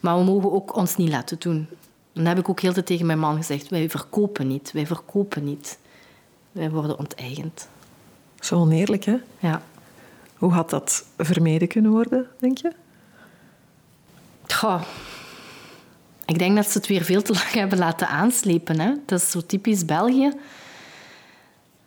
Maar 0.00 0.18
we 0.18 0.24
mogen 0.24 0.52
ook 0.52 0.76
ons 0.76 0.96
niet 0.96 1.08
laten 1.08 1.38
doen. 1.38 1.68
Dan 2.12 2.26
heb 2.26 2.38
ik 2.38 2.48
ook 2.48 2.60
heel 2.60 2.72
tijd 2.72 2.86
tegen 2.86 3.06
mijn 3.06 3.18
man 3.18 3.36
gezegd, 3.36 3.68
wij 3.68 3.90
verkopen 3.90 4.46
niet, 4.46 4.72
wij 4.72 4.86
verkopen 4.86 5.44
niet. 5.44 5.78
Wij 6.52 6.70
worden 6.70 6.98
onteigend. 6.98 7.68
Zo 8.40 8.56
oneerlijk, 8.56 9.04
hè? 9.04 9.16
Ja. 9.38 9.62
Hoe 10.36 10.52
had 10.52 10.70
dat 10.70 11.04
vermeden 11.16 11.68
kunnen 11.68 11.90
worden, 11.90 12.26
denk 12.38 12.58
je? 12.58 12.72
Goh. 14.46 14.82
Ik 16.26 16.38
denk 16.38 16.56
dat 16.56 16.70
ze 16.70 16.78
het 16.78 16.86
weer 16.86 17.04
veel 17.04 17.22
te 17.22 17.32
lang 17.32 17.50
hebben 17.62 17.78
laten 17.78 18.08
aanslepen. 18.08 18.80
Hè? 18.80 18.92
Dat 19.06 19.20
is 19.20 19.30
zo 19.30 19.40
typisch 19.46 19.84
België. 19.84 20.32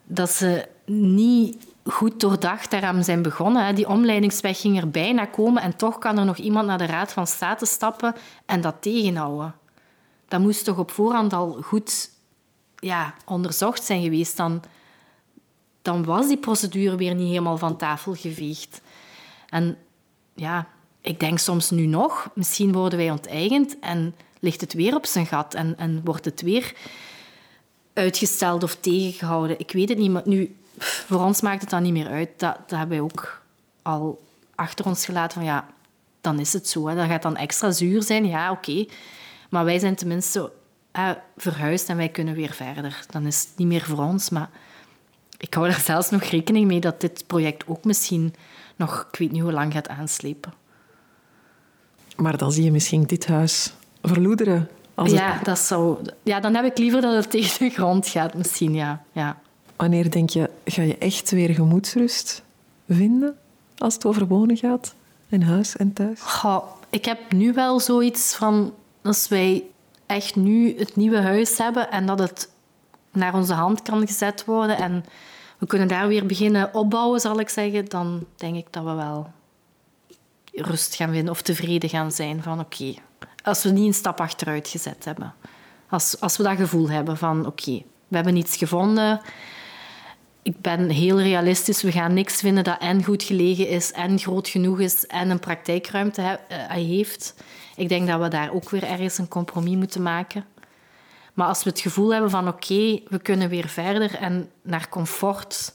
Dat 0.04 0.30
ze 0.30 0.68
niet 0.86 1.66
goed 1.84 2.20
doordacht 2.20 2.70
daaraan 2.70 3.04
zijn 3.04 3.22
begonnen. 3.22 3.74
Die 3.74 3.88
omleidingsweg 3.88 4.60
ging 4.60 4.78
er 4.78 4.90
bijna 4.90 5.24
komen 5.24 5.62
en 5.62 5.76
toch 5.76 5.98
kan 5.98 6.18
er 6.18 6.24
nog 6.24 6.36
iemand 6.36 6.66
naar 6.66 6.78
de 6.78 6.86
Raad 6.86 7.12
van 7.12 7.26
State 7.26 7.66
stappen 7.66 8.14
en 8.46 8.60
dat 8.60 8.74
tegenhouden 8.80 9.54
dat 10.28 10.40
moest 10.40 10.64
toch 10.64 10.78
op 10.78 10.90
voorhand 10.90 11.32
al 11.32 11.58
goed 11.62 12.10
ja, 12.76 13.14
onderzocht 13.24 13.84
zijn 13.84 14.02
geweest. 14.02 14.36
Dan, 14.36 14.62
dan 15.82 16.04
was 16.04 16.26
die 16.26 16.38
procedure 16.38 16.96
weer 16.96 17.14
niet 17.14 17.28
helemaal 17.28 17.58
van 17.58 17.76
tafel 17.76 18.14
geveegd. 18.14 18.80
En 19.48 19.78
ja, 20.34 20.68
ik 21.00 21.20
denk 21.20 21.38
soms 21.38 21.70
nu 21.70 21.86
nog, 21.86 22.30
misschien 22.34 22.72
worden 22.72 22.98
wij 22.98 23.10
onteigend 23.10 23.78
en 23.78 24.14
ligt 24.40 24.60
het 24.60 24.72
weer 24.72 24.94
op 24.94 25.06
zijn 25.06 25.26
gat 25.26 25.54
en, 25.54 25.78
en 25.78 26.00
wordt 26.04 26.24
het 26.24 26.40
weer 26.40 26.74
uitgesteld 27.92 28.62
of 28.62 28.74
tegengehouden. 28.74 29.58
Ik 29.58 29.70
weet 29.72 29.88
het 29.88 29.98
niet, 29.98 30.10
maar 30.10 30.22
nu, 30.24 30.56
voor 30.78 31.20
ons 31.20 31.40
maakt 31.40 31.60
het 31.60 31.70
dan 31.70 31.82
niet 31.82 31.92
meer 31.92 32.08
uit. 32.08 32.28
Dat, 32.36 32.56
dat 32.66 32.78
hebben 32.78 32.96
wij 32.96 33.00
ook 33.00 33.42
al 33.82 34.22
achter 34.54 34.86
ons 34.86 35.04
gelaten 35.04 35.32
van 35.32 35.44
ja, 35.44 35.66
dan 36.20 36.40
is 36.40 36.52
het 36.52 36.68
zo. 36.68 36.88
Hè. 36.88 36.94
Dat 36.94 37.06
gaat 37.06 37.22
dan 37.22 37.36
extra 37.36 37.70
zuur 37.70 38.02
zijn, 38.02 38.26
ja, 38.26 38.50
oké. 38.50 38.86
Maar 39.48 39.64
wij 39.64 39.78
zijn 39.78 39.94
tenminste 39.94 40.52
uh, 40.96 41.10
verhuisd 41.36 41.88
en 41.88 41.96
wij 41.96 42.08
kunnen 42.08 42.34
weer 42.34 42.52
verder. 42.52 43.04
Dan 43.10 43.26
is 43.26 43.40
het 43.40 43.50
niet 43.56 43.68
meer 43.68 43.84
voor 43.84 43.98
ons, 44.04 44.30
maar 44.30 44.50
ik 45.38 45.54
hou 45.54 45.66
er 45.66 45.80
zelfs 45.80 46.10
nog 46.10 46.22
rekening 46.22 46.66
mee 46.66 46.80
dat 46.80 47.00
dit 47.00 47.24
project 47.26 47.66
ook 47.66 47.84
misschien 47.84 48.34
nog, 48.76 49.08
ik 49.12 49.18
weet 49.18 49.32
niet 49.32 49.42
hoe 49.42 49.52
lang 49.52 49.72
gaat 49.72 49.88
aanslepen. 49.88 50.52
Maar 52.16 52.36
dan 52.36 52.52
zie 52.52 52.64
je 52.64 52.70
misschien 52.70 53.02
dit 53.02 53.26
huis 53.26 53.72
verloederen. 54.02 54.68
Als 54.94 55.10
ja, 55.10 55.32
het... 55.32 55.44
dat 55.44 55.58
zou, 55.58 55.98
ja, 56.22 56.40
dan 56.40 56.54
heb 56.54 56.64
ik 56.64 56.78
liever 56.78 57.00
dat 57.00 57.14
het 57.14 57.30
tegen 57.40 57.68
de 57.68 57.74
grond 57.74 58.08
gaat, 58.08 58.34
misschien, 58.34 58.74
ja. 58.74 59.04
ja. 59.12 59.38
Wanneer 59.76 60.10
denk 60.10 60.30
je, 60.30 60.50
ga 60.64 60.82
je 60.82 60.98
echt 60.98 61.30
weer 61.30 61.54
gemoedsrust 61.54 62.42
vinden 62.88 63.36
als 63.78 63.94
het 63.94 64.04
over 64.06 64.26
wonen 64.26 64.56
gaat? 64.56 64.94
In 65.28 65.42
huis 65.42 65.76
en 65.76 65.92
thuis? 65.92 66.20
Goh, 66.20 66.64
ik 66.90 67.04
heb 67.04 67.32
nu 67.32 67.52
wel 67.52 67.80
zoiets 67.80 68.34
van, 68.34 68.74
als 69.06 69.28
wij 69.28 69.64
echt 70.06 70.36
nu 70.36 70.78
het 70.78 70.96
nieuwe 70.96 71.20
huis 71.20 71.58
hebben 71.58 71.90
en 71.90 72.06
dat 72.06 72.18
het 72.18 72.50
naar 73.12 73.34
onze 73.34 73.54
hand 73.54 73.82
kan 73.82 74.06
gezet 74.06 74.44
worden 74.44 74.76
en 74.76 75.04
we 75.58 75.66
kunnen 75.66 75.88
daar 75.88 76.08
weer 76.08 76.26
beginnen 76.26 76.74
opbouwen, 76.74 77.20
zal 77.20 77.40
ik 77.40 77.48
zeggen, 77.48 77.84
dan 77.84 78.26
denk 78.36 78.56
ik 78.56 78.66
dat 78.70 78.84
we 78.84 78.92
wel 78.92 79.30
rust 80.52 80.94
gaan 80.94 81.10
vinden 81.10 81.30
of 81.30 81.42
tevreden 81.42 81.88
gaan 81.88 82.12
zijn 82.12 82.42
van 82.42 82.60
oké, 82.60 82.94
als 83.42 83.62
we 83.62 83.70
niet 83.70 83.86
een 83.86 83.94
stap 83.94 84.20
achteruit 84.20 84.68
gezet 84.68 85.04
hebben. 85.04 85.34
Als, 85.88 86.20
als 86.20 86.36
we 86.36 86.42
dat 86.42 86.56
gevoel 86.56 86.90
hebben 86.90 87.16
van 87.16 87.46
oké, 87.46 87.82
we 88.08 88.16
hebben 88.16 88.36
iets 88.36 88.56
gevonden. 88.56 89.20
Ik 90.42 90.60
ben 90.60 90.88
heel 90.88 91.20
realistisch. 91.20 91.82
We 91.82 91.92
gaan 91.92 92.14
niks 92.14 92.40
vinden 92.40 92.64
dat 92.64 92.80
en 92.80 93.04
goed 93.04 93.22
gelegen 93.22 93.68
is 93.68 93.92
en 93.92 94.18
groot 94.18 94.48
genoeg 94.48 94.80
is 94.80 95.06
en 95.06 95.30
een 95.30 95.38
praktijkruimte 95.38 96.20
he, 96.20 96.32
uh, 96.32 96.86
heeft. 96.86 97.34
Ik 97.76 97.88
denk 97.88 98.08
dat 98.08 98.20
we 98.20 98.28
daar 98.28 98.52
ook 98.52 98.70
weer 98.70 98.84
ergens 98.84 99.18
een 99.18 99.28
compromis 99.28 99.76
moeten 99.76 100.02
maken. 100.02 100.44
Maar 101.34 101.48
als 101.48 101.64
we 101.64 101.70
het 101.70 101.80
gevoel 101.80 102.12
hebben 102.12 102.30
van 102.30 102.48
oké, 102.48 103.00
we 103.08 103.18
kunnen 103.22 103.48
weer 103.48 103.68
verder 103.68 104.14
en 104.14 104.50
naar 104.62 104.88
comfort 104.88 105.74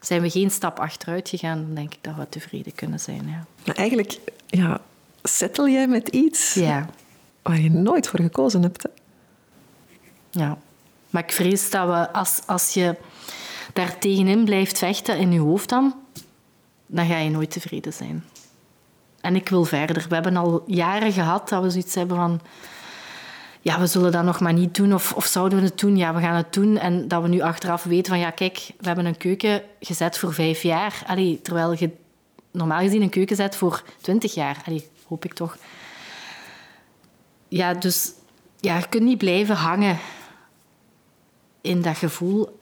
zijn 0.00 0.22
we 0.22 0.30
geen 0.30 0.50
stap 0.50 0.78
achteruit 0.78 1.28
gegaan, 1.28 1.62
dan 1.66 1.74
denk 1.74 1.94
ik 1.94 1.98
dat 2.00 2.14
we 2.16 2.28
tevreden 2.28 2.74
kunnen 2.74 3.00
zijn. 3.00 3.28
Ja. 3.28 3.44
Maar 3.66 3.74
eigenlijk, 3.74 4.18
ja, 4.46 4.80
settle 5.22 5.70
jij 5.70 5.88
met 5.88 6.08
iets 6.08 6.54
ja. 6.54 6.88
waar 7.42 7.60
je 7.60 7.70
nooit 7.70 8.08
voor 8.08 8.20
gekozen 8.20 8.62
hebt. 8.62 8.82
Hè? 8.82 8.88
Ja, 10.30 10.58
maar 11.10 11.22
ik 11.22 11.32
vrees 11.32 11.70
dat 11.70 11.86
we, 11.86 12.12
als, 12.12 12.40
als 12.46 12.74
je 12.74 12.96
daar 13.72 13.98
tegenin 13.98 14.44
blijft 14.44 14.78
vechten 14.78 15.18
in 15.18 15.32
je 15.32 15.40
hoofd 15.40 15.68
dan, 15.68 15.94
dan 16.86 17.06
ga 17.06 17.18
je 17.18 17.30
nooit 17.30 17.50
tevreden 17.50 17.92
zijn. 17.92 18.24
En 19.24 19.36
ik 19.36 19.48
wil 19.48 19.64
verder. 19.64 20.06
We 20.08 20.14
hebben 20.14 20.36
al 20.36 20.62
jaren 20.66 21.12
gehad 21.12 21.48
dat 21.48 21.62
we 21.62 21.70
zoiets 21.70 21.94
hebben 21.94 22.16
van 22.16 22.40
ja, 23.60 23.80
we 23.80 23.86
zullen 23.86 24.12
dat 24.12 24.24
nog 24.24 24.40
maar 24.40 24.52
niet 24.52 24.74
doen. 24.74 24.94
Of, 24.94 25.12
of 25.12 25.26
zouden 25.26 25.58
we 25.58 25.64
het 25.64 25.78
doen? 25.78 25.96
Ja, 25.96 26.14
we 26.14 26.20
gaan 26.20 26.34
het 26.34 26.52
doen. 26.52 26.78
En 26.78 27.08
dat 27.08 27.22
we 27.22 27.28
nu 27.28 27.40
achteraf 27.40 27.84
weten 27.84 28.12
van, 28.12 28.18
ja, 28.18 28.30
kijk, 28.30 28.70
we 28.78 28.86
hebben 28.86 29.06
een 29.06 29.16
keuken 29.16 29.62
gezet 29.80 30.18
voor 30.18 30.34
vijf 30.34 30.62
jaar. 30.62 31.02
Allee, 31.06 31.40
terwijl 31.42 31.74
je 31.78 31.90
normaal 32.50 32.80
gezien 32.80 33.02
een 33.02 33.08
keuken 33.08 33.36
zet 33.36 33.56
voor 33.56 33.82
twintig 34.00 34.34
jaar. 34.34 34.62
Allee, 34.66 34.88
hoop 35.06 35.24
ik 35.24 35.32
toch. 35.32 35.56
Ja, 37.48 37.74
dus 37.74 38.12
ja, 38.60 38.76
je 38.76 38.88
kunt 38.88 39.04
niet 39.04 39.18
blijven 39.18 39.56
hangen 39.56 39.98
in 41.60 41.82
dat 41.82 41.96
gevoel. 41.96 42.60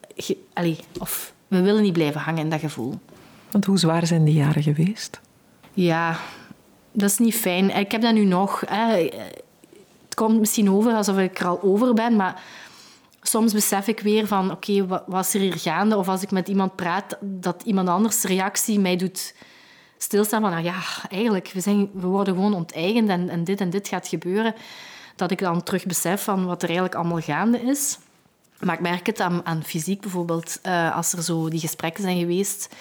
allee, 0.52 0.78
of 0.98 1.32
we 1.48 1.60
willen 1.60 1.82
niet 1.82 1.92
blijven 1.92 2.20
hangen 2.20 2.42
in 2.42 2.50
dat 2.50 2.60
gevoel. 2.60 3.00
Want 3.50 3.64
hoe 3.64 3.78
zwaar 3.78 4.06
zijn 4.06 4.24
die 4.24 4.34
jaren 4.34 4.62
geweest? 4.62 5.20
Ja, 5.72 6.18
dat 6.93 7.11
is 7.11 7.18
niet 7.18 7.34
fijn. 7.34 7.70
Ik 7.76 7.93
heb 7.93 8.03
dat 8.03 8.14
nu 8.14 8.24
nog. 8.24 8.62
Hè 8.66 9.09
het 10.12 10.20
komt 10.20 10.38
misschien 10.38 10.70
over 10.70 10.93
alsof 10.93 11.18
ik 11.18 11.38
er 11.38 11.47
al 11.47 11.62
over 11.62 11.95
ben, 11.95 12.16
maar 12.16 12.43
soms 13.22 13.53
besef 13.53 13.86
ik 13.86 14.01
weer 14.01 14.26
van 14.26 14.51
oké, 14.51 14.86
wat, 15.07 15.32
er 15.32 15.40
hier 15.40 15.59
gaande? 15.59 15.97
Of 15.97 16.09
als 16.09 16.22
ik 16.22 16.30
met 16.30 16.49
iemand 16.49 16.76
praat, 16.76 17.16
dat 17.20 17.62
iemand 17.64 17.88
anders 17.88 18.22
reactie 18.22 18.80
mij 18.80 18.97
doet 18.97 19.34
stilstaan 19.99 20.40
van 20.40 20.51
nou 20.51 20.64
ja, 20.64 20.74
eigenlijk, 21.09 21.51
we, 21.53 21.61
zijn, 21.61 21.90
we 21.93 22.07
worden 22.07 22.34
gewoon 22.34 22.55
onteigend 22.55 23.09
en, 23.09 23.28
en 23.28 23.45
dit 23.45 23.61
en 23.61 23.70
dit 23.70 23.88
gaat 23.88 24.09
gebeuren. 24.09 24.55
Dat 25.16 25.30
ik 25.30 25.38
dan 25.38 25.62
terug 25.62 25.86
besef 25.86 26.22
van 26.22 26.47
wat 26.47 26.62
er 26.62 26.68
eigenlijk 26.68 26.99
allemaal 26.99 27.20
gaande 27.20 27.61
is. 27.61 27.99
Maar 28.61 28.74
ik 28.74 28.80
merk 28.80 29.07
het 29.07 29.20
aan, 29.20 29.47
aan 29.47 29.64
fysiek 29.64 30.01
bijvoorbeeld, 30.01 30.59
uh, 30.66 30.97
als 30.97 31.12
er 31.12 31.22
zo 31.22 31.49
die 31.49 31.61
gesprekken 31.61 32.03
zijn 32.03 32.18
geweest 32.18 32.74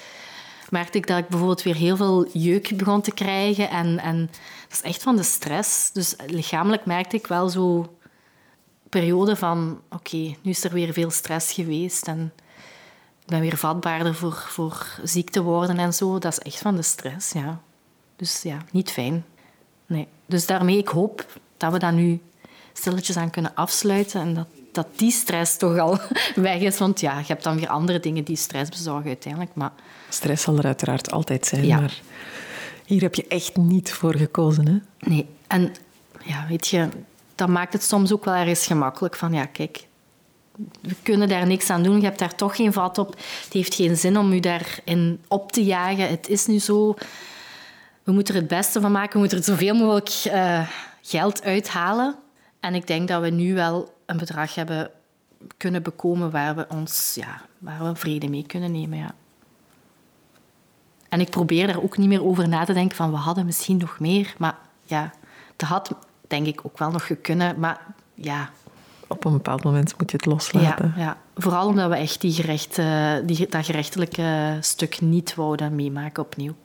merkte 0.72 0.98
ik 0.98 1.08
dat 1.08 1.18
ik 1.18 1.28
bijvoorbeeld 1.28 1.62
weer 1.62 1.76
heel 1.76 1.96
veel 1.96 2.28
jeuk 2.32 2.78
begon 2.78 3.02
te 3.02 3.12
krijgen. 3.12 3.70
En, 3.70 4.00
en 4.00 4.30
dat 4.68 4.72
is 4.72 4.82
echt 4.82 5.04
van 5.04 5.16
de 5.16 5.24
stress. 5.24 5.92
Dus 5.92 6.16
lichamelijk 6.28 6.86
merkte 6.86 7.16
ik 7.16 7.28
wel 7.28 7.50
zo 7.50 7.96
periode 8.90 9.36
van... 9.36 9.82
Oké, 9.90 10.18
nu 10.18 10.52
is 10.52 10.64
er 10.64 10.74
weer 10.74 10.94
veel 10.94 11.10
stress 11.10 11.52
geweest 11.52 12.08
en 12.08 12.34
ik 13.22 13.28
ben 13.28 13.40
weer 13.40 13.58
vatbaarder 13.58 14.16
voor, 14.16 14.46
voor 14.48 15.00
ziek 15.04 15.30
te 15.30 15.42
worden 15.42 15.78
en 15.78 15.94
zo. 15.94 16.20
Dat 16.20 16.32
is 16.32 16.40
echt 16.40 16.62
van 16.62 16.76
de 16.76 16.82
stress, 16.82 17.32
ja. 17.32 17.62
Dus 18.16 18.42
ja, 18.42 18.58
niet 18.72 18.92
fijn. 18.92 19.26
Nee. 19.86 20.08
Dus 20.26 20.46
daarmee, 20.46 20.78
ik 20.78 20.88
hoop 20.88 21.26
dat 21.58 21.72
we 21.72 21.80
dat 21.80 21.94
nu 21.94 22.22
stilletjes 22.74 23.18
aan 23.18 23.30
kunnen 23.30 23.56
afsluiten 23.56 24.22
en 24.22 24.34
dat, 24.34 24.48
dat 24.72 24.88
die 24.96 25.12
stress 25.12 25.58
toch 25.58 25.78
al 25.78 26.00
weg 26.36 26.60
is. 26.60 26.78
Want 26.78 27.00
ja, 27.00 27.20
je 27.20 27.26
hebt 27.28 27.44
dan 27.44 27.56
weer 27.56 27.68
andere 27.68 28.00
dingen 28.00 28.24
die 28.24 28.36
stress 28.36 28.70
bezorgen 28.70 29.08
uiteindelijk. 29.08 29.56
Maar 29.56 29.72
Stress 30.10 30.44
zal 30.44 30.58
er 30.58 30.66
uiteraard 30.66 31.12
altijd 31.12 31.46
zijn, 31.46 31.66
ja. 31.66 31.80
maar 31.80 32.02
hier 32.86 33.02
heb 33.02 33.16
je 33.16 33.28
echt 33.28 33.58
niet 33.58 33.92
voor 33.92 34.16
gekozen. 34.16 34.68
Hè? 34.68 35.08
Nee, 35.10 35.26
en 35.48 35.72
ja, 36.24 36.46
weet 36.50 36.68
je, 36.68 36.88
dat 37.36 37.48
maakt 37.48 37.74
het 37.74 37.84
soms 37.84 38.14
ook 38.14 38.26
wel 38.26 38.34
ergens 38.34 38.66
gemakkelijk. 38.66 39.16
Van 39.16 39.34
ja, 39.34 39.46
kijk, 39.46 39.88
we 40.82 40.96
kunnen 41.04 41.30
daar 41.30 41.48
niks 41.48 41.70
aan 41.70 41.84
doen. 41.84 42.00
Je 42.00 42.06
hebt 42.06 42.20
daar 42.20 42.36
toch 42.36 42.56
geen 42.56 42.74
vat 42.74 42.98
op. 42.98 43.10
Het 43.44 43.54
heeft 43.54 43.76
geen 43.76 43.98
zin 43.98 44.18
om 44.18 44.34
je 44.34 44.42
daarin 44.42 45.22
op 45.28 45.52
te 45.52 45.64
jagen. 45.64 46.10
Het 46.10 46.28
is 46.30 46.46
nu 46.46 46.60
zo. 46.60 46.96
We 48.04 48.12
moeten 48.12 48.36
er 48.36 48.40
het 48.40 48.50
beste 48.50 48.82
van 48.82 48.92
maken. 48.92 49.14
We 49.14 49.20
moeten 49.20 49.38
er 49.38 49.44
zoveel 49.44 49.76
mogelijk 49.76 50.24
uh, 50.28 50.68
geld 51.02 51.44
uithalen. 51.44 52.16
En 52.60 52.76
ik 52.76 52.88
denk 52.88 53.08
dat 53.08 53.22
we 53.22 53.30
nu 53.30 53.54
wel 53.54 53.94
een 54.12 54.18
bedrag 54.18 54.56
hebben 54.56 54.90
kunnen 55.58 55.84
bekomen 55.84 56.32
waar 56.32 56.56
we 56.56 56.66
ons, 56.70 57.16
ja, 57.16 57.42
waar 57.58 57.84
we 57.84 57.96
vrede 57.96 58.30
mee 58.30 58.46
kunnen 58.46 58.72
nemen. 58.72 58.98
Ja. 58.98 59.14
En 61.10 61.20
ik 61.20 61.30
probeer 61.30 61.68
daar 61.68 61.82
ook 61.82 61.98
niet 61.98 62.08
meer 62.08 62.24
over 62.24 62.48
na 62.48 62.64
te 62.66 62.74
denken 62.74 62.98
van 62.98 63.12
we 63.12 63.18
hadden 63.18 63.46
misschien 63.46 63.78
nog 63.78 64.00
meer. 64.00 64.34
Maar 64.38 64.58
ja, 64.84 65.12
dat 65.56 65.70
had 65.70 65.96
denk 66.28 66.48
ik 66.48 66.62
ook 66.64 66.78
wel 66.78 66.92
nog 66.92 67.06
gekunnen. 67.06 67.60
Maar 67.60 67.82
ja... 68.14 68.50
Op 69.08 69.26
een 69.26 69.32
bepaald 69.32 69.64
moment 69.64 69.98
moet 69.98 70.12
je 70.12 70.18
het 70.18 70.26
loslaten. 70.26 70.94
Ja, 70.96 71.04
ja. 71.04 71.18
vooral 71.36 71.68
omdat 71.68 71.90
we 71.90 71.96
echt 71.96 72.22
die 72.22 72.32
gerecht, 72.32 72.76
die, 73.28 73.48
dat 73.50 73.66
gerechtelijke 73.66 74.58
stuk 74.60 75.02
niet 75.02 75.36
wouden 75.36 75.76
meemaken 75.76 76.24
opnieuw. 76.24 76.56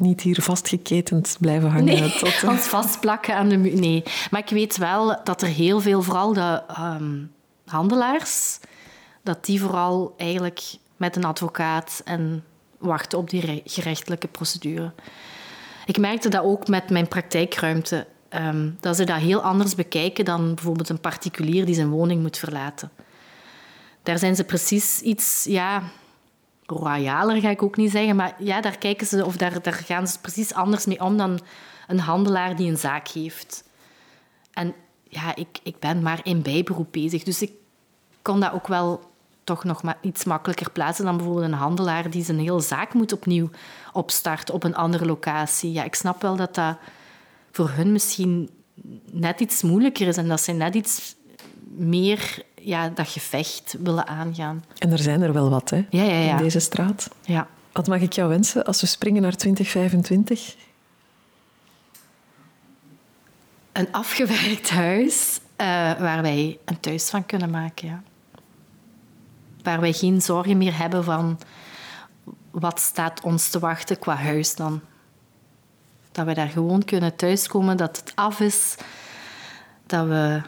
Niet 0.00 0.20
hier 0.20 0.42
vastgeketend 0.42 1.36
blijven 1.40 1.70
hangen. 1.70 1.84
Nee, 1.84 2.12
tot, 2.18 2.44
ons 2.44 2.62
vastplakken 2.62 3.34
aan 3.34 3.48
de 3.48 3.56
muur. 3.56 3.78
Nee, 3.78 4.02
maar 4.30 4.40
ik 4.40 4.48
weet 4.48 4.76
wel 4.76 5.20
dat 5.24 5.42
er 5.42 5.48
heel 5.48 5.80
veel, 5.80 6.02
vooral 6.02 6.32
de 6.32 6.62
um, 6.78 7.32
handelaars, 7.66 8.58
dat 9.22 9.44
die 9.44 9.60
vooral 9.60 10.14
eigenlijk 10.16 10.62
met 10.96 11.16
een 11.16 11.24
advocaat 11.24 12.02
en 12.04 12.44
wachten 12.78 13.18
op 13.18 13.30
die 13.30 13.62
gerechtelijke 13.64 14.28
procedure. 14.28 14.92
Ik 15.86 15.98
merkte 15.98 16.28
dat 16.28 16.44
ook 16.44 16.68
met 16.68 16.90
mijn 16.90 17.08
praktijkruimte. 17.08 18.06
Um, 18.30 18.76
dat 18.80 18.96
ze 18.96 19.04
dat 19.04 19.18
heel 19.18 19.42
anders 19.42 19.74
bekijken 19.74 20.24
dan 20.24 20.54
bijvoorbeeld 20.54 20.88
een 20.88 21.00
particulier 21.00 21.64
die 21.64 21.74
zijn 21.74 21.90
woning 21.90 22.22
moet 22.22 22.38
verlaten. 22.38 22.90
Daar 24.02 24.18
zijn 24.18 24.36
ze 24.36 24.44
precies 24.44 25.00
iets, 25.00 25.44
ja, 25.48 25.82
royaler 26.70 27.40
ga 27.40 27.50
ik 27.50 27.62
ook 27.62 27.76
niet 27.76 27.90
zeggen, 27.90 28.16
maar 28.16 28.34
ja, 28.38 28.60
daar, 28.60 28.78
kijken 28.78 29.06
ze, 29.06 29.24
of 29.24 29.36
daar, 29.36 29.62
daar 29.62 29.72
gaan 29.72 30.08
ze 30.08 30.20
precies 30.20 30.54
anders 30.54 30.86
mee 30.86 31.00
om 31.00 31.16
dan 31.16 31.40
een 31.86 32.00
handelaar 32.00 32.56
die 32.56 32.70
een 32.70 32.78
zaak 32.78 33.08
heeft. 33.08 33.64
En 34.52 34.74
ja, 35.08 35.34
ik, 35.36 35.58
ik 35.62 35.78
ben 35.78 36.02
maar 36.02 36.20
in 36.22 36.42
bijberoep 36.42 36.88
bezig, 36.90 37.22
dus 37.22 37.42
ik 37.42 37.52
kon 38.22 38.40
dat 38.40 38.52
ook 38.52 38.66
wel 38.66 39.10
toch 39.44 39.64
nog 39.64 39.82
maar 39.82 39.98
iets 40.00 40.24
makkelijker 40.24 40.70
plaatsen 40.70 41.04
dan 41.04 41.16
bijvoorbeeld 41.16 41.46
een 41.46 41.58
handelaar 41.58 42.10
die 42.10 42.24
zijn 42.24 42.38
hele 42.38 42.60
zaak 42.60 42.94
moet 42.94 43.12
opnieuw 43.12 43.50
opstarten 43.92 44.54
op 44.54 44.64
een 44.64 44.74
andere 44.74 45.06
locatie. 45.06 45.72
Ja, 45.72 45.84
ik 45.84 45.94
snap 45.94 46.22
wel 46.22 46.36
dat 46.36 46.54
dat 46.54 46.76
voor 47.50 47.70
hun 47.70 47.92
misschien 47.92 48.50
net 49.10 49.40
iets 49.40 49.62
moeilijker 49.62 50.06
is 50.06 50.16
en 50.16 50.28
dat 50.28 50.40
ze 50.40 50.52
net 50.52 50.74
iets 50.74 51.14
meer 51.76 52.42
ja, 52.54 52.88
dat 52.88 53.08
gevecht 53.08 53.76
willen 53.82 54.06
aangaan. 54.06 54.64
En 54.78 54.92
er 54.92 54.98
zijn 54.98 55.22
er 55.22 55.32
wel 55.32 55.50
wat 55.50 55.70
hè, 55.70 55.86
ja, 55.90 56.02
ja, 56.02 56.18
ja. 56.18 56.30
in 56.30 56.42
deze 56.42 56.60
straat. 56.60 57.10
Ja. 57.24 57.48
Wat 57.72 57.86
mag 57.86 58.00
ik 58.00 58.12
jou 58.12 58.28
wensen 58.28 58.64
als 58.64 58.80
we 58.80 58.86
springen 58.86 59.22
naar 59.22 59.36
2025? 59.36 60.56
Een 63.72 63.92
afgewerkt 63.92 64.70
huis 64.70 65.40
uh, 65.56 65.66
waar 66.00 66.22
wij 66.22 66.58
een 66.64 66.80
thuis 66.80 67.10
van 67.10 67.26
kunnen 67.26 67.50
maken. 67.50 67.88
Ja 67.88 68.02
waar 69.62 69.80
wij 69.80 69.92
geen 69.92 70.22
zorgen 70.22 70.58
meer 70.58 70.78
hebben 70.78 71.04
van 71.04 71.38
wat 72.50 72.80
staat 72.80 73.20
ons 73.22 73.48
te 73.48 73.58
wachten 73.58 73.98
qua 73.98 74.14
huis 74.14 74.54
dan. 74.54 74.80
Dat 76.12 76.26
we 76.26 76.34
daar 76.34 76.48
gewoon 76.48 76.84
kunnen 76.84 77.16
thuiskomen, 77.16 77.76
dat 77.76 77.96
het 77.96 78.12
af 78.14 78.40
is, 78.40 78.74
dat 79.86 80.06
we 80.06 80.42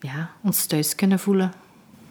ja, 0.00 0.30
ons 0.42 0.66
thuis 0.66 0.94
kunnen 0.94 1.18
voelen. 1.18 1.52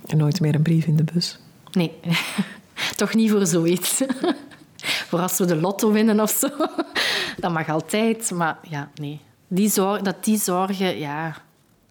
En 0.06 0.18
nooit 0.18 0.40
meer 0.40 0.56
een 0.56 0.62
brief 0.62 0.86
in 0.86 0.96
de 0.96 1.04
bus. 1.14 1.40
Nee, 1.72 1.94
toch 2.96 3.14
niet 3.14 3.32
voor 3.32 3.46
zoiets. 3.46 4.02
voor 5.10 5.20
als 5.20 5.38
we 5.38 5.46
de 5.46 5.56
lotto 5.56 5.92
winnen 5.92 6.20
of 6.20 6.30
zo. 6.30 6.48
Dat 7.40 7.52
mag 7.52 7.70
altijd, 7.70 8.32
maar 8.32 8.58
ja, 8.70 8.90
nee. 8.96 9.20
Die 9.48 9.70
zorg, 9.70 10.02
dat 10.02 10.24
die 10.24 10.38
zorgen 10.38 10.98
ja, 10.98 11.36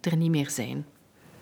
er 0.00 0.16
niet 0.16 0.30
meer 0.30 0.50
zijn. 0.50 0.86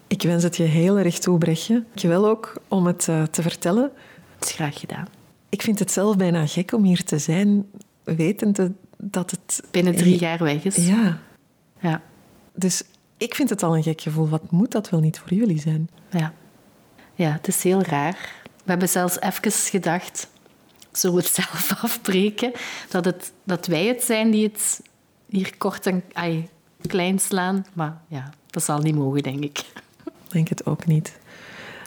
Ik 0.07 0.23
wens 0.23 0.43
het 0.43 0.57
je 0.57 0.63
heel 0.63 0.99
erg 0.99 1.19
toe, 1.19 1.39
Brechtje. 1.39 1.85
wel 1.95 2.29
ook 2.29 2.63
om 2.69 2.87
het 2.87 3.07
uh, 3.11 3.23
te 3.23 3.43
vertellen. 3.43 3.91
Het 4.35 4.49
is 4.49 4.55
graag 4.55 4.81
gedaan. 4.81 5.07
Ik 5.49 5.63
vind 5.63 5.79
het 5.79 5.91
zelf 5.91 6.17
bijna 6.17 6.47
gek 6.47 6.73
om 6.73 6.85
hier 6.85 7.05
te 7.05 7.19
zijn, 7.19 7.67
wetende 8.03 8.73
dat 8.97 9.31
het... 9.31 9.63
Binnen 9.71 9.97
drie 9.97 10.19
jaar 10.19 10.43
weg 10.43 10.65
is. 10.65 10.77
Ja. 10.77 11.19
Ja. 11.81 12.03
Dus 12.55 12.83
ik 13.25 13.35
vind 13.35 13.51
het 13.51 13.63
al 13.63 13.77
een 13.77 13.83
gek 13.83 14.01
gevoel. 14.01 14.29
Wat 14.29 14.51
moet 14.51 14.71
dat 14.71 14.91
wel 14.91 15.01
niet 15.01 15.19
voor 15.19 15.35
jullie 15.35 15.61
zijn? 15.61 15.89
Ja. 16.11 16.33
Ja, 17.15 17.31
het 17.31 17.49
is 17.49 17.63
heel 17.63 17.83
raar. 17.83 18.33
We 18.43 18.71
hebben 18.71 18.89
zelfs 18.89 19.21
even 19.21 19.53
gedacht, 19.53 20.29
zullen 20.93 21.17
we 21.17 21.23
het 21.23 21.35
zelf 21.45 21.83
afbreken? 21.83 22.53
Dat, 22.89 23.05
het, 23.05 23.33
dat 23.45 23.67
wij 23.67 23.87
het 23.87 24.03
zijn 24.03 24.31
die 24.31 24.45
het 24.47 24.83
hier 25.29 25.57
kort 25.57 25.87
en 25.87 26.03
ai, 26.13 26.49
klein 26.87 27.19
slaan. 27.19 27.67
Maar 27.73 28.01
ja, 28.09 28.31
dat 28.51 28.65
zal 28.65 28.79
niet 28.79 28.95
mogen, 28.95 29.23
denk 29.23 29.45
ik. 29.45 29.65
Denk 30.29 30.49
het 30.49 30.67
ook 30.67 30.87
niet. 30.87 31.19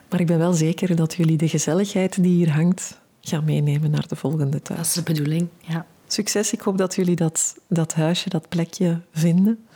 Maar 0.09 0.19
ik 0.19 0.27
ben 0.27 0.37
wel 0.37 0.53
zeker 0.53 0.95
dat 0.95 1.13
jullie 1.13 1.37
de 1.37 1.47
gezelligheid 1.47 2.23
die 2.23 2.35
hier 2.35 2.51
hangt 2.51 2.99
gaan 3.21 3.43
meenemen 3.43 3.91
naar 3.91 4.07
de 4.07 4.15
volgende 4.15 4.61
thuis. 4.61 4.79
Dat 4.79 4.87
is 4.87 4.93
de 4.93 5.13
bedoeling, 5.13 5.47
ja. 5.59 5.85
Succes. 6.07 6.53
Ik 6.53 6.61
hoop 6.61 6.77
dat 6.77 6.95
jullie 6.95 7.15
dat, 7.15 7.57
dat 7.67 7.93
huisje, 7.93 8.29
dat 8.29 8.49
plekje 8.49 9.01
vinden. 9.11 9.66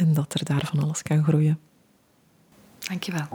En 0.00 0.12
dat 0.14 0.34
er 0.34 0.44
daar 0.44 0.66
van 0.66 0.82
alles 0.82 1.02
kan 1.02 1.24
groeien. 1.24 1.60
Dankjewel. 2.78 3.28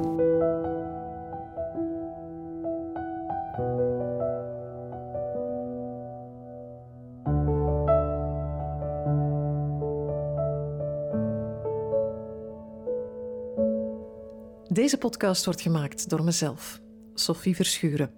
Deze 14.70 14.97
podcast 14.97 15.45
wordt 15.45 15.61
gemaakt 15.61 16.09
door 16.09 16.24
mezelf, 16.24 16.80
Sophie 17.13 17.55
Verschuren. 17.55 18.13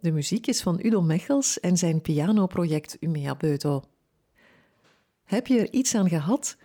De 0.00 0.10
muziek 0.10 0.46
is 0.46 0.62
van 0.62 0.78
Udo 0.82 1.02
Mechels 1.02 1.60
en 1.60 1.76
zijn 1.76 2.00
pianoproject 2.00 2.96
Umea 3.00 3.34
Beuto. 3.34 3.84
Heb 5.24 5.46
je 5.46 5.58
er 5.58 5.72
iets 5.72 5.94
aan 5.94 6.08
gehad? 6.08 6.56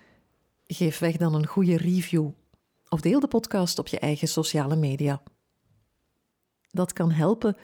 Geef 0.73 0.99
weg 0.99 1.17
dan 1.17 1.33
een 1.33 1.47
goede 1.47 1.77
review 1.77 2.29
of 2.89 3.01
deel 3.01 3.19
de 3.19 3.27
podcast 3.27 3.79
op 3.79 3.87
je 3.87 3.99
eigen 3.99 4.27
sociale 4.27 4.75
media. 4.75 5.23
Dat 6.69 6.93
kan 6.93 7.11
helpen 7.11 7.57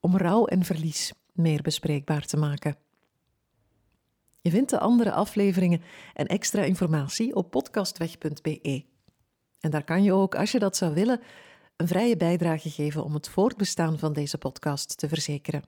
om 0.00 0.16
rouw 0.16 0.46
en 0.46 0.64
verlies 0.64 1.12
meer 1.32 1.62
bespreekbaar 1.62 2.26
te 2.26 2.36
maken. 2.36 2.76
Je 4.40 4.50
vindt 4.50 4.70
de 4.70 4.78
andere 4.78 5.12
afleveringen 5.12 5.82
en 6.14 6.26
extra 6.26 6.62
informatie 6.62 7.34
op 7.34 7.50
podcastweg.be. 7.50 8.84
En 9.60 9.70
daar 9.70 9.84
kan 9.84 10.02
je 10.02 10.12
ook, 10.12 10.34
als 10.34 10.52
je 10.52 10.58
dat 10.58 10.76
zou 10.76 10.94
willen, 10.94 11.20
een 11.76 11.88
vrije 11.88 12.16
bijdrage 12.16 12.70
geven 12.70 13.04
om 13.04 13.14
het 13.14 13.28
voortbestaan 13.28 13.98
van 13.98 14.12
deze 14.12 14.38
podcast 14.38 14.98
te 14.98 15.08
verzekeren. 15.08 15.62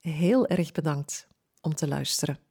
Heel 0.00 0.46
erg 0.46 0.72
bedankt 0.72 1.28
om 1.60 1.74
te 1.74 1.88
luisteren. 1.88 2.43